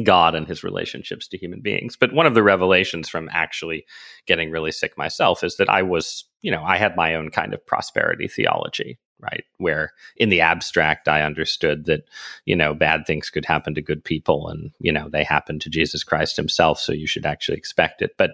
God 0.03 0.35
and 0.35 0.47
his 0.47 0.63
relationships 0.63 1.27
to 1.27 1.37
human 1.37 1.61
beings. 1.61 1.95
But 1.95 2.13
one 2.13 2.25
of 2.25 2.33
the 2.33 2.43
revelations 2.43 3.09
from 3.09 3.29
actually 3.31 3.85
getting 4.25 4.49
really 4.49 4.71
sick 4.71 4.97
myself 4.97 5.43
is 5.43 5.57
that 5.57 5.69
I 5.69 5.81
was, 5.81 6.25
you 6.41 6.51
know, 6.51 6.63
I 6.63 6.77
had 6.77 6.95
my 6.95 7.15
own 7.15 7.29
kind 7.29 7.53
of 7.53 7.65
prosperity 7.65 8.27
theology, 8.27 8.99
right? 9.19 9.43
Where 9.57 9.91
in 10.15 10.29
the 10.29 10.41
abstract, 10.41 11.07
I 11.07 11.23
understood 11.23 11.85
that, 11.85 12.03
you 12.45 12.55
know, 12.55 12.73
bad 12.73 13.05
things 13.05 13.29
could 13.29 13.45
happen 13.45 13.75
to 13.75 13.81
good 13.81 14.03
people 14.03 14.47
and, 14.47 14.71
you 14.79 14.91
know, 14.91 15.09
they 15.09 15.23
happened 15.23 15.61
to 15.61 15.69
Jesus 15.69 16.03
Christ 16.03 16.37
himself. 16.37 16.79
So 16.79 16.93
you 16.93 17.07
should 17.07 17.25
actually 17.25 17.57
expect 17.57 18.01
it. 18.01 18.11
But 18.17 18.31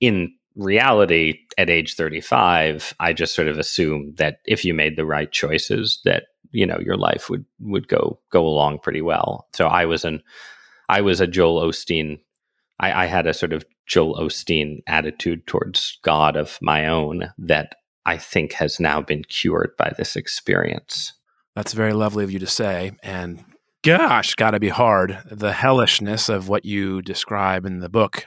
in 0.00 0.32
reality, 0.54 1.40
at 1.58 1.70
age 1.70 1.96
35, 1.96 2.94
I 3.00 3.12
just 3.12 3.34
sort 3.34 3.48
of 3.48 3.58
assumed 3.58 4.18
that 4.18 4.38
if 4.44 4.64
you 4.64 4.72
made 4.72 4.96
the 4.96 5.06
right 5.06 5.30
choices, 5.32 6.00
that, 6.04 6.24
you 6.52 6.66
know, 6.66 6.78
your 6.78 6.96
life 6.96 7.28
would, 7.28 7.44
would 7.60 7.88
go, 7.88 8.20
go 8.30 8.46
along 8.46 8.78
pretty 8.78 9.02
well. 9.02 9.48
So 9.54 9.66
I 9.66 9.86
was 9.86 10.04
an, 10.04 10.22
I 10.92 11.00
was 11.00 11.22
a 11.22 11.26
Joel 11.26 11.66
Osteen. 11.66 12.20
I, 12.78 13.04
I 13.04 13.06
had 13.06 13.26
a 13.26 13.32
sort 13.32 13.54
of 13.54 13.64
Joel 13.86 14.14
Osteen 14.16 14.82
attitude 14.86 15.46
towards 15.46 15.98
God 16.02 16.36
of 16.36 16.58
my 16.60 16.86
own 16.86 17.32
that 17.38 17.76
I 18.04 18.18
think 18.18 18.52
has 18.52 18.78
now 18.78 19.00
been 19.00 19.24
cured 19.24 19.70
by 19.78 19.94
this 19.96 20.16
experience. 20.16 21.14
That's 21.56 21.72
very 21.72 21.94
lovely 21.94 22.24
of 22.24 22.30
you 22.30 22.38
to 22.40 22.46
say. 22.46 22.92
And 23.02 23.42
gosh, 23.82 24.34
got 24.34 24.50
to 24.50 24.60
be 24.60 24.68
hard. 24.68 25.18
The 25.30 25.54
hellishness 25.54 26.28
of 26.28 26.50
what 26.50 26.66
you 26.66 27.00
describe 27.00 27.64
in 27.64 27.78
the 27.78 27.88
book 27.88 28.26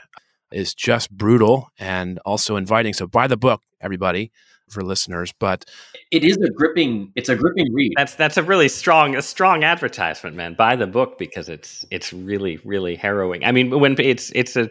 is 0.51 0.73
just 0.73 1.11
brutal 1.11 1.69
and 1.77 2.17
also 2.25 2.55
inviting. 2.55 2.93
So 2.93 3.05
buy 3.05 3.27
the 3.27 3.37
book, 3.37 3.61
everybody, 3.79 4.31
for 4.69 4.83
listeners. 4.83 5.33
But 5.39 5.65
it 6.11 6.23
is 6.23 6.37
a 6.37 6.49
gripping. 6.49 7.11
It's 7.15 7.29
a 7.29 7.35
gripping 7.35 7.73
read. 7.73 7.93
That's 7.95 8.15
that's 8.15 8.37
a 8.37 8.43
really 8.43 8.69
strong 8.69 9.15
a 9.15 9.21
strong 9.21 9.63
advertisement, 9.63 10.35
man. 10.35 10.55
Buy 10.55 10.75
the 10.75 10.87
book 10.87 11.17
because 11.17 11.49
it's 11.49 11.85
it's 11.91 12.13
really 12.13 12.57
really 12.63 12.95
harrowing. 12.95 13.43
I 13.43 13.51
mean, 13.51 13.79
when 13.79 13.95
it's 13.99 14.31
it's 14.35 14.55
a 14.55 14.69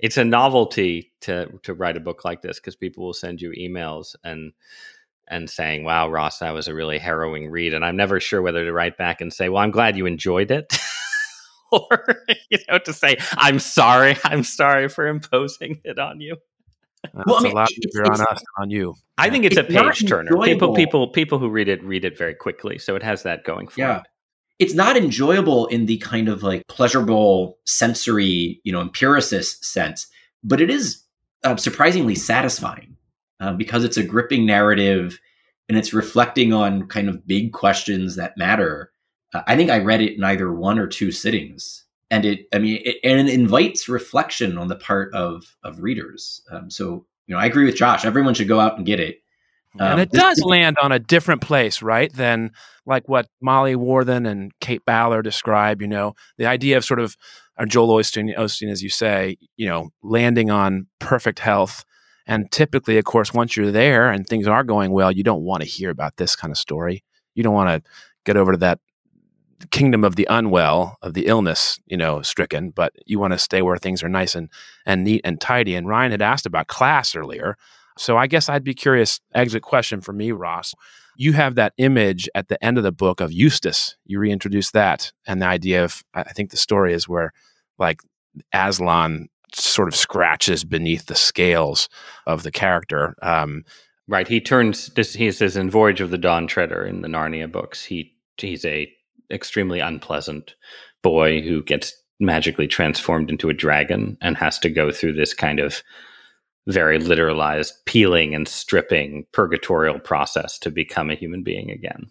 it's 0.00 0.16
a 0.16 0.24
novelty 0.24 1.12
to 1.22 1.48
to 1.62 1.74
write 1.74 1.96
a 1.96 2.00
book 2.00 2.24
like 2.24 2.42
this 2.42 2.58
because 2.58 2.76
people 2.76 3.04
will 3.04 3.14
send 3.14 3.40
you 3.40 3.52
emails 3.58 4.14
and 4.24 4.52
and 5.28 5.50
saying, 5.50 5.84
"Wow, 5.84 6.08
Ross, 6.08 6.38
that 6.38 6.52
was 6.52 6.68
a 6.68 6.74
really 6.74 6.98
harrowing 6.98 7.50
read," 7.50 7.74
and 7.74 7.84
I'm 7.84 7.96
never 7.96 8.20
sure 8.20 8.42
whether 8.42 8.64
to 8.64 8.72
write 8.72 8.96
back 8.96 9.20
and 9.20 9.32
say, 9.32 9.48
"Well, 9.48 9.62
I'm 9.62 9.70
glad 9.70 9.96
you 9.96 10.06
enjoyed 10.06 10.50
it." 10.50 10.76
or 11.72 12.04
you 12.50 12.58
know 12.68 12.78
to 12.78 12.92
say 12.92 13.16
i'm 13.32 13.58
sorry 13.58 14.16
i'm 14.24 14.42
sorry 14.42 14.88
for 14.88 15.06
imposing 15.06 15.80
it 15.84 15.98
on 15.98 16.20
you 16.20 16.36
well, 17.26 17.36
I 17.36 17.42
mean, 17.42 17.52
a 17.52 17.54
lot 17.54 17.70
easier 17.70 18.04
on 18.04 18.20
us 18.20 18.42
on 18.58 18.70
you. 18.70 18.94
I 19.18 19.30
think 19.30 19.44
it's, 19.44 19.56
it's 19.56 19.68
a 19.68 19.72
page 19.72 20.08
turner. 20.08 20.30
People 20.42 20.74
people 20.74 21.08
people 21.08 21.38
who 21.38 21.48
read 21.48 21.68
it 21.68 21.82
read 21.82 22.04
it 22.04 22.16
very 22.18 22.34
quickly 22.34 22.78
so 22.78 22.96
it 22.96 23.02
has 23.02 23.22
that 23.22 23.44
going 23.44 23.68
for 23.68 23.80
yeah. 23.80 23.98
it. 23.98 24.04
It's 24.58 24.74
not 24.74 24.96
enjoyable 24.96 25.66
in 25.66 25.86
the 25.86 25.98
kind 25.98 26.28
of 26.28 26.42
like 26.42 26.66
pleasurable 26.66 27.58
sensory, 27.64 28.60
you 28.64 28.72
know, 28.72 28.80
empiricist 28.80 29.64
sense, 29.64 30.06
but 30.42 30.60
it 30.60 30.70
is 30.70 31.02
uh, 31.44 31.56
surprisingly 31.56 32.14
satisfying 32.14 32.96
uh, 33.40 33.52
because 33.52 33.84
it's 33.84 33.96
a 33.96 34.02
gripping 34.02 34.46
narrative 34.46 35.18
and 35.68 35.76
it's 35.76 35.92
reflecting 35.92 36.52
on 36.52 36.86
kind 36.88 37.08
of 37.08 37.26
big 37.26 37.52
questions 37.52 38.16
that 38.16 38.38
matter. 38.38 38.92
Uh, 39.34 39.42
I 39.46 39.56
think 39.56 39.70
I 39.70 39.78
read 39.78 40.00
it 40.00 40.16
in 40.16 40.24
either 40.24 40.52
one 40.52 40.78
or 40.78 40.86
two 40.86 41.12
sittings, 41.12 41.84
and 42.10 42.24
it, 42.24 42.46
I 42.52 42.58
mean, 42.58 42.80
it, 42.84 42.96
and 43.02 43.28
it 43.28 43.34
invites 43.34 43.88
reflection 43.88 44.58
on 44.58 44.68
the 44.68 44.76
part 44.76 45.12
of 45.14 45.56
of 45.62 45.82
readers. 45.82 46.42
Um, 46.50 46.70
so, 46.70 47.06
you 47.26 47.34
know, 47.34 47.40
I 47.40 47.46
agree 47.46 47.64
with 47.64 47.76
Josh. 47.76 48.04
Everyone 48.04 48.34
should 48.34 48.48
go 48.48 48.60
out 48.60 48.76
and 48.76 48.86
get 48.86 49.00
it. 49.00 49.22
Um, 49.78 49.92
and 49.92 50.00
it 50.00 50.10
does 50.10 50.40
land 50.42 50.76
on 50.80 50.92
a 50.92 50.98
different 50.98 51.42
place, 51.42 51.82
right? 51.82 52.10
Than 52.12 52.52
like 52.86 53.08
what 53.08 53.28
Molly 53.42 53.76
Worthen 53.76 54.24
and 54.24 54.52
Kate 54.60 54.84
Bowler 54.86 55.20
describe. 55.22 55.82
You 55.82 55.88
know, 55.88 56.14
the 56.38 56.46
idea 56.46 56.76
of 56.76 56.84
sort 56.84 57.00
of 57.00 57.16
or 57.58 57.66
Joel 57.66 57.88
Osteen, 57.88 58.36
Osteen, 58.36 58.70
as 58.70 58.82
you 58.82 58.90
say, 58.90 59.38
you 59.56 59.66
know, 59.66 59.90
landing 60.02 60.50
on 60.50 60.86
perfect 60.98 61.38
health. 61.38 61.84
And 62.26 62.50
typically, 62.50 62.98
of 62.98 63.04
course, 63.04 63.32
once 63.32 63.56
you're 63.56 63.70
there 63.70 64.10
and 64.10 64.26
things 64.26 64.46
are 64.46 64.64
going 64.64 64.90
well, 64.90 65.12
you 65.12 65.22
don't 65.22 65.44
want 65.44 65.62
to 65.62 65.68
hear 65.68 65.90
about 65.90 66.16
this 66.16 66.34
kind 66.34 66.50
of 66.50 66.58
story. 66.58 67.04
You 67.34 67.42
don't 67.42 67.54
want 67.54 67.84
to 67.84 67.90
get 68.24 68.36
over 68.36 68.52
to 68.52 68.58
that 68.58 68.80
kingdom 69.70 70.04
of 70.04 70.16
the 70.16 70.26
unwell, 70.30 70.98
of 71.02 71.14
the 71.14 71.26
illness, 71.26 71.80
you 71.86 71.96
know, 71.96 72.22
stricken, 72.22 72.70
but 72.70 72.92
you 73.06 73.18
want 73.18 73.32
to 73.32 73.38
stay 73.38 73.62
where 73.62 73.78
things 73.78 74.02
are 74.02 74.08
nice 74.08 74.34
and, 74.34 74.50
and 74.84 75.04
neat 75.04 75.22
and 75.24 75.40
tidy. 75.40 75.74
And 75.74 75.86
Reihan 75.86 76.10
had 76.10 76.22
asked 76.22 76.46
about 76.46 76.66
class 76.66 77.16
earlier. 77.16 77.56
So 77.98 78.16
I 78.18 78.26
guess 78.26 78.48
I'd 78.48 78.64
be 78.64 78.74
curious, 78.74 79.20
exit 79.34 79.62
question 79.62 80.00
for 80.00 80.12
me, 80.12 80.32
Ross. 80.32 80.74
You 81.16 81.32
have 81.32 81.54
that 81.54 81.72
image 81.78 82.28
at 82.34 82.48
the 82.48 82.62
end 82.62 82.76
of 82.76 82.84
the 82.84 82.92
book 82.92 83.20
of 83.20 83.32
Eustace. 83.32 83.96
You 84.04 84.18
reintroduce 84.18 84.70
that 84.72 85.12
and 85.26 85.40
the 85.40 85.46
idea 85.46 85.82
of, 85.82 86.02
I 86.12 86.24
think 86.24 86.50
the 86.50 86.58
story 86.58 86.92
is 86.92 87.08
where 87.08 87.32
like 87.78 88.02
Aslan 88.52 89.28
sort 89.54 89.88
of 89.88 89.96
scratches 89.96 90.64
beneath 90.64 91.06
the 91.06 91.14
scales 91.14 91.88
of 92.26 92.42
the 92.42 92.50
character. 92.50 93.14
Um, 93.22 93.64
right. 94.06 94.28
He 94.28 94.40
turns 94.40 94.88
this, 94.88 95.14
he 95.14 95.32
says 95.32 95.56
in 95.56 95.70
Voyage 95.70 96.02
of 96.02 96.10
the 96.10 96.18
Dawn 96.18 96.46
Treader 96.46 96.84
in 96.84 97.00
the 97.00 97.08
Narnia 97.08 97.50
books, 97.50 97.84
he, 97.84 98.12
he's 98.36 98.66
a 98.66 98.92
extremely 99.30 99.80
unpleasant 99.80 100.54
boy 101.02 101.40
who 101.40 101.62
gets 101.62 101.94
magically 102.18 102.66
transformed 102.66 103.30
into 103.30 103.48
a 103.48 103.54
dragon 103.54 104.16
and 104.20 104.36
has 104.36 104.58
to 104.58 104.70
go 104.70 104.90
through 104.90 105.12
this 105.12 105.34
kind 105.34 105.60
of 105.60 105.82
very 106.66 106.98
literalized 106.98 107.72
peeling 107.84 108.34
and 108.34 108.48
stripping 108.48 109.24
purgatorial 109.32 110.00
process 110.00 110.58
to 110.58 110.70
become 110.70 111.10
a 111.10 111.14
human 111.14 111.42
being 111.42 111.70
again. 111.70 112.06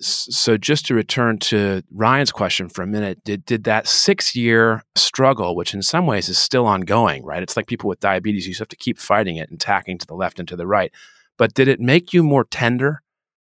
So 0.00 0.56
just 0.56 0.86
to 0.86 0.94
return 0.94 1.38
to 1.40 1.82
Reihan's 1.94 2.32
question 2.32 2.68
for 2.68 2.82
a 2.82 2.86
minute, 2.86 3.22
did 3.24 3.44
did 3.44 3.64
that 3.64 3.84
6-year 3.84 4.82
struggle 4.94 5.54
which 5.54 5.74
in 5.74 5.82
some 5.82 6.06
ways 6.06 6.28
is 6.28 6.38
still 6.38 6.66
ongoing, 6.66 7.24
right? 7.24 7.42
It's 7.42 7.56
like 7.56 7.66
people 7.66 7.88
with 7.88 8.00
diabetes 8.00 8.46
you 8.46 8.54
have 8.58 8.68
to 8.68 8.76
keep 8.76 8.98
fighting 8.98 9.36
it 9.36 9.50
and 9.50 9.60
tacking 9.60 9.98
to 9.98 10.06
the 10.06 10.14
left 10.14 10.38
and 10.38 10.48
to 10.48 10.56
the 10.56 10.66
right. 10.66 10.92
But 11.36 11.54
did 11.54 11.68
it 11.68 11.80
make 11.80 12.12
you 12.12 12.22
more 12.22 12.44
tender 12.44 13.02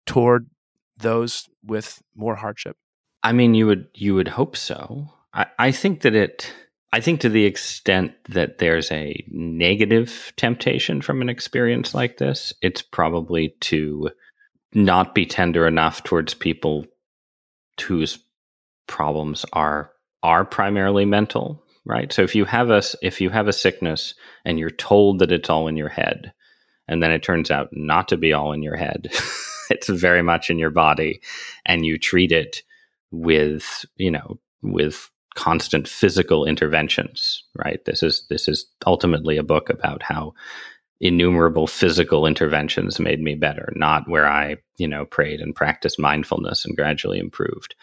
toward 0.06 0.50
those 0.98 1.48
with 1.64 2.02
more 2.16 2.36
hardship? 2.36 2.76
I 3.24 3.32
mean, 3.34 3.54
you 3.54 3.68
would 3.68 3.88
you 3.94 4.16
would 4.16 4.28
hope 4.28 4.58
so. 4.58 5.10
I, 5.34 5.46
I 5.60 5.72
think 5.72 6.02
that 6.02 6.16
it 6.16 6.54
I 6.94 7.00
think 7.00 7.22
to 7.22 7.30
the 7.30 7.46
extent 7.46 8.14
that 8.30 8.58
there's 8.58 8.92
a 8.92 9.24
negative 9.30 10.34
temptation 10.36 11.02
from 11.02 11.22
an 11.22 11.30
experience 11.30 11.94
like 11.94 12.18
this, 12.18 12.54
it's 12.62 12.82
probably 12.82 13.56
to 13.62 14.10
not 14.74 15.16
be 15.16 15.26
tender 15.26 15.68
enough 15.68 16.04
towards 16.04 16.34
people 16.34 16.86
whose 17.82 18.20
problems 18.88 19.46
are 19.54 19.92
are 20.24 20.46
primarily 20.46 21.06
mental, 21.06 21.64
right? 21.86 22.12
So 22.12 22.24
if 22.24 22.36
you 22.36 22.46
have 22.46 22.70
a 22.70 22.82
if 23.02 23.22
you 23.22 23.30
have 23.30 23.48
a 23.48 23.54
sickness 23.54 24.14
and 24.44 24.60
you're 24.60 24.70
told 24.70 25.20
that 25.20 25.32
it's 25.32 25.50
all 25.50 25.68
in 25.68 25.78
your 25.78 25.90
head, 25.90 26.34
and 26.88 27.02
then 27.02 27.12
it 27.12 27.24
turns 27.24 27.52
out 27.52 27.70
not 27.72 28.10
to 28.10 28.18
be 28.18 28.34
all 28.34 28.52
in 28.52 28.64
your 28.64 28.76
head, 28.76 29.10
it's 29.70 29.88
very 29.88 30.22
much 30.22 30.50
in 30.50 30.60
your 30.60 30.72
body, 30.72 31.22
and 31.66 31.86
you 31.86 31.98
treat 31.98 32.32
it 32.32 32.64
with 33.12 33.86
you 33.96 34.12
know 34.12 34.40
with 34.62 35.10
constant 35.36 35.88
physical 35.88 36.46
interventions 36.46 37.44
right? 37.56 37.84
This 37.86 38.04
is 38.04 38.26
this 38.30 38.48
is 38.48 38.66
ultimately 38.86 39.38
a 39.38 39.44
book 39.44 39.70
about 39.70 40.04
how 40.04 40.34
innumerable 41.00 41.68
physical 41.68 42.28
interventions 42.28 43.00
made 43.00 43.20
me 43.22 43.34
better 43.34 43.74
not 43.76 44.08
where 44.08 44.28
i 44.28 44.56
you 44.78 44.88
know 44.88 45.04
prayed 45.06 45.40
and 45.40 45.56
practiced 45.56 46.00
mindfulness 46.00 46.66
and 46.66 46.76
gradually 46.76 47.20
improved. 47.20 47.76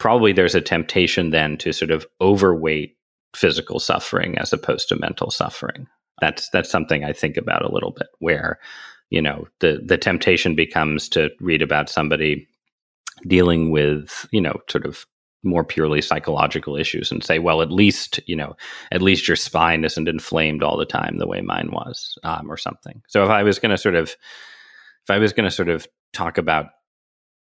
Probably 0.00 0.32
there's 0.32 0.56
a 0.56 0.60
temptation 0.60 1.30
then 1.30 1.56
to 1.58 1.72
sort 1.72 1.92
of 1.92 2.06
overweight 2.20 2.96
physical 3.36 3.78
suffering 3.78 4.36
as 4.38 4.52
opposed 4.52 4.88
to 4.88 4.98
mental 4.98 5.30
suffering. 5.30 5.86
That's 6.20 6.48
that's 6.50 6.70
something 6.70 7.04
i 7.04 7.12
think 7.12 7.36
about 7.36 7.64
a 7.64 7.72
little 7.72 7.90
bit 7.90 8.06
where 8.18 8.58
you 9.10 9.20
know 9.20 9.46
the 9.60 9.80
the 9.84 9.98
temptation 9.98 10.54
becomes 10.54 11.08
to 11.10 11.30
read 11.40 11.62
about 11.62 11.88
somebody 11.88 12.48
dealing 13.26 13.70
with 13.70 14.26
you 14.30 14.40
know 14.40 14.60
sort 14.68 14.86
of 14.86 15.06
more 15.44 15.64
purely 15.64 16.00
psychological 16.00 16.76
issues 16.76 17.12
and 17.12 17.22
say, 17.22 17.38
well, 17.38 17.62
at 17.62 17.70
least 17.70 18.20
you 18.26 18.34
know, 18.34 18.56
at 18.90 19.02
least 19.02 19.28
your 19.28 19.36
spine 19.36 19.84
isn't 19.84 20.08
inflamed 20.08 20.62
all 20.62 20.76
the 20.76 20.86
time 20.86 21.16
the 21.18 21.26
way 21.26 21.40
mine 21.40 21.70
was, 21.72 22.18
um, 22.24 22.50
or 22.50 22.56
something. 22.56 23.02
So 23.08 23.24
if 23.24 23.30
I 23.30 23.42
was 23.42 23.58
going 23.58 23.70
to 23.70 23.78
sort 23.78 23.94
of, 23.94 24.08
if 24.08 25.10
I 25.10 25.18
was 25.18 25.32
going 25.32 25.44
to 25.44 25.50
sort 25.54 25.68
of 25.68 25.86
talk 26.12 26.38
about 26.38 26.66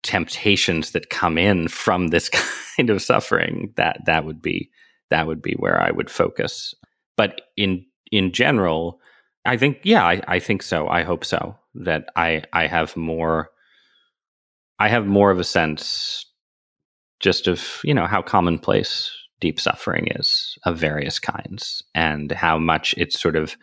temptations 0.03 0.93
that 0.93 1.11
come 1.11 1.39
in 1.39 1.69
from 1.69 2.09
this 2.09 2.29
kind 2.77 2.91
of 2.91 3.03
suffering, 3.03 3.73
that 3.77 4.01
that 4.07 4.25
would 4.25 4.43
be 4.43 4.71
that 5.11 5.27
would 5.27 5.43
be 5.43 5.55
where 5.55 5.81
I 5.81 5.91
would 5.91 6.11
focus. 6.11 6.75
But 7.17 7.41
in 7.57 7.85
in 8.13 8.33
general, 8.33 9.01
I 9.45 9.57
think 9.57 9.79
yeah, 9.83 10.05
I, 10.05 10.21
I 10.29 10.39
think 10.39 10.63
so. 10.63 10.89
I 10.89 11.03
hope 11.03 11.25
so 11.25 11.57
that 11.75 12.07
I 12.17 12.43
I 12.53 12.67
have 12.67 12.97
more. 12.97 13.51
I 14.79 14.89
have 14.89 15.07
more 15.07 15.31
of 15.31 15.39
a 15.39 15.45
sense 15.45 16.25
just 17.21 17.49
of 17.49 17.81
you 17.83 17.93
know 17.93 18.07
how 18.07 18.23
commonplace 18.23 19.11
deep 19.41 19.61
suffering 19.61 20.09
is 20.17 20.57
of 20.65 20.79
various 20.79 21.19
kinds 21.19 21.83
and 21.95 22.31
how 22.33 22.59
much 22.59 22.95
it's 22.97 23.21
sort 23.21 23.37
of 23.37 23.57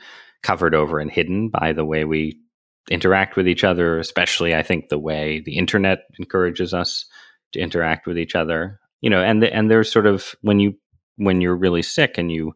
covered 0.44 0.76
over 0.76 1.00
and 1.00 1.10
hidden 1.10 1.50
by 1.50 1.74
the 1.74 1.86
way 1.86 2.06
we 2.06 2.38
interact 2.92 3.36
with 3.36 3.48
each 3.48 3.64
other 3.64 3.98
especially 3.98 4.54
i 4.54 4.62
think 4.62 4.90
the 4.90 5.00
way 5.00 5.42
the 5.46 5.58
internet 5.58 6.04
encourages 6.20 6.74
us 6.74 7.06
to 7.56 7.60
interact 7.60 8.06
with 8.06 8.18
each 8.18 8.36
other. 8.36 8.80
You 9.02 9.10
know 9.10 9.22
and 9.22 9.42
the, 9.42 9.54
and 9.54 9.70
there's 9.70 9.92
sort 9.92 10.08
of 10.08 10.36
when 10.42 10.60
you 10.60 10.76
when 11.18 11.42
you're 11.42 11.56
really 11.56 11.82
sick 11.82 12.18
and 12.18 12.32
you 12.32 12.54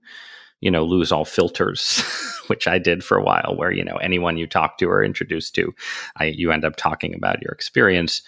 you 0.61 0.69
know 0.71 0.83
lose 0.83 1.11
all 1.11 1.25
filters 1.25 2.03
which 2.47 2.67
i 2.67 2.77
did 2.77 3.03
for 3.03 3.17
a 3.17 3.23
while 3.23 3.53
where 3.55 3.71
you 3.71 3.83
know 3.83 3.95
anyone 3.97 4.37
you 4.37 4.47
talk 4.47 4.77
to 4.77 4.85
or 4.85 5.03
introduced 5.03 5.55
to 5.55 5.73
I, 6.17 6.25
you 6.25 6.51
end 6.51 6.65
up 6.65 6.75
talking 6.75 7.13
about 7.13 7.41
your 7.41 7.51
experience 7.51 8.21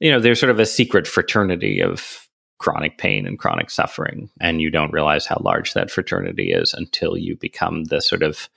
you 0.00 0.10
know, 0.10 0.18
there's 0.18 0.40
sort 0.40 0.50
of 0.50 0.58
a 0.58 0.66
secret 0.66 1.06
fraternity 1.06 1.80
of 1.80 2.26
chronic 2.58 2.98
pain 2.98 3.26
and 3.26 3.38
chronic 3.38 3.70
suffering. 3.70 4.30
And 4.40 4.60
you 4.60 4.70
don't 4.70 4.92
realize 4.92 5.26
how 5.26 5.40
large 5.42 5.74
that 5.74 5.90
fraternity 5.90 6.52
is 6.52 6.74
until 6.74 7.16
you 7.16 7.36
become 7.36 7.84
the 7.84 8.00
sort 8.00 8.22
of 8.22 8.48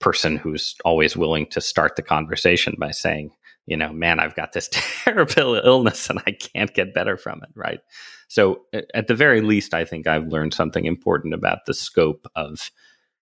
person 0.00 0.36
who's 0.36 0.74
always 0.84 1.16
willing 1.16 1.46
to 1.46 1.60
start 1.60 1.96
the 1.96 2.02
conversation 2.02 2.74
by 2.78 2.90
saying, 2.90 3.30
you 3.68 3.76
know, 3.76 3.92
man, 3.92 4.18
I've 4.18 4.34
got 4.34 4.52
this 4.52 4.68
terrible 5.04 5.56
illness 5.56 6.08
and 6.08 6.20
I 6.26 6.32
can't 6.32 6.72
get 6.74 6.94
better 6.94 7.16
from 7.16 7.40
it. 7.42 7.50
Right. 7.54 7.80
So, 8.28 8.62
at 8.94 9.06
the 9.06 9.14
very 9.14 9.40
least, 9.40 9.74
I 9.74 9.84
think 9.84 10.06
I've 10.06 10.26
learned 10.26 10.54
something 10.54 10.84
important 10.84 11.34
about 11.34 11.66
the 11.66 11.74
scope 11.74 12.26
of 12.34 12.70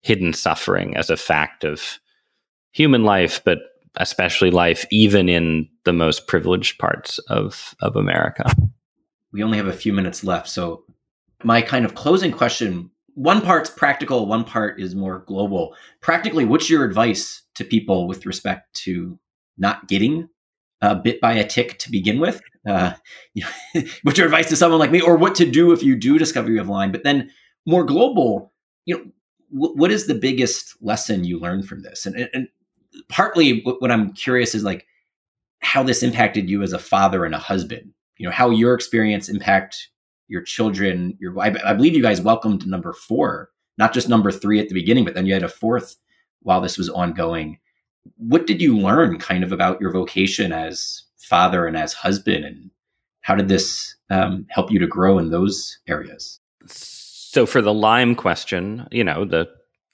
hidden 0.02 0.34
suffering 0.34 0.96
as 0.96 1.10
a 1.10 1.18
fact 1.18 1.64
of 1.64 2.00
human 2.72 3.04
life, 3.04 3.41
but 3.44 3.60
especially 3.98 4.52
life 4.52 4.86
even 4.91 5.30
in 5.30 5.68
the 5.86 5.94
most 5.94 6.28
privileged 6.28 6.80
parts 6.80 7.20
of, 7.30 7.76
of 7.82 7.96
America. 7.96 8.52
We 9.32 9.44
only 9.44 9.58
have 9.58 9.68
a 9.68 9.74
few 9.74 9.94
minutes 9.94 10.24
left. 10.24 10.50
So, 10.50 10.84
my 11.44 11.62
kind 11.62 11.86
of 11.86 11.96
closing 11.96 12.32
question 12.32 12.89
one 13.16 13.41
part's 13.41 13.70
practical, 13.70 14.26
one 14.26 14.44
part 14.44 14.80
is 14.82 14.96
more 14.96 15.20
global. 15.28 15.76
Practically, 16.02 16.46
what's 16.46 16.70
your 16.70 16.84
advice 16.84 17.44
to 17.56 17.64
people 17.64 18.08
with 18.08 18.26
respect 18.26 18.74
to 18.84 19.20
not 19.58 19.88
getting 19.88 20.30
uh, 20.82 20.95
bit 20.95 21.22
by 21.22 21.34
a 21.34 21.47
tick 21.47 21.78
to 21.80 21.91
begin 21.91 22.20
with? 22.20 22.41
Uh, 22.68 22.93
you 23.34 23.43
know, 23.43 23.82
what's 24.04 24.18
your 24.18 24.28
advice 24.28 24.49
to 24.49 24.56
someone 24.56 24.80
like 24.80 24.91
me, 24.91 25.01
or 25.01 25.18
what 25.18 25.36
to 25.36 25.49
do 25.49 25.72
if 25.72 25.84
you 25.84 25.95
do 25.95 26.18
discover 26.18 26.51
you 26.51 26.58
have 26.58 26.70
Lyme? 26.70 26.91
But 26.91 27.04
then, 27.04 27.30
more 27.66 27.84
global, 27.84 28.51
you 28.86 28.97
know, 28.97 29.04
w- 29.54 29.76
what 29.76 29.91
is 29.91 30.08
the 30.08 30.16
biggest 30.16 30.76
lesson 30.82 31.24
you 31.24 31.39
learned 31.39 31.68
from 31.68 31.82
this? 31.82 32.06
And, 32.06 32.30
and 32.34 32.47
partly 33.10 33.62
what 33.62 33.91
I'm 33.91 34.14
curious 34.14 34.54
is 34.54 34.64
like 34.64 34.86
how 35.60 35.84
this 35.84 36.04
impacted 36.04 36.49
you 36.49 36.62
as 36.62 36.74
a 36.74 36.80
father 36.80 37.26
and 37.26 37.34
a 37.34 37.39
husband. 37.39 37.93
You 38.18 38.28
know, 38.28 38.34
how 38.34 38.49
your 38.49 38.74
experience 38.74 39.30
impact 39.30 39.89
your 40.28 40.41
children. 40.41 41.18
Your 41.20 41.38
I, 41.39 41.56
I 41.66 41.74
believe 41.74 41.95
you 41.95 42.01
guys 42.01 42.22
welcomed 42.22 42.68
number 42.68 42.93
four, 42.93 43.49
not 43.78 43.93
just 43.93 44.10
number 44.10 44.32
three 44.32 44.60
at 44.60 44.68
the 44.68 44.74
beginning, 44.74 45.06
but 45.06 45.16
then 45.16 45.26
you 45.26 45.34
had 45.34 45.43
a 45.43 45.49
fourth 45.49 45.95
while 46.41 46.62
this 46.62 46.78
was 46.78 46.89
ongoing. 46.89 47.60
What 48.18 48.47
did 48.47 48.62
you 48.62 48.78
learn 48.78 49.20
kind 49.20 49.43
of 49.43 49.51
about 49.51 49.80
your 49.82 49.91
vocation 49.91 50.51
as 50.51 51.04
father 51.18 51.66
and 51.66 51.78
as 51.78 51.93
husband, 51.93 52.45
and 52.45 52.70
how 53.22 53.36
did 53.36 53.47
this 53.47 53.95
um, 54.10 54.45
help 54.49 54.72
you 54.72 54.80
to 54.80 54.88
grow 54.88 55.18
in 55.18 55.30
those 55.30 55.78
areas? 55.88 56.39
So, 56.68 57.45
for 57.45 57.62
the 57.62 57.74
Lyme 57.74 58.16
question, 58.16 58.88
you 58.91 59.04
know 59.04 59.26
the 59.26 59.47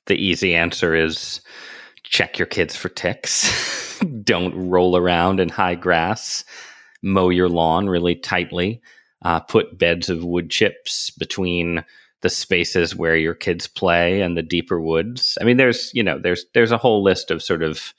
the 0.07 0.15
easy 0.15 0.55
answer 0.55 0.95
is 0.95 1.41
check 2.03 2.37
your 2.37 2.47
kids 2.47 2.75
for 2.75 2.89
ticks. 2.89 3.99
Don't 4.23 4.69
roll 4.69 4.97
around 4.97 5.39
in 5.39 5.49
high 5.49 5.75
grass. 5.75 6.43
Mow 7.01 7.29
your 7.29 7.49
lawn 7.49 7.87
really 7.87 8.15
tightly. 8.15 8.81
Uh, 9.21 9.39
put 9.39 9.77
beds 9.77 10.09
of 10.09 10.23
wood 10.23 10.49
chips 10.49 11.09
between 11.11 11.83
the 12.21 12.29
spaces 12.29 12.95
where 12.95 13.15
your 13.15 13.33
kids 13.33 13.67
play 13.67 14.21
and 14.21 14.35
the 14.35 14.41
deeper 14.41 14.81
woods. 14.81 15.37
I 15.39 15.43
mean, 15.43 15.57
there's 15.57 15.91
you 15.93 16.03
know 16.03 16.19
there's 16.19 16.45
there's 16.53 16.71
a 16.71 16.77
whole 16.77 17.03
list 17.03 17.31
of 17.31 17.43
sort 17.43 17.63
of 17.63 17.93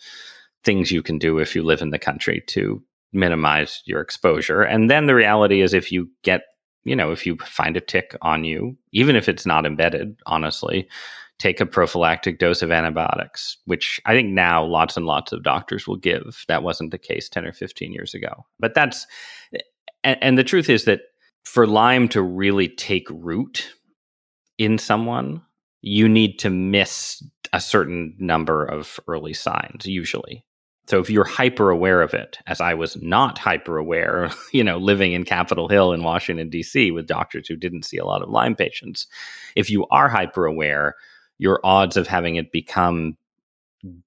things 0.65 0.93
you 0.93 1.03
can 1.03 1.19
do 1.19 1.39
if 1.39 1.55
you 1.55 1.63
live 1.63 1.83
in 1.83 1.91
the 1.91 1.99
country 1.99 2.43
to 2.49 2.83
minimize 3.13 3.83
your 3.87 4.01
exposure. 4.01 4.63
And 4.63 4.91
then 4.91 5.07
the 5.07 5.15
reality 5.15 5.63
is, 5.63 5.75
if 5.75 5.91
you 5.91 6.09
get 6.23 6.43
you 6.85 6.95
know 6.95 7.13
if 7.13 7.27
you 7.27 7.37
find 7.39 7.77
a 7.77 7.81
tick 7.81 8.17
on 8.23 8.45
you, 8.45 8.77
even 8.93 9.17
if 9.17 9.29
it's 9.29 9.47
not 9.47 9.67
embedded, 9.67 10.17
honestly, 10.27 10.89
take 11.41 11.59
a 11.59 11.67
prophylactic 11.67 12.39
dose 12.39 12.61
of 12.61 12.71
antibiotics, 12.71 13.57
which 13.65 14.01
I 14.05 14.13
think 14.13 14.29
now 14.29 14.63
lots 14.63 14.97
and 14.97 15.07
lots 15.07 15.33
of 15.33 15.43
doctors 15.43 15.89
will 15.89 15.97
give. 15.97 16.45
That 16.49 16.63
wasn't 16.63 16.91
the 16.91 16.99
case 16.99 17.31
10 17.31 17.47
or 17.47 17.53
15 17.53 17.93
years 17.93 18.13
ago. 18.13 18.45
But 18.59 18.75
that's, 18.75 19.07
and, 20.05 20.19
and 20.21 20.39
the 20.39 20.45
truth 20.45 20.69
is 20.69 20.85
that 20.85 21.01
for 21.45 21.67
Lyme 21.67 22.09
to 22.09 22.23
really 22.23 22.69
take 22.69 23.09
root 23.09 23.73
in 24.61 24.77
someone, 24.77 25.41
you 25.81 26.07
need 26.07 26.39
to 26.41 26.51
miss 26.51 27.25
a 27.55 27.61
certain 27.63 28.15
number 28.19 28.63
of 28.63 29.01
early 29.09 29.33
signs, 29.33 29.87
usually. 29.87 30.45
So 30.87 31.01
if 31.01 31.09
you're 31.09 31.25
hyper 31.25 31.71
aware 31.71 32.03
of 32.03 32.13
it, 32.13 32.37
as 32.47 32.61
I 32.61 32.75
was 32.75 33.01
not 33.01 33.39
hyper 33.39 33.79
aware, 33.79 34.31
you 34.53 34.63
know, 34.63 34.77
living 34.77 35.13
in 35.13 35.25
Capitol 35.25 35.67
Hill 35.67 35.95
in 35.95 36.03
Washington, 36.03 36.51
D.C., 36.51 36.91
with 36.91 37.07
doctors 37.07 37.49
who 37.49 37.57
didn't 37.57 37.87
see 37.87 37.97
a 37.97 38.05
lot 38.05 38.21
of 38.21 38.29
Lyme 38.29 38.55
patients, 38.55 39.07
if 39.57 39.71
you 39.71 39.87
are 39.87 40.11
hyper 40.11 40.45
aware, 40.45 40.95
your 41.39 41.59
odds 41.65 41.97
of 41.97 42.07
having 42.07 42.37
it 42.37 42.53
become 42.53 43.17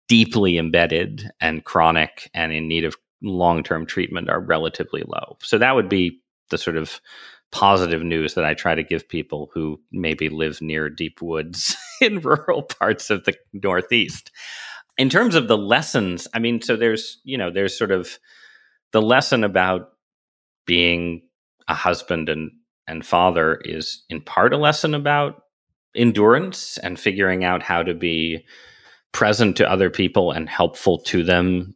deeply 0.08 0.60
embedded 0.60 1.32
and 1.42 1.66
chronic 1.66 2.30
and 2.36 2.54
in 2.54 2.68
need 2.68 2.86
of 2.86 2.96
long 3.24 3.64
term 3.64 3.88
treatment 3.88 4.30
are 4.30 4.40
relatively 4.40 5.02
low. 5.08 5.36
So 5.42 5.58
that 5.58 5.74
would 5.74 5.90
be 5.90 6.22
the 6.52 6.60
sort 6.60 6.78
of 6.78 7.02
positive 7.54 8.02
news 8.02 8.34
that 8.34 8.44
I 8.44 8.56
try 8.56 8.76
to 8.76 8.84
give 8.84 9.08
people 9.08 9.52
who 9.54 9.80
maybe 9.92 10.28
live 10.28 10.62
near 10.62 10.90
deep 10.90 11.22
woods 11.22 11.78
in 12.02 12.20
rural 12.20 12.64
parts 12.64 13.10
of 13.10 13.24
the 13.24 13.36
Northeast. 13.54 14.32
In 14.98 15.10
terms 15.10 15.36
of 15.36 15.48
the 15.48 15.58
lessons, 15.58 16.28
I 16.34 16.40
mean, 16.40 16.62
so 16.62 16.76
there's, 16.76 17.22
you 17.24 17.38
know, 17.38 17.52
there's 17.52 17.78
sort 17.78 17.92
of 17.92 18.20
the 18.92 19.02
lesson 19.02 19.44
about 19.44 19.92
being 20.66 21.22
a 21.68 21.74
husband 21.74 22.28
and 22.28 22.52
and 22.86 23.06
father 23.06 23.62
is 23.64 24.04
in 24.10 24.20
part 24.20 24.54
a 24.54 24.58
lesson 24.58 24.94
about 24.94 25.44
endurance 25.96 26.78
and 26.80 27.00
figuring 27.00 27.46
out 27.46 27.64
how 27.64 27.82
to 27.82 27.94
be 27.94 28.46
present 29.14 29.56
to 29.56 29.72
other 29.72 29.90
people 29.90 30.32
and 30.32 30.50
helpful 30.50 30.98
to 30.98 31.24
them 31.24 31.76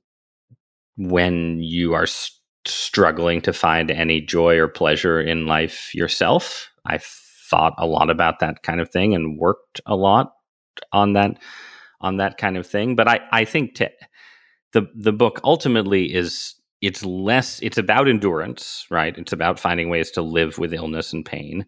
when 0.97 1.59
you 1.61 1.93
are 1.93 2.05
st- 2.05 2.36
struggling 2.68 3.41
to 3.41 3.53
find 3.53 3.91
any 3.91 4.22
joy 4.22 4.57
or 4.57 4.68
pleasure 4.68 5.20
in 5.20 5.45
life 5.45 5.93
yourself. 5.93 6.70
I 6.86 6.99
thought 7.01 7.76
a 7.78 7.86
lot 7.86 8.09
about 8.09 8.39
that 8.39 8.63
kind 8.63 8.82
of 8.82 8.89
thing 8.89 9.13
and 9.13 9.38
worked 9.38 9.82
a 9.86 9.95
lot 9.95 10.34
on 10.91 11.13
that 11.13 11.38
on 12.01 12.18
that 12.18 12.38
kind 12.38 12.57
of 12.57 12.68
thing. 12.68 12.95
But 12.95 13.07
I, 13.07 13.20
I 13.32 13.45
think 13.45 13.76
to, 13.76 13.91
the 14.74 14.88
the 14.95 15.13
book 15.13 15.39
ultimately 15.43 16.13
is 16.13 16.55
it's 16.82 17.03
less 17.03 17.59
it's 17.61 17.78
about 17.78 18.07
endurance, 18.07 18.86
right? 18.89 19.18
It's 19.18 19.34
about 19.34 19.59
finding 19.59 19.89
ways 19.89 20.11
to 20.11 20.22
live 20.22 20.57
with 20.57 20.74
illness 20.74 21.13
and 21.13 21.26
pain 21.26 21.65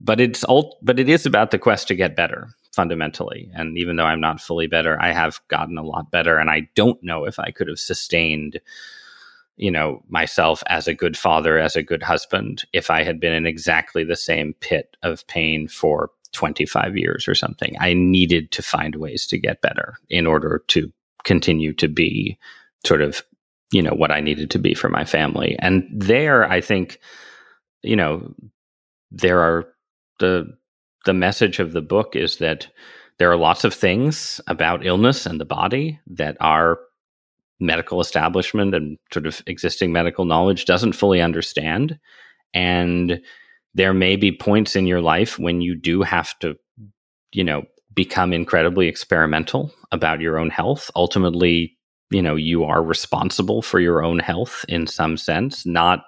but 0.00 0.20
it's 0.20 0.44
ult- 0.48 0.78
but 0.82 0.98
it 0.98 1.08
is 1.08 1.26
about 1.26 1.50
the 1.50 1.58
quest 1.58 1.88
to 1.88 1.94
get 1.94 2.16
better 2.16 2.48
fundamentally. 2.72 3.50
And 3.54 3.76
even 3.76 3.96
though 3.96 4.04
I'm 4.04 4.20
not 4.20 4.40
fully 4.40 4.66
better, 4.66 5.00
I 5.00 5.12
have 5.12 5.40
gotten 5.48 5.76
a 5.76 5.82
lot 5.82 6.10
better. 6.10 6.38
And 6.38 6.48
I 6.48 6.68
don't 6.74 7.02
know 7.02 7.24
if 7.24 7.38
I 7.38 7.50
could 7.50 7.68
have 7.68 7.78
sustained, 7.78 8.60
you 9.60 9.70
know, 9.70 10.02
myself 10.08 10.62
as 10.68 10.88
a 10.88 10.94
good 10.94 11.18
father, 11.18 11.58
as 11.58 11.76
a 11.76 11.82
good 11.82 12.02
husband, 12.02 12.64
if 12.72 12.90
I 12.90 13.04
had 13.04 13.20
been 13.20 13.34
in 13.34 13.44
exactly 13.44 14.04
the 14.04 14.16
same 14.16 14.54
pit 14.60 14.96
of 15.02 15.26
pain 15.26 15.68
for 15.68 16.10
25 16.32 16.96
years 16.96 17.28
or 17.28 17.34
something. 17.34 17.76
I 17.78 17.92
needed 17.92 18.52
to 18.52 18.62
find 18.62 18.96
ways 18.96 19.26
to 19.26 19.38
get 19.38 19.60
better 19.60 19.96
in 20.08 20.26
order 20.26 20.64
to 20.68 20.90
continue 21.24 21.74
to 21.74 21.88
be 21.88 22.38
sort 22.86 23.02
of, 23.02 23.22
you 23.70 23.82
know, 23.82 23.92
what 23.92 24.10
I 24.10 24.20
needed 24.20 24.50
to 24.52 24.58
be 24.58 24.72
for 24.72 24.88
my 24.88 25.04
family. 25.04 25.56
And 25.58 25.86
there, 25.92 26.50
I 26.50 26.62
think, 26.62 26.98
you 27.82 27.96
know, 27.96 28.34
there 29.10 29.40
are 29.40 29.66
the 30.20 30.56
the 31.04 31.14
message 31.14 31.58
of 31.58 31.72
the 31.72 31.82
book 31.82 32.16
is 32.16 32.36
that 32.38 32.68
there 33.18 33.30
are 33.30 33.36
lots 33.36 33.64
of 33.64 33.74
things 33.74 34.40
about 34.46 34.86
illness 34.86 35.26
and 35.26 35.38
the 35.40 35.46
body 35.46 35.98
that 36.06 36.36
our 36.40 36.78
medical 37.60 38.00
establishment 38.00 38.74
and 38.74 38.98
sort 39.12 39.26
of 39.26 39.42
existing 39.46 39.92
medical 39.92 40.24
knowledge 40.24 40.64
doesn't 40.64 40.92
fully 40.92 41.20
understand 41.20 41.98
and 42.54 43.20
there 43.74 43.94
may 43.94 44.16
be 44.16 44.32
points 44.32 44.74
in 44.74 44.86
your 44.86 45.00
life 45.00 45.38
when 45.38 45.60
you 45.60 45.74
do 45.74 46.02
have 46.02 46.36
to 46.38 46.56
you 47.32 47.44
know 47.44 47.62
become 47.94 48.32
incredibly 48.32 48.88
experimental 48.88 49.72
about 49.92 50.20
your 50.20 50.38
own 50.38 50.50
health 50.50 50.90
ultimately 50.96 51.76
you 52.10 52.22
know 52.22 52.34
you 52.34 52.64
are 52.64 52.82
responsible 52.82 53.62
for 53.62 53.78
your 53.78 54.02
own 54.02 54.18
health 54.18 54.64
in 54.68 54.86
some 54.86 55.16
sense 55.16 55.66
not 55.66 56.04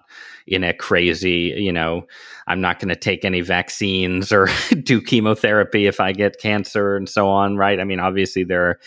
in 0.47 0.65
a 0.65 0.73
crazy, 0.73 1.55
you 1.57 1.73
know, 1.73 2.07
I'm 2.47 2.61
not 2.61 2.81
going 2.81 2.89
to 2.89 2.97
take 2.97 3.25
any 3.25 3.41
vaccines 3.41 4.33
or 4.33 4.49
do 4.83 5.01
chemotherapy 5.01 5.87
if 5.87 6.01
I 6.01 6.13
get 6.13 6.41
cancer 6.41 6.97
and 6.97 7.09
so 7.09 7.29
on, 7.29 7.57
right? 7.57 7.81
I 7.81 7.85
mean, 7.85 8.01
obviously 8.01 8.45
there 8.45 8.69
are 8.69 8.81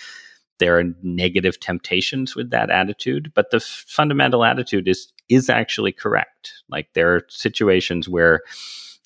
there 0.60 0.80
are 0.80 0.84
negative 1.04 1.60
temptations 1.60 2.36
with 2.36 2.50
that 2.52 2.70
attitude, 2.70 3.32
but 3.36 3.52
the 3.52 3.58
f- 3.58 3.86
fundamental 3.88 4.44
attitude 4.44 4.88
is 4.88 5.12
is 5.28 5.50
actually 5.50 5.92
correct. 5.92 6.54
Like 6.70 6.88
there 6.94 7.16
are 7.16 7.26
situations 7.30 8.08
where 8.08 8.42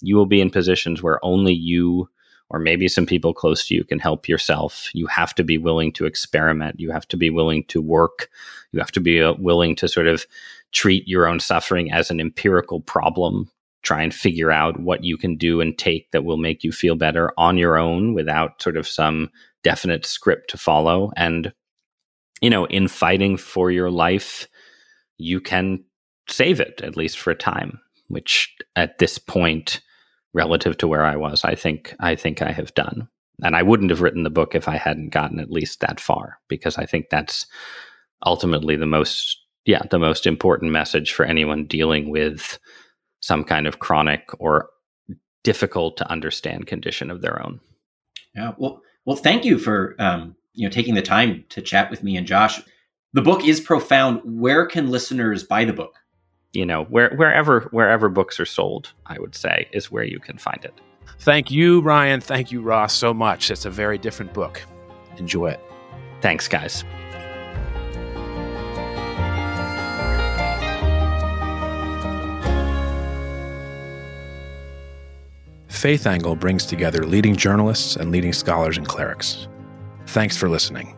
you 0.01 0.15
will 0.15 0.25
be 0.25 0.41
in 0.41 0.49
positions 0.49 1.01
where 1.01 1.23
only 1.23 1.53
you 1.53 2.09
or 2.49 2.59
maybe 2.59 2.87
some 2.87 3.05
people 3.05 3.33
close 3.33 3.67
to 3.67 3.75
you 3.75 3.83
can 3.83 3.99
help 3.99 4.27
yourself. 4.27 4.89
You 4.93 5.05
have 5.07 5.35
to 5.35 5.43
be 5.43 5.57
willing 5.57 5.93
to 5.93 6.05
experiment. 6.05 6.79
You 6.79 6.91
have 6.91 7.07
to 7.09 7.17
be 7.17 7.29
willing 7.29 7.63
to 7.65 7.81
work. 7.81 8.29
You 8.71 8.79
have 8.79 8.91
to 8.93 8.99
be 8.99 9.21
uh, 9.21 9.33
willing 9.33 9.75
to 9.77 9.87
sort 9.87 10.07
of 10.07 10.25
treat 10.71 11.07
your 11.07 11.27
own 11.27 11.39
suffering 11.39 11.91
as 11.91 12.09
an 12.09 12.19
empirical 12.19 12.81
problem. 12.81 13.51
Try 13.81 14.01
and 14.01 14.13
figure 14.13 14.51
out 14.51 14.79
what 14.79 15.03
you 15.03 15.15
can 15.15 15.37
do 15.37 15.61
and 15.61 15.77
take 15.77 16.11
that 16.11 16.25
will 16.25 16.37
make 16.37 16.63
you 16.63 16.71
feel 16.71 16.95
better 16.95 17.31
on 17.37 17.57
your 17.57 17.77
own 17.77 18.13
without 18.13 18.61
sort 18.61 18.77
of 18.77 18.87
some 18.87 19.29
definite 19.63 20.05
script 20.05 20.49
to 20.51 20.57
follow. 20.57 21.11
And, 21.15 21.53
you 22.41 22.49
know, 22.49 22.65
in 22.65 22.87
fighting 22.87 23.37
for 23.37 23.71
your 23.71 23.91
life, 23.91 24.47
you 25.17 25.41
can 25.41 25.83
save 26.27 26.59
it 26.59 26.81
at 26.81 26.95
least 26.97 27.19
for 27.19 27.31
a 27.31 27.35
time, 27.35 27.79
which 28.07 28.55
at 28.75 28.97
this 28.99 29.17
point, 29.17 29.81
relative 30.33 30.77
to 30.77 30.87
where 30.87 31.03
I 31.03 31.15
was, 31.15 31.43
I 31.43 31.55
think 31.55 31.95
I 31.99 32.15
think 32.15 32.41
I 32.41 32.51
have 32.51 32.73
done. 32.75 33.07
And 33.41 33.55
I 33.55 33.63
wouldn't 33.63 33.89
have 33.89 34.01
written 34.01 34.23
the 34.23 34.29
book 34.29 34.53
if 34.53 34.67
I 34.67 34.77
hadn't 34.77 35.09
gotten 35.09 35.39
at 35.39 35.51
least 35.51 35.79
that 35.79 35.99
far, 35.99 36.37
because 36.47 36.77
I 36.77 36.85
think 36.85 37.09
that's 37.09 37.47
ultimately 38.25 38.75
the 38.75 38.85
most 38.85 39.37
yeah 39.65 39.81
the 39.89 39.99
most 39.99 40.25
important 40.25 40.71
message 40.71 41.13
for 41.13 41.25
anyone 41.25 41.65
dealing 41.65 42.09
with 42.09 42.59
some 43.21 43.43
kind 43.43 43.65
of 43.65 43.79
chronic 43.79 44.29
or 44.39 44.69
difficult 45.43 45.97
to 45.97 46.11
understand 46.11 46.67
condition 46.67 47.09
of 47.09 47.21
their 47.21 47.41
own. 47.43 47.59
Yeah. 48.35 48.53
Well, 48.57 48.81
well, 49.05 49.15
thank 49.15 49.45
you 49.45 49.57
for 49.57 49.95
um, 49.99 50.35
you 50.53 50.67
know 50.67 50.71
taking 50.71 50.95
the 50.95 51.01
time 51.01 51.45
to 51.49 51.61
chat 51.61 51.89
with 51.89 52.03
me 52.03 52.17
and 52.17 52.27
Josh. 52.27 52.61
The 53.13 53.21
book 53.21 53.43
is 53.45 53.59
profound. 53.59 54.21
Where 54.23 54.65
can 54.65 54.91
listeners 54.91 55.43
buy 55.43 55.65
the 55.65 55.73
book? 55.73 55.95
You 56.53 56.65
know, 56.65 56.83
where, 56.85 57.13
wherever 57.15 57.61
wherever 57.71 58.09
books 58.09 58.39
are 58.39 58.45
sold, 58.45 58.93
I 59.05 59.19
would 59.19 59.35
say 59.35 59.67
is 59.71 59.91
where 59.91 60.03
you 60.03 60.19
can 60.19 60.37
find 60.37 60.63
it. 60.63 60.73
Thank 61.19 61.51
you, 61.51 61.81
Reihan. 61.81 62.23
Thank 62.23 62.51
you, 62.51 62.61
Ross, 62.61 62.93
so 62.93 63.13
much. 63.13 63.51
It's 63.51 63.65
a 63.65 63.69
very 63.69 63.97
different 63.97 64.33
book. 64.33 64.63
Enjoy 65.17 65.47
it. 65.47 65.59
Thanks, 66.21 66.47
guys. 66.47 66.83
Faith 75.79 76.07
Angle 76.07 76.35
brings 76.35 76.65
together 76.65 77.05
leading 77.05 77.33
journalists 77.33 77.95
and 77.95 78.11
leading 78.11 78.33
scholars 78.33 78.75
and 78.75 78.85
clerics. 78.85 79.47
Thanks 80.07 80.35
for 80.35 80.49
listening. 80.49 80.93